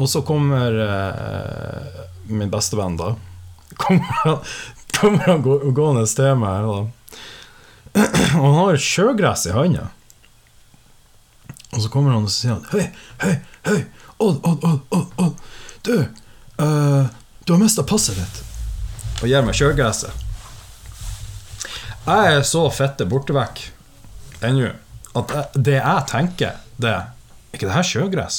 Og 0.00 0.08
så 0.08 0.22
kommer 0.24 0.74
uh, 0.76 2.00
min 2.32 2.50
bestevenn, 2.52 2.96
da. 3.00 3.14
Kommer 3.80 4.16
han, 4.24 4.38
kommer 4.92 5.24
han 5.24 5.42
gå, 5.44 5.56
gående 5.76 6.04
til 6.08 6.34
meg. 6.40 6.66
Da. 6.66 7.20
Og 8.40 8.44
han 8.44 8.58
har 8.58 8.80
sjøgress 8.80 9.46
i 9.48 9.54
handa. 9.54 9.86
Og 11.70 11.84
så 11.84 11.92
kommer 11.92 12.16
han 12.16 12.26
og 12.26 12.32
sier 12.34 12.56
han 12.56 12.64
Hei, 12.72 12.88
hei, 13.22 13.34
hei! 13.68 13.78
Odd, 14.20 14.40
Odd, 14.44 14.64
Odd, 14.66 14.80
Odd, 14.90 15.12
Odd. 15.22 15.44
Du, 15.86 15.94
uh, 16.60 17.06
du 17.46 17.54
har 17.54 17.62
mista 17.62 17.84
passet 17.86 18.18
ditt. 18.18 18.42
Og 19.20 19.30
gir 19.30 19.46
meg 19.46 19.56
sjøgresset. 19.56 20.29
Jeg 22.10 22.30
er 22.40 22.40
så 22.42 22.64
fette 22.74 23.06
borte 23.06 23.34
vekk 23.36 23.60
ennå 24.42 24.72
at 25.18 25.54
det 25.54 25.76
jeg 25.76 26.06
tenker, 26.10 26.56
det 26.80 26.90
er 26.90 27.04
ikke 27.54 27.68
det 27.68 27.74
her 27.76 27.86
sjøgress? 27.86 28.38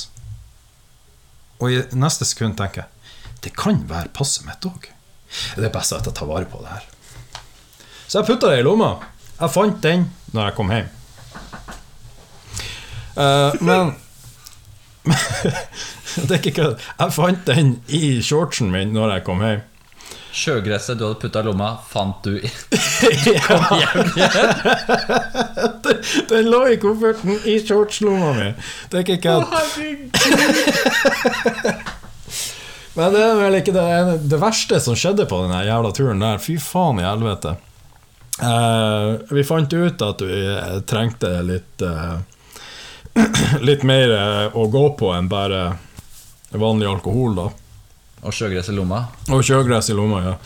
Og 1.61 1.72
i 1.72 1.78
neste 1.95 2.28
sekund 2.28 2.57
tenker 2.59 2.84
jeg 2.84 2.89
det 3.45 3.53
kan 3.57 3.80
være 3.89 4.11
passet 4.13 4.43
mitt 4.45 4.65
òg. 4.67 4.89
Det 5.55 5.65
er 5.65 5.74
best 5.74 5.95
at 5.95 6.05
jeg 6.05 6.17
tar 6.17 6.28
vare 6.30 6.49
på 6.51 6.59
det 6.61 6.74
her. 6.74 6.84
Så 8.05 8.19
jeg 8.19 8.28
putta 8.28 8.51
det 8.51 8.59
i 8.59 8.65
lomma. 8.67 8.91
Jeg 9.39 9.53
fant 9.55 9.80
den 9.82 10.05
når 10.36 10.49
jeg 10.49 10.57
kom 10.59 10.74
hjem. 10.76 10.91
Uh, 13.15 13.55
men 13.63 13.95
Det 16.28 16.28
er 16.28 16.39
ikke 16.41 16.57
kødd. 16.59 16.86
Jeg 16.99 17.15
fant 17.15 17.47
den 17.47 17.76
i 17.88 18.19
shortsen 18.22 18.69
min 18.74 18.91
når 18.93 19.15
jeg 19.15 19.26
kom 19.32 19.41
hjem. 19.47 19.63
Sjøgresset 20.32 20.96
du 21.00 21.04
hadde 21.06 21.20
putta 21.20 21.40
i 21.44 21.46
lomma, 21.46 21.78
fant 21.92 22.24
du 22.24 22.38
i 22.40 22.48
Den 26.32 26.46
lå 26.48 26.68
i 26.72 26.78
kofferten 26.80 27.40
i 27.46 27.60
shortslomma 27.60 28.34
mi. 28.38 28.54
Det 28.90 28.98
er 28.98 29.02
ikke 29.04 29.22
kødd. 29.26 29.46
Men 32.96 33.14
det 33.16 33.22
er 33.24 33.36
vel 33.40 33.56
ikke 33.60 33.74
det, 33.76 33.84
det 34.32 34.40
verste 34.40 34.80
som 34.84 34.96
skjedde 35.00 35.26
på 35.28 35.38
den 35.46 35.68
jævla 35.68 35.92
turen 35.96 36.24
der. 36.24 36.38
Fy 36.44 36.56
faen 36.60 37.00
i 37.00 37.08
helvete. 37.08 37.52
Uh, 38.42 39.10
vi 39.36 39.44
fant 39.46 39.74
ut 39.74 40.02
at 40.02 40.22
vi 40.26 40.38
trengte 40.90 41.42
litt 41.46 41.82
uh, 41.86 42.16
Litt 43.68 43.84
mer 43.84 44.12
eh, 44.16 44.56
å 44.56 44.68
gå 44.72 44.90
på 44.96 45.12
enn 45.12 45.28
bare 45.32 45.78
vanlig 46.52 46.88
alkohol, 46.88 47.36
da. 47.36 47.50
Og 48.22 48.36
sjøgress 48.36 48.69
i 48.69 48.76
lomma. 48.78 49.03
Og 49.34 49.43
sjøgress 49.45 49.89
i 49.89 49.97
lomma, 49.97 50.24
ja. 50.30 50.38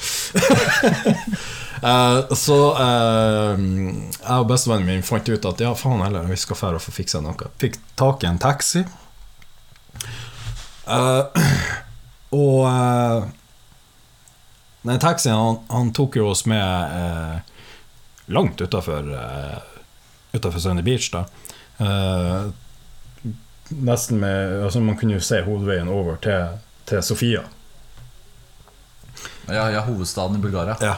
Eh, 1.85 2.33
så 2.39 2.55
eh, 2.81 3.59
jeg 3.59 4.37
og 4.39 4.45
bestevennen 4.49 4.87
min 4.87 5.03
fant 5.05 5.27
ut 5.27 5.43
at 5.45 5.59
ja, 5.61 5.73
faen 5.77 5.99
heller, 6.01 6.23
vi 6.25 6.37
skal 6.39 6.57
fære 6.57 6.79
og 6.79 6.81
få 6.81 6.93
fiksa 6.95 7.19
noe. 7.21 7.49
Fikk 7.61 7.75
tak 7.99 8.23
i 8.23 8.29
en 8.29 8.39
taxi. 8.41 8.81
Eh, 10.87 11.43
og 12.39 12.63
uh, 12.65 13.27
den 14.85 14.99
taxien 14.99 15.35
han, 15.35 15.57
han 15.67 15.93
tok 15.93 16.19
jo 16.19 16.27
oss 16.29 16.43
med 16.45 16.61
eh, 16.61 17.37
langt 18.25 18.61
utafor 18.61 19.07
uh, 19.09 20.59
Sunny 20.59 20.81
Beach, 20.85 21.09
da. 21.11 21.25
Eh, 21.77 22.45
nesten 23.69 24.19
med 24.19 24.63
altså 24.63 24.79
Man 24.79 24.97
kunne 24.97 25.17
jo 25.17 25.23
se 25.25 25.41
hovedveien 25.41 25.89
over 25.89 26.19
til, 26.21 26.59
til 26.85 27.01
Sofia. 27.03 27.41
Ja, 29.47 29.69
ja, 29.71 29.81
hovedstaden 29.85 30.35
i 30.35 30.39
Bulgaria. 30.39 30.75
Ja. 30.81 30.95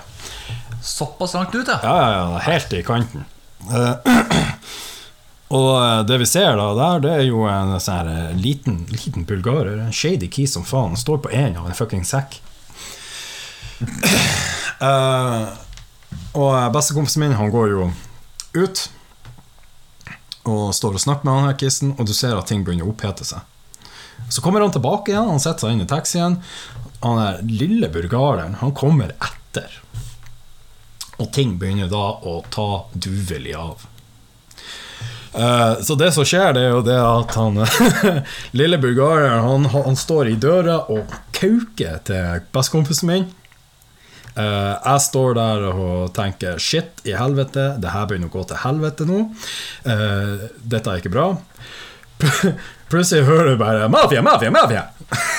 Såpass 0.81 1.33
langt 1.33 1.55
ut, 1.55 1.67
ja. 1.67 1.79
Ja, 1.83 1.95
ja, 2.01 2.11
ja, 2.11 2.37
helt 2.37 2.73
i 2.73 2.83
kanten. 2.83 3.25
Eh, 3.71 3.93
og 5.57 5.71
eh, 5.83 6.01
det 6.07 6.19
vi 6.21 6.27
ser 6.29 6.55
da 6.59 6.67
der, 6.77 7.03
det 7.03 7.13
er 7.17 7.23
jo 7.27 7.43
en 7.51 7.75
sånn 7.79 7.97
her 7.97 8.11
eh, 8.13 8.35
liten, 8.39 8.83
liten 8.93 9.27
bulgarer. 9.27 9.81
En 9.87 9.95
shady 9.95 10.29
key 10.31 10.47
som 10.47 10.65
faen. 10.67 10.95
Står 10.97 11.19
på 11.25 11.33
én 11.35 11.57
av 11.59 11.67
en 11.67 11.77
fucking 11.77 12.05
sekk. 12.07 12.39
Eh, 14.77 15.45
og 16.37 16.53
bestekompisen 16.69 17.23
min, 17.23 17.31
han 17.33 17.49
går 17.49 17.71
jo 17.71 17.87
ut 18.53 18.81
og 20.47 20.69
står 20.75 20.99
og 20.99 21.01
snakker 21.01 21.25
med 21.25 21.33
han 21.33 21.47
her 21.49 21.57
kissen, 21.57 21.95
og 21.97 22.05
du 22.05 22.13
ser 22.13 22.37
at 22.37 22.45
ting 22.51 22.61
begynner 22.61 22.85
å 22.85 22.91
opphete 22.93 23.25
seg. 23.25 23.41
Så 24.29 24.43
kommer 24.45 24.63
han 24.63 24.73
tilbake 24.73 25.11
igjen, 25.13 25.29
han 25.29 25.41
setter 25.41 25.65
seg 25.67 25.75
inn 25.75 25.83
i 25.83 25.89
taxien. 25.89 26.37
Han 27.03 27.19
der 27.21 27.43
lille 27.45 27.89
bulgareren, 27.93 28.57
han 28.61 28.73
kommer 28.75 29.13
etter. 29.13 29.69
Og 31.17 31.29
ting 31.33 31.57
begynner 31.61 31.89
da 31.91 32.07
å 32.25 32.39
ta 32.53 32.69
duvelig 32.93 33.53
av. 33.57 33.85
Eh, 35.37 35.73
så 35.85 35.95
det 35.95 36.11
som 36.15 36.25
skjer, 36.25 36.53
det 36.57 36.63
er 36.65 36.71
jo 36.73 36.85
det 36.85 36.97
at 36.97 37.35
han 37.37 37.59
lille 38.59 38.79
bulgareren 38.81 39.43
han, 39.45 39.67
han 39.73 39.97
står 39.99 40.31
i 40.31 40.37
døra 40.41 40.79
og 40.93 41.11
kauker 41.37 41.99
til 42.07 42.47
bestekompisen 42.55 43.11
min. 43.11 43.27
Eh, 44.37 44.73
jeg 44.73 45.03
står 45.05 45.37
der 45.37 45.67
og 45.71 46.13
tenker 46.17 46.61
shit 46.61 47.01
i 47.09 47.15
helvete, 47.17 47.71
det 47.81 47.93
her 47.93 48.09
begynner 48.09 48.29
å 48.29 48.37
gå 48.37 48.45
til 48.49 48.61
helvete 48.65 49.09
nå. 49.09 49.23
Eh, 49.89 50.47
dette 50.61 50.93
er 50.93 51.01
ikke 51.01 51.13
bra. 51.13 51.31
Plutselig 52.89 53.27
hører 53.27 53.51
du 53.53 53.57
bare 53.61 53.89
'mafia, 53.89 54.21
mafia, 54.25 54.49
mafia'. 54.49 54.87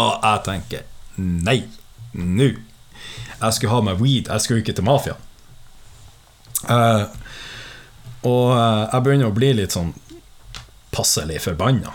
og 0.00 0.24
jeg 0.24 0.42
tenker 0.48 0.86
nei, 1.16 1.60
nå. 2.12 2.50
Jeg 3.34 3.56
skulle 3.56 3.74
ha 3.74 3.82
meg 3.84 4.00
weed, 4.00 4.30
jeg 4.30 4.44
skulle 4.44 4.64
ikke 4.64 4.76
til 4.78 4.86
mafiaen. 4.86 5.30
Uh, 6.64 7.04
og 8.24 8.54
eh, 8.56 8.82
jeg 8.88 9.04
begynner 9.04 9.28
å 9.28 9.36
bli 9.36 9.50
litt 9.52 9.74
sånn 9.74 9.90
passelig 10.94 11.42
forbanna. 11.44 11.92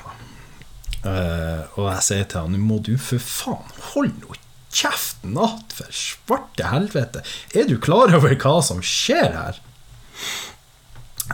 Uh, 1.01 1.63
og 1.79 1.87
jeg 1.87 2.03
sier 2.05 2.27
til 2.27 2.43
han 2.43 2.51
Nå 2.53 2.59
må 2.59 2.77
du 2.83 2.91
for 2.99 3.23
faen 3.23 3.69
holde 3.93 4.19
nå 4.19 4.35
kjeften 4.69 5.37
att, 5.37 5.73
for 5.73 5.87
svarte 5.91 6.63
helvete! 6.63 7.23
Er 7.53 7.65
du 7.65 7.79
klar 7.81 8.11
over 8.15 8.35
hva 8.35 8.59
som 8.61 8.81
skjer 8.85 9.33
her? 9.33 9.61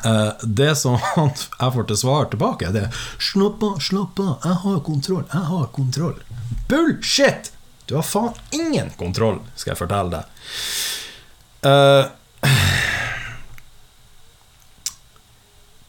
Eh, 0.03 0.29
det 0.43 0.75
som 0.75 0.97
jeg 1.59 1.73
får 1.73 1.87
til 1.89 1.97
svar 1.97 2.25
tilbake, 2.31 2.71
det 2.75 2.87
er 2.87 3.03
Slapp 3.21 3.63
av, 3.63 3.79
slapp 3.83 4.19
av, 4.19 4.33
jeg 4.43 4.61
har 4.65 4.79
kontroll, 4.85 5.25
jeg 5.31 5.45
har 5.51 5.67
kontroll. 5.75 6.17
Bullshit! 6.69 7.51
Du 7.85 7.95
har 7.95 8.05
faen 8.05 8.33
ingen 8.51 8.89
kontroll, 8.97 9.39
skal 9.55 9.75
jeg 9.75 9.81
fortelle 9.83 10.09
deg. 10.17 10.25
Uh, 11.65 12.05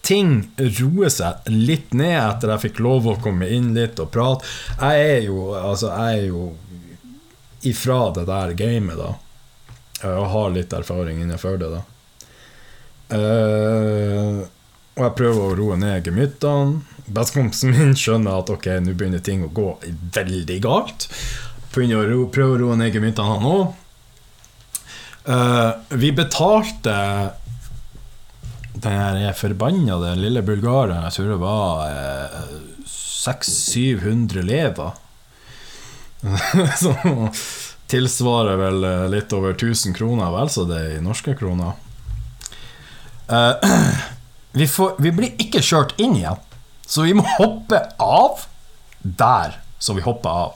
ting 0.07 0.37
roer 0.61 1.11
seg 1.13 1.49
litt 1.51 1.97
ned 1.97 2.19
etter 2.21 2.53
jeg 2.53 2.65
fikk 2.69 2.79
lov 2.85 3.09
å 3.11 3.17
komme 3.25 3.49
inn 3.51 3.73
litt 3.77 4.01
og 4.03 4.13
prate. 4.13 4.45
Jeg 4.77 5.11
er 5.17 5.23
jo, 5.27 5.39
altså, 5.57 5.91
jeg 5.97 6.21
er 6.21 6.27
jo 6.29 6.43
ifra 7.67 8.13
det 8.15 8.27
der 8.29 8.53
gamet, 8.61 9.01
da. 9.01 9.17
Og 10.07 10.27
har 10.31 10.53
litt 10.53 10.77
erfaring 10.77 11.25
innenfor 11.25 11.57
det, 11.59 11.73
da. 11.73 11.83
Eh, 13.15 14.43
og 14.97 15.03
jeg 15.05 15.17
prøver 15.19 15.43
å 15.43 15.57
roe 15.59 15.79
ned 15.81 16.07
gemyttene. 16.07 16.83
Bestekompisen 17.07 17.75
min 17.77 17.95
skjønner 17.99 18.41
at 18.41 18.51
ok, 18.51 18.71
nå 18.83 18.97
begynner 18.99 19.23
ting 19.23 19.45
å 19.47 19.53
gå 19.55 19.77
veldig 20.17 20.61
galt. 20.65 21.09
Begynner 21.75 22.03
å 22.03 22.09
ro, 22.11 22.21
prøve 22.33 22.57
å 22.57 22.63
roe 22.65 22.79
ned 22.81 22.95
gemyttene, 22.97 23.37
han 23.37 23.51
òg. 23.51 23.83
vi 25.99 26.13
betalte 26.15 26.97
den 28.77 29.21
her 29.23 29.33
forbanna 29.33 30.15
lille 30.15 30.43
bulgareren, 30.43 31.07
jeg 31.07 31.17
tror 31.17 31.31
det 31.33 31.41
var 31.41 31.89
eh, 31.91 32.41
600-700 32.87 34.43
lever. 34.43 34.93
Som 36.83 37.31
tilsvarer 37.91 38.61
vel 38.61 38.85
eh, 38.85 39.09
litt 39.13 39.33
over 39.37 39.57
1000 39.57 39.97
kroner, 39.97 40.31
vel 40.35 40.53
så 40.53 40.67
det 40.69 40.79
er 40.83 40.95
i 40.99 41.05
norske 41.05 41.37
kroner. 41.39 41.77
Eh, 43.29 43.53
vi, 44.53 44.69
får, 44.69 44.95
vi 44.99 45.13
blir 45.13 45.43
ikke 45.43 45.63
kjørt 45.65 45.97
inn 46.01 46.17
igjen, 46.19 46.43
så 46.87 47.07
vi 47.07 47.15
må 47.17 47.25
hoppe 47.37 47.83
av 48.03 48.47
der 49.03 49.59
som 49.79 49.99
vi 49.99 50.05
hopper 50.07 50.31
av. 50.31 50.55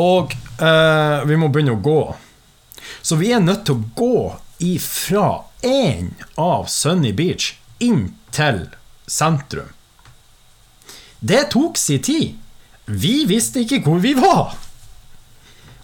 Og 0.00 0.32
uh, 0.62 1.26
vi 1.28 1.36
må 1.36 1.50
begynne 1.52 1.74
å 1.76 1.82
gå. 1.82 2.00
Så 3.02 3.18
vi 3.20 3.32
er 3.34 3.42
nødt 3.42 3.66
til 3.68 3.76
å 3.80 3.88
gå 3.98 4.22
ifra 4.64 5.42
en 5.66 6.12
av 6.40 6.68
Sunny 6.72 7.12
Beach 7.16 7.52
inn 7.82 8.14
til 8.32 8.62
sentrum. 9.10 9.68
Det 11.20 11.42
tok 11.52 11.76
sin 11.76 12.02
tid. 12.04 12.38
Vi 12.86 13.24
visste 13.28 13.64
ikke 13.64 13.82
hvor 13.84 14.00
vi 14.02 14.14
var. 14.16 14.54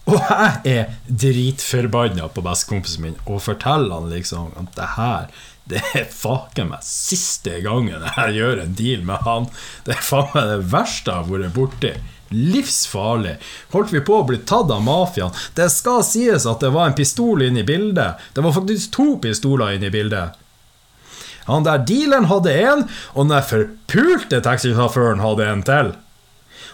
Og 0.07 0.21
jeg 0.23 0.77
er 0.77 0.95
dritforbanna 1.09 2.29
på 2.31 2.45
bestekompisen 2.47 3.03
min 3.03 3.17
og 3.27 3.43
forteller 3.43 3.97
han 3.97 4.13
liksom 4.13 4.53
at 4.61 4.75
det 4.79 4.91
her 4.95 5.31
det 5.67 5.81
er 5.99 6.05
faken 6.07 6.69
meg 6.71 6.85
siste 6.87 7.57
gangen 7.65 8.05
jeg 8.05 8.35
gjør 8.37 8.61
en 8.63 8.77
deal 8.79 9.01
med 9.07 9.25
han. 9.27 9.49
Det 9.83 9.97
er 9.97 10.05
faen 10.07 10.31
meg 10.31 10.53
det 10.53 10.69
verste 10.71 11.11
jeg 11.11 11.25
har 11.25 11.33
vært 11.33 11.57
borti. 11.57 11.91
Livsfarlig. 12.31 13.37
Holdt 13.75 13.95
vi 13.95 14.03
på 14.07 14.21
å 14.21 14.27
bli 14.29 14.39
tatt 14.47 14.71
av 14.71 14.85
mafiaen? 14.87 15.35
Det 15.59 15.67
skal 15.75 16.05
sies 16.07 16.47
at 16.47 16.63
det 16.63 16.71
var 16.75 16.91
en 16.91 16.99
pistol 16.99 17.43
inne 17.43 17.65
i 17.65 17.67
bildet. 17.67 18.23
Det 18.35 18.47
var 18.47 18.55
faktisk 18.55 18.95
to 18.95 19.09
pistoler 19.23 19.75
inne 19.75 19.91
i 19.91 19.95
bildet. 19.95 20.39
Han 21.51 21.67
der 21.67 21.83
dealeren 21.87 22.31
hadde 22.31 22.55
én, 22.55 22.87
og 23.15 23.27
den 23.27 23.35
der 23.35 23.47
forpulte 23.47 24.43
taxisjåføren 24.43 25.23
hadde 25.23 25.51
en 25.51 25.67
til. 25.67 25.93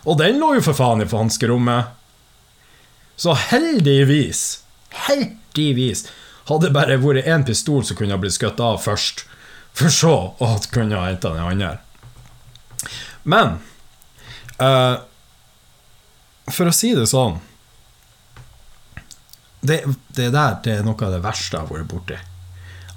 Og 0.08 0.20
den 0.20 0.40
lå 0.40 0.54
jo 0.56 0.64
for 0.68 0.76
faen 0.76 1.04
i 1.04 1.08
fanskerommet. 1.08 1.92
Så 3.16 3.34
heldigvis, 3.50 4.62
heldigvis, 5.06 6.06
hadde 6.48 6.68
det 6.68 6.74
bare 6.74 6.98
vært 7.00 7.28
én 7.30 7.44
pistol 7.46 7.84
som 7.86 7.98
kunne 7.98 8.18
blitt 8.20 8.36
skutt 8.36 8.60
av 8.62 8.80
først, 8.82 9.24
for 9.72 9.92
så 9.92 10.14
å 10.36 10.50
kunne 10.72 10.98
ha 10.98 11.06
henta 11.08 11.32
den 11.32 11.46
andre. 11.46 11.76
Men 13.22 13.56
uh, 14.58 14.98
For 16.50 16.66
å 16.66 16.74
si 16.74 16.90
det 16.98 17.06
sånn 17.06 17.38
det, 19.62 19.78
det 20.18 20.32
der 20.34 20.56
det 20.64 20.72
er 20.74 20.82
noe 20.82 20.98
av 21.06 21.14
det 21.14 21.22
verste 21.22 21.54
jeg 21.54 21.62
har 21.62 21.70
vært 21.70 21.90
borti. 21.92 22.18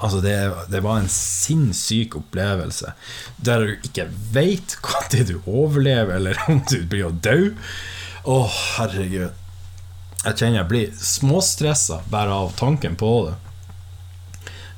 Altså 0.02 0.20
det, 0.24 0.34
det 0.74 0.82
var 0.84 1.00
en 1.00 1.12
sinnssyk 1.12 2.18
opplevelse 2.20 2.96
der 3.38 3.62
du 3.62 3.86
ikke 3.88 4.08
veit 4.34 4.74
når 5.14 5.28
du 5.30 5.36
overlever, 5.46 6.18
eller 6.18 6.42
om 6.50 6.64
du 6.68 6.80
blir 6.90 7.08
å 7.08 7.14
dø. 7.14 7.54
Å, 8.26 8.40
herregud. 8.76 9.45
Jeg 10.26 10.40
kjenner 10.40 10.64
jeg 10.64 10.70
blir 10.72 10.94
småstressa 10.98 12.00
bare 12.10 12.34
av 12.34 12.56
tanken 12.58 12.96
på 12.98 13.10
det. 13.28 13.36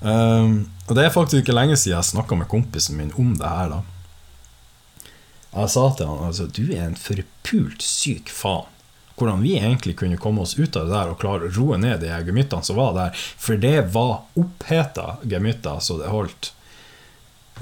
Um, 0.01 0.57
og 0.87 0.95
det 0.95 1.05
er 1.07 1.13
faktisk 1.13 1.41
ikke 1.41 1.55
lenge 1.55 1.77
siden 1.79 1.95
jeg 1.95 2.09
snakka 2.11 2.37
med 2.37 2.49
kompisen 2.51 2.99
min 2.99 3.13
om 3.15 3.31
det 3.39 3.47
her. 3.47 3.71
da 3.71 5.07
Jeg 5.55 5.71
sa 5.73 5.85
til 5.95 6.11
han 6.11 6.25
altså, 6.27 6.49
du 6.51 6.65
er 6.67 6.83
en 6.89 6.99
forpult 6.99 7.85
syk 7.85 8.31
faen. 8.33 8.73
Hvordan 9.17 9.41
vi 9.41 9.55
egentlig 9.57 9.95
kunne 9.97 10.19
komme 10.21 10.43
oss 10.43 10.53
ut 10.59 10.75
av 10.77 10.85
det 10.85 10.93
der 10.93 11.09
og 11.09 11.17
klare 11.17 11.47
å 11.47 11.53
roe 11.55 11.79
ned 11.81 12.03
de 12.03 12.11
gemyttene 12.11 12.61
som 12.61 12.77
var 12.77 12.91
der. 12.93 13.15
For 13.17 13.57
det 13.57 13.87
var 13.95 14.27
oppheta 14.37 15.15
gemytter 15.25 15.79
så 15.81 15.97
det 15.97 16.11
holdt. 16.13 16.51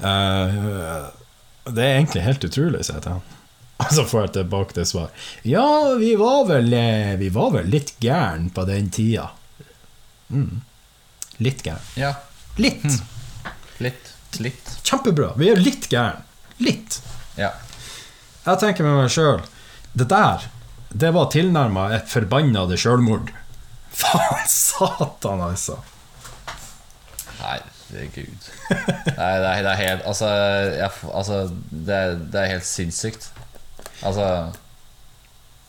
Uh, 0.02 1.06
det 1.70 1.82
er 1.86 1.96
egentlig 1.96 2.26
helt 2.26 2.44
utrolig, 2.44 2.82
sier 2.84 2.98
jeg 2.98 3.06
til 3.06 3.16
han. 3.16 3.35
Og 3.76 3.90
så 3.92 4.04
får 4.08 4.22
jeg 4.22 4.32
tilbake 4.38 4.76
til 4.76 4.86
svar. 4.88 5.10
Ja, 5.44 5.66
vi 6.00 6.14
var 6.16 6.46
vel, 6.48 6.72
eh, 6.72 7.16
vi 7.20 7.28
var 7.32 7.50
vel 7.58 7.68
litt 7.68 7.92
gæren 8.00 8.48
på 8.54 8.64
den 8.68 8.88
tida. 8.90 9.28
Mm. 10.32 10.62
Litt 11.44 11.62
gæren. 11.66 11.84
Ja. 12.00 12.14
Litt. 12.56 12.86
Litt. 13.84 14.12
Litt. 14.40 14.72
Kjempebra. 14.82 15.34
Vi 15.36 15.50
er 15.52 15.60
litt 15.60 15.90
gæren. 15.92 16.24
Litt. 16.64 17.00
Ja. 17.36 17.52
Jeg 18.46 18.62
tenker 18.62 18.86
med 18.86 18.94
meg 18.96 19.10
sjøl 19.12 19.42
Det 19.98 20.06
der, 20.08 20.46
det 20.94 21.10
var 21.12 21.26
tilnærma 21.32 21.90
et 21.96 22.08
forbanna 22.08 22.64
sjølmord. 22.80 23.32
Faen 24.00 24.48
satan, 24.48 25.42
altså. 25.44 25.76
Herregud. 27.40 28.48
Nei, 28.70 29.32
det 29.40 29.50
er, 29.50 29.62
det 29.64 29.72
er 29.72 29.80
helt 29.80 30.06
Altså, 30.08 30.28
jeg, 30.72 30.90
altså 31.12 31.40
det, 31.70 31.96
er, 31.96 32.16
det 32.32 32.40
er 32.40 32.52
helt 32.56 32.68
sinnssykt. 32.68 33.30
Altså 34.02 34.52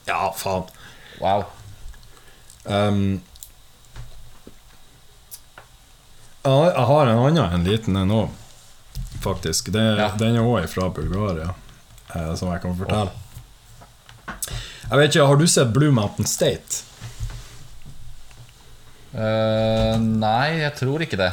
Ja, 0.07 0.33
faen. 0.37 0.63
Wow. 1.19 1.43
Um, 2.63 3.21
jeg 6.47 6.85
har 6.89 7.07
en 7.07 7.19
annen, 7.19 7.53
en 7.53 7.63
liten 7.63 7.95
en 7.99 8.11
òg, 8.11 8.29
faktisk. 9.23 9.71
Det, 9.75 9.83
Ja. 9.99 10.11
Den 10.19 10.35
er 10.35 10.45
òg 10.47 10.67
fra 10.71 10.89
Bulgaria, 10.89 11.53
eh, 12.15 12.35
som 12.35 12.51
jeg 12.51 12.61
kan 12.61 12.75
fortelle. 12.77 13.11
Jeg 14.89 14.97
vet 14.99 15.15
ikke, 15.15 15.27
Har 15.27 15.35
du 15.35 15.47
sett 15.47 15.73
Blue 15.73 15.91
Mountain 15.91 16.27
State? 16.27 16.83
Uh, 19.17 19.97
nei, 19.99 20.59
jeg 20.61 20.75
tror 20.77 21.01
ikke 21.01 21.17
det. 21.17 21.31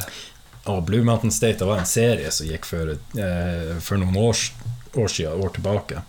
Og 0.65 0.83
Blue 0.87 1.03
Mountain 1.05 1.31
State 1.31 1.59
det 1.61 1.67
var 1.69 1.79
en 1.79 1.85
serie 1.85 2.31
som 2.31 2.47
gikk 2.47 2.65
for, 2.65 2.89
eh, 2.89 3.75
for 3.79 4.01
noen 4.01 4.15
år, 4.17 4.39
år 4.97 5.07
siden, 5.07 5.43
år 5.43 5.53
tilbake. 5.53 6.01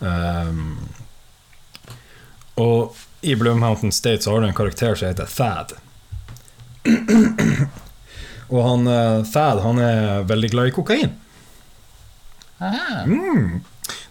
Um, 0.00 0.88
og 2.54 2.94
i 3.24 3.36
Blue 3.36 3.54
Mountain 3.54 3.92
State 3.92 4.22
så 4.22 4.30
har 4.32 4.40
du 4.40 4.46
en 4.46 4.54
karakter 4.54 4.94
som 4.94 5.08
heter 5.08 5.26
Thad. 5.26 5.72
og 8.52 8.60
han 8.68 8.86
eh, 8.86 9.22
Thad 9.32 9.62
han 9.64 9.78
er 9.80 10.26
veldig 10.28 10.50
glad 10.52 10.68
i 10.68 10.74
kokain. 10.76 11.14
Mm, 13.08 13.62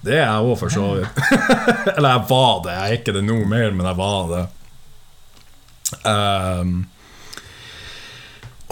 det 0.01 0.17
er 0.17 0.25
jeg 0.25 0.47
òg, 0.47 0.55
for 0.59 0.73
så 0.73 0.87
vidt. 0.97 1.21
Eller 1.95 2.09
jeg 2.15 2.25
var 2.29 2.57
det. 2.65 2.73
Jeg 2.73 2.83
er 2.83 2.97
ikke 2.99 3.15
det 3.15 3.23
nå 3.27 3.37
mer, 3.49 3.69
men 3.71 3.87
jeg 3.87 3.99
var 4.01 4.33
det. 4.33 4.43
Um, 6.03 6.73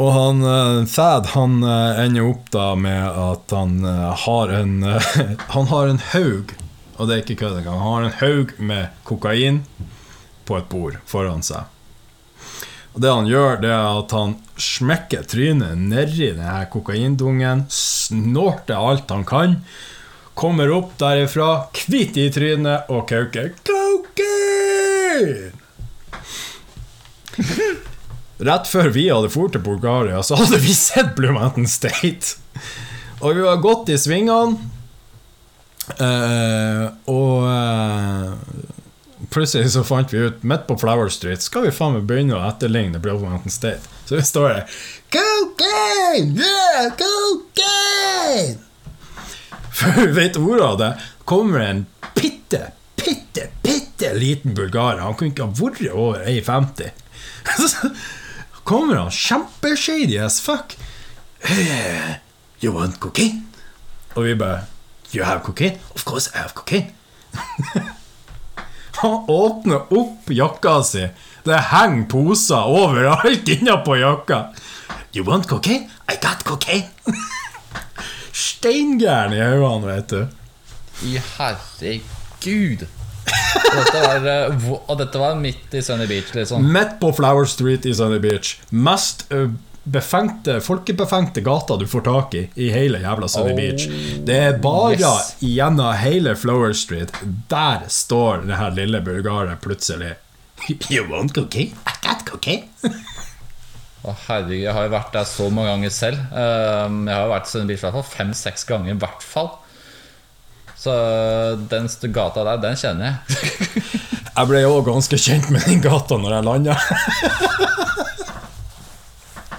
og 0.02 0.10
han 0.16 0.42
eh, 0.42 0.78
Thad 0.90 1.28
han 1.36 1.60
eh, 1.62 2.00
ender 2.02 2.32
opp 2.32 2.48
da 2.50 2.72
med 2.74 3.04
at 3.06 3.54
han 3.54 3.84
har 4.24 4.54
en 4.58 4.80
Han 5.54 5.70
har 5.70 5.92
en 5.92 6.02
haug, 6.16 6.56
og 7.02 7.08
det 7.10 7.16
er 7.16 7.22
ikke 7.24 7.40
kødd 7.42 7.58
engang, 7.58 7.80
han 7.82 7.94
har 7.96 8.04
en 8.06 8.20
haug 8.20 8.52
med 8.62 8.84
kokain 9.08 9.64
på 10.46 10.58
et 10.60 10.68
bord 10.70 11.00
foran 11.10 11.42
seg. 11.42 11.66
Og 12.94 13.02
det 13.02 13.10
han 13.10 13.30
gjør, 13.30 13.56
det 13.64 13.72
er 13.72 13.88
at 14.04 14.14
han 14.14 14.36
smekker 14.62 15.24
trynet 15.32 15.80
nedi 15.80 16.28
denne 16.36 16.68
kokaindungen, 16.70 17.66
snorter 17.74 18.78
alt 18.78 19.10
han 19.10 19.26
kan, 19.26 19.58
kommer 20.38 20.70
opp 20.76 20.94
derifra, 21.02 21.72
hvit 21.88 22.18
i 22.22 22.30
trynet 22.34 22.92
og 22.94 23.08
kauker 23.10 23.50
Cocaine! 23.66 25.52
Rett 28.52 28.70
før 28.70 28.90
vi 28.94 29.08
hadde 29.10 29.30
dratt 29.30 29.52
til 29.56 29.62
Bulgaria, 29.66 30.22
så 30.26 30.36
hadde 30.40 30.62
vi 30.62 30.74
sett 30.78 31.16
Blue 31.18 31.34
Mountain 31.34 31.70
State. 31.70 32.38
Og 33.22 33.36
vi 33.38 33.42
var 33.46 33.62
godt 33.62 33.90
i 33.94 33.98
svingene. 34.02 34.58
Eh, 36.00 36.86
og 37.12 37.44
uh, 37.48 38.34
plutselig 39.34 39.72
så 39.74 39.84
fant 39.88 40.14
vi 40.14 40.24
ut, 40.28 40.44
midt 40.48 40.68
på 40.68 40.78
Flower 40.82 41.12
Street, 41.14 41.44
skal 41.44 41.68
vi 41.68 41.74
faen 41.76 41.98
meg 41.98 42.08
begynne 42.10 42.38
å 42.38 42.44
etterligne 42.48 43.02
Blue 43.04 43.20
Mountain 43.22 43.54
State. 43.54 43.84
Så 44.08 44.18
vi 44.20 44.26
står 44.28 44.50
der 44.50 44.82
Cocaine! 45.14 46.36
Yeah, 46.40 46.92
cocaine! 47.00 48.60
For 49.72 50.02
vi 50.02 50.12
vet 50.16 50.38
ordet 50.38 50.66
av 50.66 50.78
det. 50.82 50.92
Kommer 51.26 51.64
en 51.64 51.86
bitte, 52.16 52.72
bitte, 53.00 53.48
bitte 53.64 54.12
liten 54.14 54.56
bulgarer. 54.58 55.00
Han 55.06 55.16
kunne 55.18 55.32
ikke 55.32 55.48
ha 55.48 55.56
vært 55.62 55.86
over 55.94 56.26
1,50. 56.28 56.92
Så 57.56 57.94
kommer 58.68 59.00
han 59.00 59.16
kjempeshady 59.16 60.20
as 60.22 60.42
fuck. 60.44 60.76
Hey, 61.42 62.20
you 62.62 62.76
want 62.76 63.00
cocaine? 63.02 63.48
Og 64.14 64.28
vi 64.28 64.36
bare 64.36 64.68
You 65.14 65.24
have 65.26 65.44
cocaine? 65.44 65.78
Of 65.96 66.06
course 66.06 66.30
I 66.34 66.38
have 66.38 66.54
cocaine. 66.54 66.92
han 69.02 69.26
åpner 69.28 69.94
opp 69.94 70.30
jakka 70.30 70.84
si. 70.84 71.08
Det 71.44 71.58
henger 71.72 72.06
poser 72.10 72.68
overalt 72.70 73.48
innapå 73.56 73.98
jakka. 73.98 74.44
You 75.14 75.26
want 75.26 75.48
cocaine? 75.48 75.90
I 76.08 76.16
got 76.22 76.44
cocaine. 76.44 76.90
Steingæren 78.32 79.34
i 79.34 79.42
øynene, 79.42 79.88
vet 79.88 80.10
du. 80.10 80.28
I 81.04 81.18
herregud. 81.38 82.86
Dette, 83.72 84.00
var, 84.04 84.26
eh, 84.28 84.72
og 84.88 84.98
dette 85.00 85.20
var 85.20 85.36
midt 85.40 85.74
i 85.76 85.82
Sunny 85.84 86.08
Beach, 86.08 86.32
liksom. 86.36 86.64
Midt 86.74 86.98
på 87.02 87.12
Flower 87.16 87.46
Street 87.46 87.86
i 87.86 87.94
Sunny 87.96 88.20
Beach. 88.24 88.58
Mest 88.72 89.26
ø, 89.32 89.48
befengte, 89.84 90.60
folkebefengte 90.62 91.42
gata 91.42 91.78
du 91.78 91.88
får 91.88 92.02
tak 92.02 92.36
i 92.38 92.42
i 92.56 92.70
hele 92.74 93.02
jævla 93.02 93.28
Sunny 93.28 93.54
Oh, 93.54 93.58
Beach. 93.58 93.88
Det 94.26 94.38
er 94.38 94.58
bare 94.62 94.94
yes. 95.00 95.36
gjennom 95.40 95.94
hele 95.98 96.36
Flower 96.36 96.74
Street. 96.74 97.14
Der 97.50 97.88
står 97.88 98.46
det 98.48 98.60
her 98.60 98.76
lille 98.78 99.02
bulgaret 99.02 99.62
plutselig. 99.62 100.16
You 100.92 101.08
want 101.10 101.34
cocaine? 101.34 101.74
I 101.88 101.98
got 102.06 102.26
cocaine. 102.26 102.70
Å, 104.02 104.14
herregud, 104.28 104.64
jeg 104.64 104.74
har 104.74 104.88
jo 104.88 104.94
vært 104.96 105.12
der 105.14 105.26
så 105.30 105.50
mange 105.54 105.74
ganger 105.76 105.92
selv. 105.94 106.22
Um, 106.34 107.04
jeg 107.06 107.14
har 107.14 107.28
jo 107.28 107.34
vært 107.36 107.50
i 107.50 107.52
Sunny 107.52 107.68
Beach 107.70 107.82
i 107.82 107.86
hvert 107.86 107.98
fall 108.00 108.08
fem-seks 108.16 108.66
ganger, 108.70 108.96
i 108.96 109.02
hvert 109.02 109.26
fall. 109.26 109.52
Så 110.82 110.94
den 111.70 111.90
gata 112.10 112.46
der, 112.48 112.62
den 112.64 112.80
kjenner 112.82 113.12
jeg. 113.12 113.82
Jeg 114.32 114.48
ble 114.48 114.62
òg 114.64 114.86
ganske 114.88 115.18
kjent 115.20 115.50
med 115.52 115.66
den 115.68 115.82
gata 115.84 116.16
når 116.18 116.38
jeg 116.38 116.46
landa. 116.48 116.76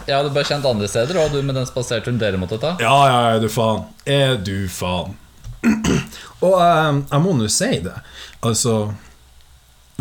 Jeg 0.07 0.17
hadde 0.17 0.33
bare 0.35 0.49
kjent 0.49 0.67
andre 0.67 0.89
steder, 0.91 1.19
og 1.23 1.35
du 1.35 1.43
med 1.47 1.57
den 1.59 1.69
spaserturen 1.69 2.19
dere 2.21 2.41
måtte 2.41 2.59
ta. 2.63 2.75
Ja, 2.83 2.95
ja, 3.09 3.19
er 3.37 3.43
du 3.43 3.49
faen. 3.53 3.85
Er 4.09 4.37
du 4.43 4.67
faen. 4.73 5.19
Og 6.43 6.57
eh, 6.59 6.97
jeg 7.13 7.23
må 7.23 7.35
nå 7.39 7.47
si 7.53 7.71
det. 7.85 7.95
Altså 8.43 8.73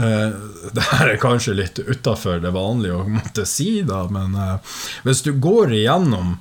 eh, 0.01 0.31
Det 0.75 0.87
her 0.89 1.11
er 1.11 1.21
kanskje 1.21 1.57
litt 1.59 1.81
utafor 1.85 2.41
det 2.41 2.53
vanlige 2.55 2.97
å 2.97 3.05
måtte 3.05 3.45
si, 3.49 3.83
da, 3.85 4.07
men 4.09 4.33
eh, 4.33 4.79
hvis 5.05 5.21
du 5.27 5.35
går 5.37 5.75
igjennom 5.77 6.39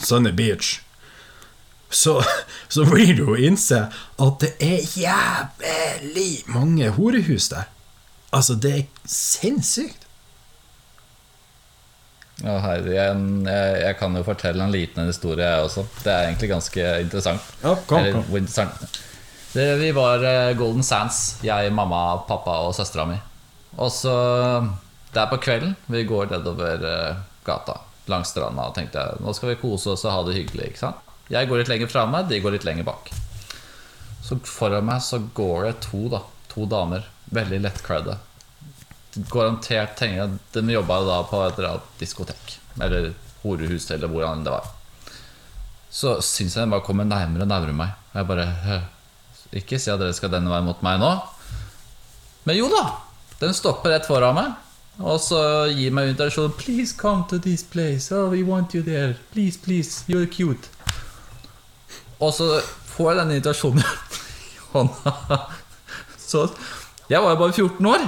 Sunny 0.00 0.32
Beach, 0.32 0.78
så, 1.92 2.16
så 2.74 2.88
blir 2.88 3.12
du 3.18 3.26
jo 3.28 3.36
innse 3.36 3.84
at 3.92 4.40
det 4.42 4.54
er 4.64 4.80
jævlig 4.96 6.44
mange 6.50 6.88
horehus 6.96 7.52
der. 7.52 7.68
Altså, 8.34 8.56
det 8.58 8.72
er 8.74 8.86
sinnssykt. 9.06 10.03
Å, 12.42 12.54
herre, 12.64 12.90
jeg, 12.90 13.18
jeg, 13.46 13.74
jeg 13.84 13.96
kan 14.00 14.16
jo 14.18 14.24
fortelle 14.26 14.64
en 14.64 14.72
liten 14.74 15.06
historie, 15.06 15.46
jeg 15.46 15.68
også. 15.68 15.84
Det 16.02 16.10
er 16.10 16.24
egentlig 16.26 16.50
ganske 16.50 16.86
interessant. 17.04 17.52
Ja, 17.62 17.76
kom, 17.86 18.00
Eller, 18.00 18.16
kom. 18.16 18.36
interessant. 18.40 18.98
Det, 19.54 19.68
vi 19.78 19.92
var 19.94 20.24
eh, 20.26 20.50
Golden 20.58 20.82
Sands, 20.82 21.20
jeg, 21.46 21.70
mamma, 21.72 22.00
pappa 22.26 22.58
og 22.66 22.74
søstera 22.74 23.06
mi. 23.06 23.20
Og 23.78 23.90
så 23.90 24.14
Det 25.14 25.22
er 25.22 25.30
på 25.30 25.38
kvelden. 25.42 25.76
Vi 25.86 26.02
går 26.10 26.32
nedover 26.32 26.82
eh, 26.90 27.22
gata 27.46 27.78
langs 28.10 28.34
stranda 28.34 28.66
og 28.68 28.74
tenkte 28.76 29.00
jeg, 29.00 29.20
nå 29.24 29.32
skal 29.32 29.54
vi 29.54 29.60
kose 29.62 29.94
oss 29.94 30.02
og 30.04 30.12
ha 30.12 30.24
det 30.26 30.34
hyggelig. 30.36 30.72
ikke 30.72 30.82
sant? 30.82 30.98
Jeg 31.32 31.48
går 31.48 31.62
litt 31.62 31.70
lenger 31.70 31.88
framme, 31.88 32.20
de 32.28 32.40
går 32.42 32.58
litt 32.58 32.66
lenger 32.66 32.84
bak. 32.84 33.08
Så 34.24 34.36
foran 34.48 34.84
meg 34.88 35.00
så 35.04 35.22
går 35.36 35.68
det 35.68 35.74
to, 35.86 36.02
da. 36.12 36.20
To 36.52 36.66
damer. 36.68 37.06
Veldig 37.34 37.62
lettkledde. 37.64 38.18
Garantert 39.30 39.94
tenker 39.98 40.16
jeg 40.16 40.32
at 40.32 40.56
de 40.56 40.74
jobba 40.74 40.98
da 41.06 41.20
på 41.28 41.42
et 41.44 41.58
eller 41.58 41.74
annet 41.74 42.00
diskotek. 42.00 42.56
Eller 42.82 43.12
horehus, 43.44 43.86
eller 43.94 44.10
hvor 44.10 44.26
enn 44.26 44.42
det 44.46 44.54
var. 44.54 44.70
Så 45.94 46.16
syns 46.24 46.56
jeg 46.56 46.64
den 46.64 46.74
bare 46.74 46.82
kommer 46.86 47.06
nærmere 47.06 47.46
og 47.46 47.50
nærmere 47.52 47.76
meg. 47.76 47.94
Og 48.12 48.20
jeg 48.20 48.28
bare 48.32 48.46
«Hø, 48.64 48.80
Ikke 49.60 49.78
si 49.78 49.90
at 49.92 50.00
dere 50.00 50.14
skal 50.16 50.32
denne 50.32 50.50
veien 50.50 50.66
mot 50.66 50.80
meg 50.82 50.98
nå. 50.98 51.12
Men 52.48 52.58
jo 52.58 52.66
da! 52.72 52.84
Den 53.38 53.54
stopper 53.54 53.92
rett 53.94 54.08
foran 54.08 54.34
meg. 54.34 54.54
Og 54.98 55.20
så 55.22 55.38
gir 55.74 55.94
meg 55.94 56.10
invitasjon. 56.10 56.52
Please 56.58 56.94
come 56.98 57.26
to 57.30 57.38
this 57.38 57.62
place. 57.62 58.10
Oh, 58.14 58.30
we 58.30 58.42
want 58.46 58.74
you 58.74 58.82
there. 58.82 59.14
Please, 59.32 59.58
please. 59.58 60.02
You're 60.10 60.26
cute. 60.26 60.70
Og 62.22 62.34
så 62.34 62.60
får 62.94 63.10
jeg 63.10 63.20
denne 63.20 63.38
invitasjonen 63.38 63.82
i 63.82 64.60
hånda. 64.74 65.14
Så 66.18 66.46
jeg 67.10 67.22
var 67.22 67.34
jo 67.34 67.40
bare 67.42 67.52
14 67.52 67.90
år. 67.90 68.06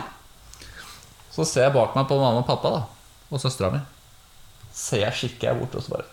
Så 1.36 1.44
ser 1.44 1.66
jeg 1.66 1.76
bak 1.76 1.94
meg 1.96 2.08
på 2.08 2.16
mamma 2.18 2.40
og 2.40 2.48
pappa 2.48 2.72
da 2.72 2.84
og 3.26 3.42
søstera 3.42 3.72
mi. 3.74 3.80
Ser 4.76 5.02
jeg 5.04 5.18
kikker 5.20 5.50
jeg 5.50 5.58
bort, 5.60 5.74
og 5.76 5.84
så 5.84 5.96
bare 5.96 6.12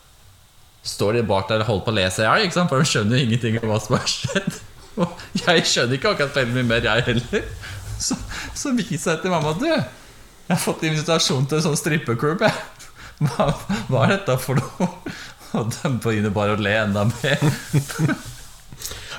står 0.83 1.13
de 1.17 1.23
bak 1.23 1.47
der 1.47 1.63
og 1.63 1.69
holder 1.69 1.85
på 1.85 1.91
å 1.93 1.95
le 1.95 2.05
seg 2.11 2.25
i 2.25 2.27
hjel, 2.27 2.45
ikke 2.47 2.57
sant? 2.57 2.71
for 2.71 2.83
de 2.83 2.89
skjønner 2.89 3.19
jo 3.19 3.27
ingenting 3.27 3.59
om 3.61 3.69
hva 3.71 3.79
som 3.79 3.95
har 3.95 4.09
skjedd. 4.09 4.57
Og 5.01 5.21
jeg 5.39 5.63
skjønner 5.65 5.97
ikke 5.97 6.11
akkurat 6.11 6.35
veldig 6.37 6.55
mye 6.57 6.67
mer, 6.69 6.85
jeg 6.85 7.05
heller. 7.07 7.45
Så, 8.03 8.17
så 8.53 8.73
viser 8.75 9.13
jeg 9.13 9.21
til 9.23 9.31
mamma 9.31 9.53
Du, 9.57 9.63
jeg 9.69 10.51
har 10.51 10.59
fått 10.59 10.83
invitasjon 10.85 11.47
til 11.47 11.57
en 11.57 11.65
sånn 11.69 11.79
strippeklubb. 11.79 12.43
Hva, 13.23 13.47
hva 13.87 14.03
er 14.03 14.17
dette 14.17 14.35
for 14.43 14.59
noe? 14.59 14.89
Og 15.57 15.71
de 15.71 15.93
begynner 16.03 16.33
bare 16.35 16.57
å 16.57 16.61
le 16.61 16.75
enda 16.81 17.07
mer. 17.09 17.41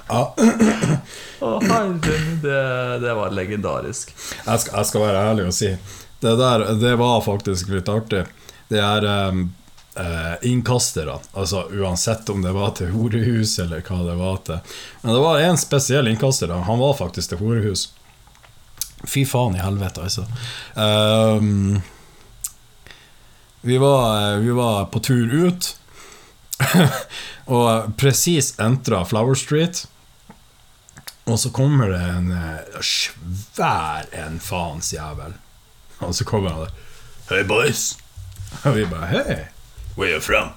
Ja. 0.08 0.34
Oh, 1.40 1.62
herregud, 1.62 2.42
det, 2.42 2.98
det 3.00 3.14
var 3.14 3.30
legendarisk. 3.30 4.14
Jeg 4.46 4.60
skal, 4.60 4.76
jeg 4.78 4.86
skal 4.86 5.02
være 5.04 5.24
ærlig 5.30 5.46
og 5.48 5.54
si 5.56 5.70
Det 6.20 6.34
der, 6.40 6.64
det 6.80 6.94
var 7.00 7.20
faktisk 7.24 7.68
litt 7.72 7.88
artig. 7.92 8.22
Det 8.68 8.80
er 8.80 9.04
um, 9.28 9.42
uh, 9.98 10.34
innkastere. 10.42 11.18
altså 11.32 11.66
uansett 11.70 12.28
om 12.28 12.42
det 12.42 12.52
var 12.52 12.70
til 12.78 12.92
horehus 12.94 13.58
eller 13.58 13.84
hva 13.84 14.00
det 14.06 14.16
var 14.20 14.40
til. 14.46 14.78
Men 15.02 15.14
det 15.14 15.20
var 15.20 15.40
en 15.40 15.60
spesiell 15.60 16.08
innkaster. 16.08 16.48
Han 16.48 16.80
var 16.80 16.96
faktisk 16.98 17.34
til 17.34 17.42
horehus. 17.44 17.88
Fy 19.04 19.24
faen 19.28 19.56
i 19.56 19.60
helvete, 19.60 20.00
altså. 20.00 20.24
Um, 20.74 21.82
vi, 23.60 23.76
var, 23.78 24.36
vi 24.40 24.50
var 24.56 24.86
på 24.92 25.00
tur 25.04 25.34
ut, 25.34 25.76
og 27.44 27.92
presis 28.00 28.54
entra 28.60 29.04
Flower 29.04 29.36
Street. 29.36 29.84
Og 31.26 31.38
så 31.38 31.50
kommer 31.50 31.88
det 31.88 32.00
en 32.00 32.32
eh, 32.32 32.80
svær 32.84 34.08
en 34.12 34.40
faens 34.40 34.92
jævel. 34.92 35.34
Og 36.04 36.14
så 36.14 36.24
kommer 36.24 36.50
han 36.52 36.60
der. 36.66 36.70
Hey 37.30 37.44
boys. 37.48 37.96
Og 38.64 38.76
vi 38.76 38.84
bare 38.84 39.06
Hey, 39.06 39.36
where 39.96 40.10
are 40.10 40.14
you 40.16 40.20
from? 40.20 40.50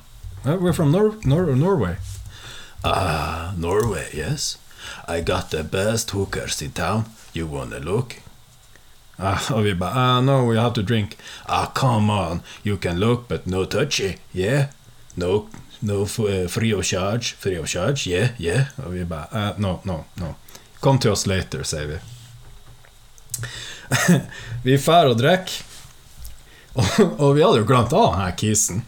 "Uh, 0.45 0.57
we're 0.61 0.73
from 0.73 0.91
Nor 0.91 1.15
Nor 1.23 1.55
Norway. 1.55 1.95
Ah, 2.83 3.51
Norway, 3.57 4.05
yes. 4.13 4.57
I 5.07 5.21
got 5.21 5.49
the 5.51 5.63
best 5.63 6.11
hookers 6.11 6.61
in 6.61 6.71
town. 6.71 7.05
You 7.33 7.47
wanna 7.47 7.79
look? 7.79 8.15
Uh, 9.19 9.51
og 9.51 9.63
vi 9.63 9.73
bare 9.73 9.95
ah, 9.95 10.21
No, 10.21 10.45
we 10.45 10.59
have 10.59 10.73
to 10.73 10.81
drink. 10.83 11.15
Ah, 11.49 11.71
come 11.75 12.09
on. 12.13 12.41
You 12.63 12.77
can 12.77 12.99
look, 12.99 13.27
but 13.27 13.47
no 13.47 13.65
touchy. 13.65 14.17
Yeah? 14.33 14.65
No, 15.15 15.47
no 15.81 16.03
eh, 16.03 16.47
free 16.47 16.73
of 16.73 16.83
charge. 16.85 17.33
Free 17.39 17.55
of 17.59 17.67
charge, 17.67 18.07
yeah, 18.09 18.29
yeah. 18.39 18.65
Og 18.77 18.93
vi 18.93 19.03
bare 19.05 19.25
ah, 19.31 19.53
No, 19.57 19.79
no, 19.83 20.03
no. 20.15 20.35
Kom 20.87 20.99
to 20.99 21.09
us 21.11 21.25
later, 21.25 21.63
sier 21.63 21.85
vi. 21.85 21.97
vi 24.63 24.77
drar 24.77 25.09
og 25.11 25.17
drikker. 25.19 25.57
Og 27.17 27.33
vi 27.35 27.43
hadde 27.43 27.59
jo 27.59 27.65
glemt 27.67 27.91
av 27.91 28.13
denne 28.13 28.29
kisen. 28.39 28.85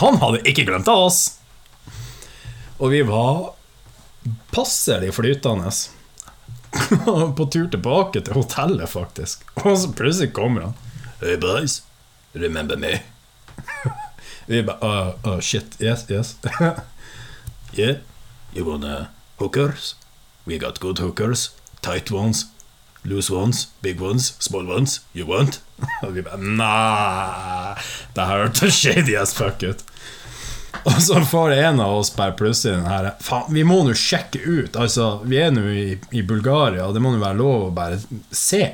Han 0.00 0.16
hadde 0.22 0.40
ikke 0.48 0.64
glemt 0.70 0.88
av 0.88 1.10
oss! 1.10 1.18
Og 2.78 2.94
vi 2.94 3.02
var 3.04 3.52
passelig 4.56 5.12
flytende. 5.12 5.74
på 7.36 7.48
tur 7.52 7.68
tilbake 7.68 8.24
til 8.24 8.40
hotellet, 8.40 8.88
faktisk. 8.88 9.44
Og 9.60 9.76
så 9.76 9.92
plutselig 9.92 10.32
kommer 10.32 10.70
han. 10.70 10.76
Hey 11.20 11.36
boys, 11.36 11.82
remember 12.32 12.80
me? 12.80 13.02
vi 14.48 14.64
bare 14.72 14.88
uh, 14.88 15.34
uh, 15.34 15.40
Shit, 15.44 15.76
yes, 15.84 16.08
yes. 16.08 16.32
yeah, 17.76 18.00
you 18.56 18.64
wanna 18.64 19.10
hookers? 19.36 19.98
We 20.46 20.58
got 20.58 20.80
good 20.80 20.98
hookers. 20.98 21.50
Tight 21.82 22.10
ones, 22.10 22.46
loose 23.04 23.30
ones, 23.30 23.68
big 23.80 24.00
ones, 24.00 24.36
small 24.38 24.66
ones. 24.66 25.00
You 25.14 25.26
want? 25.26 25.60
Og 26.02 26.14
vi 26.16 26.22
bare 26.22 26.38
Nei, 26.38 27.78
det 28.14 28.26
her 28.28 28.44
hørtes 28.46 28.78
shady 28.78 29.16
as 29.18 29.34
fuck 29.34 29.62
ut. 29.62 29.82
Og 30.82 30.98
så 31.02 31.20
får 31.28 31.52
en 31.62 31.80
av 31.80 31.94
oss 32.00 32.10
bare 32.16 32.34
plutselig 32.34 32.74
den 32.74 32.88
her 32.90 33.12
Faen, 33.22 33.50
vi 33.54 33.62
må 33.66 33.82
nå 33.86 33.94
sjekke 33.98 34.40
ut. 34.42 34.76
Altså, 34.78 35.20
vi 35.28 35.38
er 35.42 35.52
nå 35.54 35.66
i, 35.70 35.98
i 36.10 36.22
Bulgaria, 36.26 36.86
og 36.86 36.94
det 36.96 37.02
må 37.04 37.12
nå 37.14 37.22
være 37.22 37.38
lov 37.38 37.68
å 37.68 37.74
bare 37.74 38.00
se. 38.30 38.64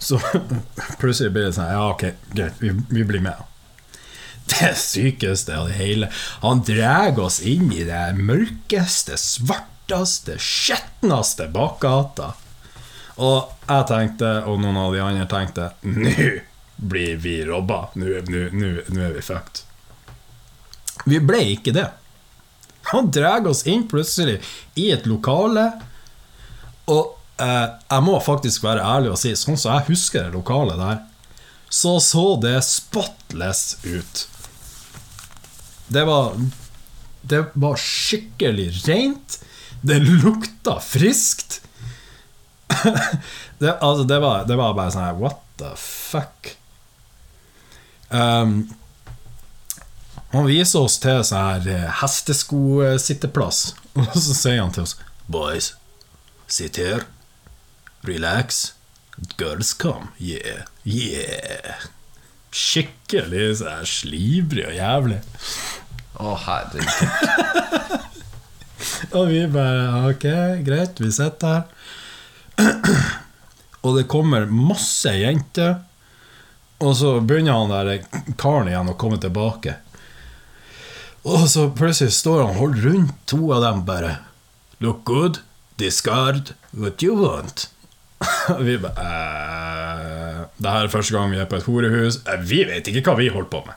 Så 0.00 0.20
plutselig 1.00 1.32
blir 1.32 1.48
det 1.48 1.54
sånn 1.56 1.72
Ja, 1.72 1.86
ok, 1.92 2.06
greit, 2.34 2.60
vi, 2.60 2.74
vi 2.88 3.06
blir 3.06 3.24
med. 3.24 3.49
Det 4.60 4.72
sykeste 4.78 5.54
av 5.54 5.68
det 5.68 5.76
hele 5.78 6.08
Han 6.42 6.62
drar 6.66 7.18
oss 7.22 7.38
inn 7.46 7.68
i 7.72 7.84
det 7.86 8.02
mørkeste, 8.18 9.18
svarteste, 9.20 10.38
skjetneste 10.42 11.46
bakgata. 11.54 12.32
Og 13.20 13.52
jeg 13.68 13.86
tenkte, 13.90 14.30
og 14.48 14.62
noen 14.62 14.78
av 14.80 14.94
de 14.94 15.02
andre 15.04 15.26
tenkte 15.30 15.70
Nå 15.86 16.14
blir 16.80 17.18
vi 17.20 17.42
robba. 17.44 17.90
Nå 17.94 18.08
er 18.16 19.14
vi 19.14 19.22
fucked. 19.24 19.62
Vi 21.04 21.20
ble 21.20 21.42
ikke 21.54 21.74
det. 21.76 21.86
Han 22.90 23.10
drar 23.12 23.46
oss 23.46 23.66
inn 23.68 23.84
plutselig 23.88 24.38
i 24.80 24.88
et 24.94 25.06
lokale, 25.06 25.66
og 26.90 27.12
eh, 27.40 27.66
jeg 27.68 28.06
må 28.06 28.16
faktisk 28.24 28.64
være 28.64 28.84
ærlig 28.84 29.12
og 29.12 29.20
si, 29.20 29.34
sånn 29.36 29.60
som 29.60 29.76
jeg 29.76 29.90
husker 29.92 30.26
det 30.26 30.34
lokalet 30.34 30.80
der, 30.80 31.02
så 31.70 31.98
så 32.02 32.24
det 32.42 32.56
spotless 32.66 33.76
ut. 33.84 34.24
Det 35.90 36.04
var 36.06 36.36
Det 37.22 37.44
var 37.52 37.76
skikkelig 37.76 38.70
rent. 38.86 39.40
Det 39.80 39.98
lukta 39.98 40.78
friskt. 40.80 41.60
det, 43.58 43.78
altså, 43.80 44.04
det, 44.04 44.18
var, 44.18 44.44
det 44.48 44.56
var 44.56 44.74
bare 44.78 44.92
sånn 44.94 45.04
her 45.04 45.18
What 45.18 45.42
the 45.60 45.72
fuck? 45.76 46.54
Um, 48.10 48.70
han 50.30 50.46
viser 50.46 50.86
oss 50.86 50.98
til 51.02 51.22
sånn 51.26 51.46
her 51.46 51.68
eh, 51.70 51.86
hesteskositteplass, 52.00 53.62
og 53.98 54.14
så 54.14 54.34
sier 54.34 54.62
han 54.62 54.74
til 54.74 54.86
oss 54.86 54.96
Boys, 55.30 55.72
sit 56.50 56.78
here. 56.78 57.04
Relax. 58.06 58.72
Girls 59.38 59.74
come. 59.74 60.08
Yeah. 60.18 60.64
Yeah. 60.84 61.90
Skikkelig 62.50 63.60
slibrig 63.86 64.66
og 64.66 64.74
jævlig. 64.74 65.20
Å, 66.20 66.34
herregud. 66.44 68.08
Og 69.16 69.28
vi 69.30 69.44
bare 69.50 70.10
Ok, 70.10 70.24
greit, 70.66 71.00
vi 71.02 71.10
sitter 71.12 71.60
her. 71.60 71.64
og 73.80 73.96
det 73.96 74.08
kommer 74.12 74.44
masse 74.52 75.12
jenter. 75.16 75.78
Og 76.80 76.94
så 76.96 77.14
begynner 77.20 77.56
han 77.56 77.72
der 77.72 78.34
karen 78.40 78.68
igjen 78.70 78.90
å 78.92 78.96
komme 79.00 79.18
tilbake. 79.20 79.76
Og 81.28 81.44
så 81.52 81.66
plutselig 81.76 82.14
står 82.16 82.46
han 82.46 82.56
holder 82.56 82.86
rundt 82.88 83.16
to 83.28 83.40
av 83.52 83.64
dem 83.66 83.82
bare. 83.88 84.14
Look 84.80 85.02
good, 85.08 85.42
discard 85.76 86.54
what 86.72 87.02
you 87.04 87.16
want. 87.20 87.68
Og 88.54 88.62
vi 88.64 88.78
bare 88.80 89.08
Det 90.60 90.70
her 90.70 90.84
er 90.84 90.92
første 90.92 91.16
gang 91.16 91.32
vi 91.32 91.40
er 91.40 91.48
på 91.48 91.56
et 91.56 91.68
horehus. 91.68 92.20
Eh, 92.28 92.42
vi 92.44 92.64
vet 92.68 92.88
ikke 92.90 93.02
hva 93.08 93.16
vi 93.20 93.30
holder 93.32 93.50
på 93.52 93.62
med. 93.66 93.74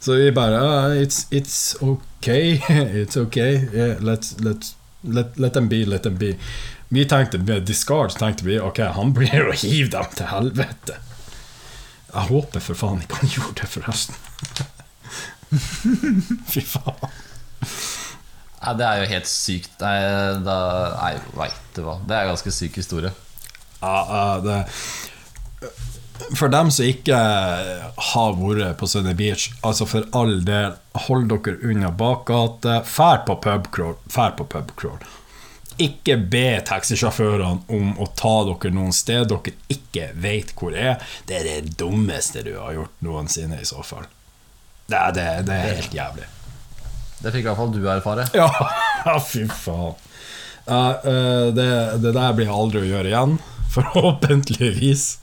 Så 0.00 0.16
vi 0.16 0.30
bare 0.32 0.56
ah, 0.56 0.94
it's, 0.96 1.26
it's 1.30 1.76
okay. 1.84 2.56
It's 3.02 3.20
okay. 3.20 3.60
Yeah, 3.74 4.00
let's, 4.00 4.32
let's, 4.40 4.74
let, 5.04 5.36
let 5.38 5.52
them 5.52 5.68
be, 5.68 5.84
let 5.84 6.02
them 6.02 6.16
be. 6.16 6.36
Vi 6.88 7.04
tenkte 7.04 7.38
med 7.38 7.62
discard 7.68 8.16
tenkte 8.18 8.44
vi 8.44 8.56
ok, 8.60 8.80
han 8.96 9.12
blir 9.14 9.52
å 9.52 9.54
hive 9.54 9.92
dem 9.92 10.08
til 10.16 10.26
helvete. 10.32 10.96
Jeg 12.10 12.26
håper 12.32 12.64
for 12.64 12.74
faen 12.74 13.04
ikke 13.04 13.20
han 13.20 13.32
gjorde 13.36 13.60
det, 13.60 13.68
forresten. 13.70 14.16
Fy 16.50 16.64
faen. 16.64 17.10
Nei, 18.60 18.72
det 18.76 18.86
er 18.86 19.00
jo 19.00 19.10
helt 19.12 19.28
sykt. 19.28 19.76
Nei, 19.80 19.96
da, 20.44 20.56
nei 20.96 21.12
veit 21.36 21.76
du 21.76 21.84
hva. 21.84 22.00
Det 22.04 22.16
er 22.16 22.24
en 22.24 22.32
ganske 22.34 22.52
syk 22.52 22.80
historie. 22.80 23.12
Ja, 23.80 24.06
ja, 24.10 24.40
det 24.44 24.64
For 26.36 26.52
dem 26.52 26.68
som 26.70 26.84
ikke 26.84 27.16
har 27.96 28.34
vært 28.36 28.76
på 28.78 28.88
Sunny 28.90 29.14
Beach, 29.16 29.48
altså 29.66 29.86
for 29.88 30.04
all 30.16 30.42
del, 30.44 30.76
hold 31.06 31.30
dere 31.32 31.56
unna 31.64 31.90
bakgate. 31.90 32.82
Fær 32.84 33.24
på 33.26 33.38
pubcrawl. 33.40 33.96
Fær 34.12 34.36
på 34.38 34.44
pubcrawl. 34.52 35.00
Ikke 35.80 36.18
be 36.20 36.60
taxisjåførene 36.68 37.64
om 37.72 37.94
å 37.96 38.10
ta 38.18 38.34
dere 38.50 38.72
noen 38.76 38.92
sted 38.92 39.30
dere 39.32 39.54
ikke 39.72 40.10
vet 40.20 40.52
hvor 40.58 40.76
er. 40.76 41.00
Det 41.26 41.40
er 41.40 41.48
det 41.48 41.78
dummeste 41.80 42.44
du 42.44 42.52
har 42.58 42.76
gjort 42.76 43.06
noensinne, 43.06 43.62
i 43.62 43.68
så 43.68 43.80
fall. 43.86 44.04
Det, 44.90 45.00
det, 45.16 45.26
det 45.48 45.56
er 45.56 45.80
helt 45.80 45.96
jævlig. 45.96 46.28
Det 47.20 47.32
fikk 47.32 47.44
i 47.44 47.48
hvert 47.48 47.58
fall 47.58 47.72
du 47.72 47.80
erfare. 47.88 48.26
Ja, 48.36 48.48
ja, 49.06 49.16
fy 49.24 49.46
faen. 49.48 49.96
Uh, 50.68 50.74
uh, 51.04 51.46
det, 51.56 51.70
det 52.04 52.12
der 52.14 52.36
blir 52.36 52.46
jeg 52.46 52.54
aldri 52.54 52.84
å 52.84 52.90
gjøre 52.90 53.10
igjen. 53.10 53.40
Forhåpentligvis. 53.74 55.18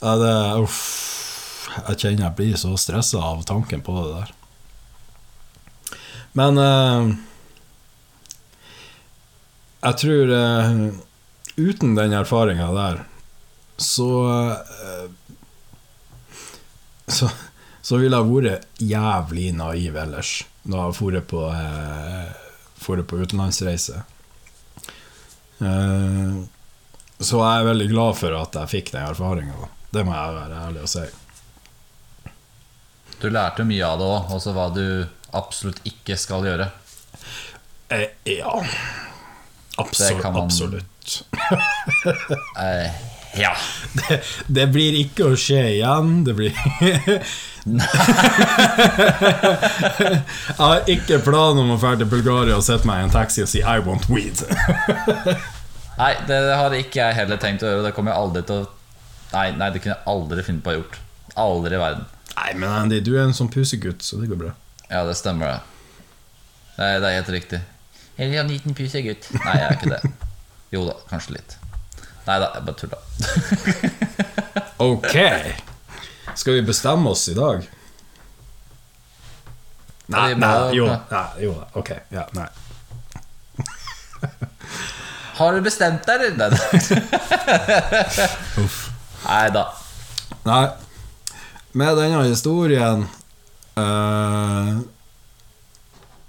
Ja, 0.00 0.16
det, 0.20 0.34
uff, 0.62 1.68
jeg 1.88 1.98
kjenner 1.98 2.28
jeg 2.28 2.36
blir 2.38 2.58
så 2.60 2.74
stressa 2.78 3.22
av 3.24 3.42
tanken 3.48 3.82
på 3.84 3.96
det 3.98 4.10
der. 4.14 4.32
Men 6.38 6.58
eh, 6.58 7.10
jeg 9.86 10.00
tror 10.02 10.34
eh, 10.38 10.72
uten 11.56 11.94
den 11.98 12.16
erfaringa 12.18 12.70
der, 12.74 13.02
så 13.78 14.08
eh, 14.30 15.06
så, 17.06 17.28
så 17.84 18.00
ville 18.00 18.16
jeg 18.16 18.30
vært 18.30 18.80
jævlig 18.80 19.50
naiv 19.58 19.96
ellers 20.00 20.36
når 20.64 20.80
jeg 20.80 20.96
for 20.98 21.20
på, 21.30 21.42
eh, 21.52 23.00
på 23.04 23.18
utenlandsreise. 23.20 24.02
Eh, 25.60 26.38
så 27.24 27.40
jeg 27.42 27.60
er 27.62 27.68
veldig 27.70 27.88
glad 27.90 28.16
for 28.20 28.36
at 28.38 28.52
jeg 28.60 28.68
fikk 28.74 28.92
den 28.94 29.06
erfaringa. 29.08 29.68
Det 29.94 30.02
må 30.06 30.12
jeg 30.16 30.34
være 30.38 30.62
ærlig 30.68 30.82
og 30.84 30.90
si. 30.90 31.04
Du 33.22 33.28
lærte 33.32 33.64
mye 33.64 33.86
av 33.86 33.98
det 34.00 34.06
òg, 34.10 34.32
også 34.36 34.52
hva 34.56 34.66
du 34.74 34.84
absolutt 35.34 35.80
ikke 35.88 36.16
skal 36.20 36.44
gjøre. 36.44 36.66
Eh, 37.94 38.08
ja 38.38 38.54
Absolutt. 39.78 40.22
man- 40.24 40.44
absolutt. 40.44 41.22
Eh, 42.60 42.90
ja. 43.36 43.50
Det, 43.92 44.20
det 44.46 44.66
blir 44.72 44.94
ikke 45.02 45.24
å 45.32 45.36
skje 45.36 45.60
igjen. 45.74 46.12
Det 46.24 46.34
blir 46.38 46.54
Jeg 50.04 50.56
har 50.58 50.88
ikke 50.90 51.18
planer 51.24 51.60
om 51.64 51.74
å 51.74 51.78
dra 51.80 51.94
til 52.00 52.08
Bulgaria 52.10 52.56
og 52.58 52.64
sette 52.66 52.86
meg 52.88 53.02
i 53.02 53.04
en 53.08 53.12
taxi 53.14 53.42
og 53.44 53.48
si 53.50 53.60
'I 53.62 53.78
want 53.84 54.06
weed'. 54.08 54.44
Nei, 55.98 56.14
det 56.28 56.38
har 56.58 56.74
ikke 56.74 57.00
jeg 57.00 57.18
heller 57.20 57.38
tenkt 57.42 57.62
å 57.62 57.70
gjøre. 57.70 57.84
Det 57.86 57.94
kommer 57.96 58.14
jeg 58.14 58.24
aldri 58.24 58.42
til 58.48 58.64
å 58.64 58.72
Nei, 59.34 59.48
nei 59.58 59.66
det 59.74 59.80
kunne 59.82 59.96
jeg 59.96 60.06
aldri 60.06 60.42
funnet 60.46 60.62
på 60.62 60.70
å 60.70 60.72
ha 60.72 60.78
gjort. 60.78 60.98
Aldri 61.42 61.74
i 61.74 61.80
verden. 61.80 62.04
Nei, 62.36 62.50
men 62.54 62.70
Andy, 62.70 63.00
du 63.02 63.16
er 63.16 63.24
en 63.24 63.34
sånn 63.34 63.50
pusegutt, 63.50 64.04
så 64.06 64.20
det 64.20 64.28
går 64.30 64.38
bra. 64.38 64.52
Ja, 64.86 65.00
det 65.08 65.16
stemmer, 65.18 65.56
det. 65.56 65.96
Det 66.76 66.86
er, 66.86 67.00
det 67.02 67.08
er 67.08 67.16
helt 67.18 67.32
riktig. 67.34 67.60
Eller 68.14 68.44
en 68.44 68.52
liten 68.52 68.76
pusegutt. 68.78 69.26
Nei, 69.40 69.56
jeg 69.58 69.66
er 69.66 69.78
ikke 69.78 69.90
det. 69.96 70.12
Jo 70.74 70.84
da, 70.86 70.94
kanskje 71.10 71.36
litt. 71.40 71.56
Nei 72.28 72.38
da, 72.44 72.52
jeg 72.54 72.66
bare 72.68 72.78
tulla. 72.78 73.00
Ok. 74.84 75.14
Skal 76.34 76.58
vi 76.58 76.62
bestemme 76.66 77.10
oss 77.10 77.28
i 77.30 77.34
dag? 77.34 77.62
Nei, 80.10 80.34
nei, 80.34 80.54
jo, 80.76 80.86
nei, 80.90 81.26
jo 81.42 81.54
da, 81.56 81.68
Ok. 81.80 81.90
Ja, 82.12 82.26
nei. 82.36 82.48
Har 85.34 85.54
du 85.56 85.64
bestemt 85.64 86.06
deg, 86.06 86.28
eller? 86.30 86.54
Nei, 89.24 89.46
da. 89.54 89.64
Nei. 90.46 90.64
Med 91.74 91.96
denne 91.98 92.20
historien 92.28 93.06
eh, 93.74 94.74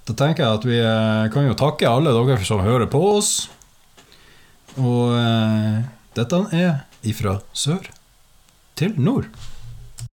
Da 0.07 0.15
tenker 0.17 0.41
jeg 0.41 0.57
at 0.57 0.65
vi 0.65 0.79
eh, 0.79 1.27
kan 1.33 1.45
jo 1.45 1.57
takke 1.59 1.89
alle 1.89 2.15
dere 2.15 2.47
som 2.47 2.63
hører 2.65 2.89
på 2.89 3.01
oss. 3.19 3.33
Og 4.81 5.13
eh, 5.19 5.83
dette 6.17 6.41
er 6.55 6.71
ifra 7.05 7.37
sør 7.53 7.85
til 8.79 8.97
nord. 8.97 9.29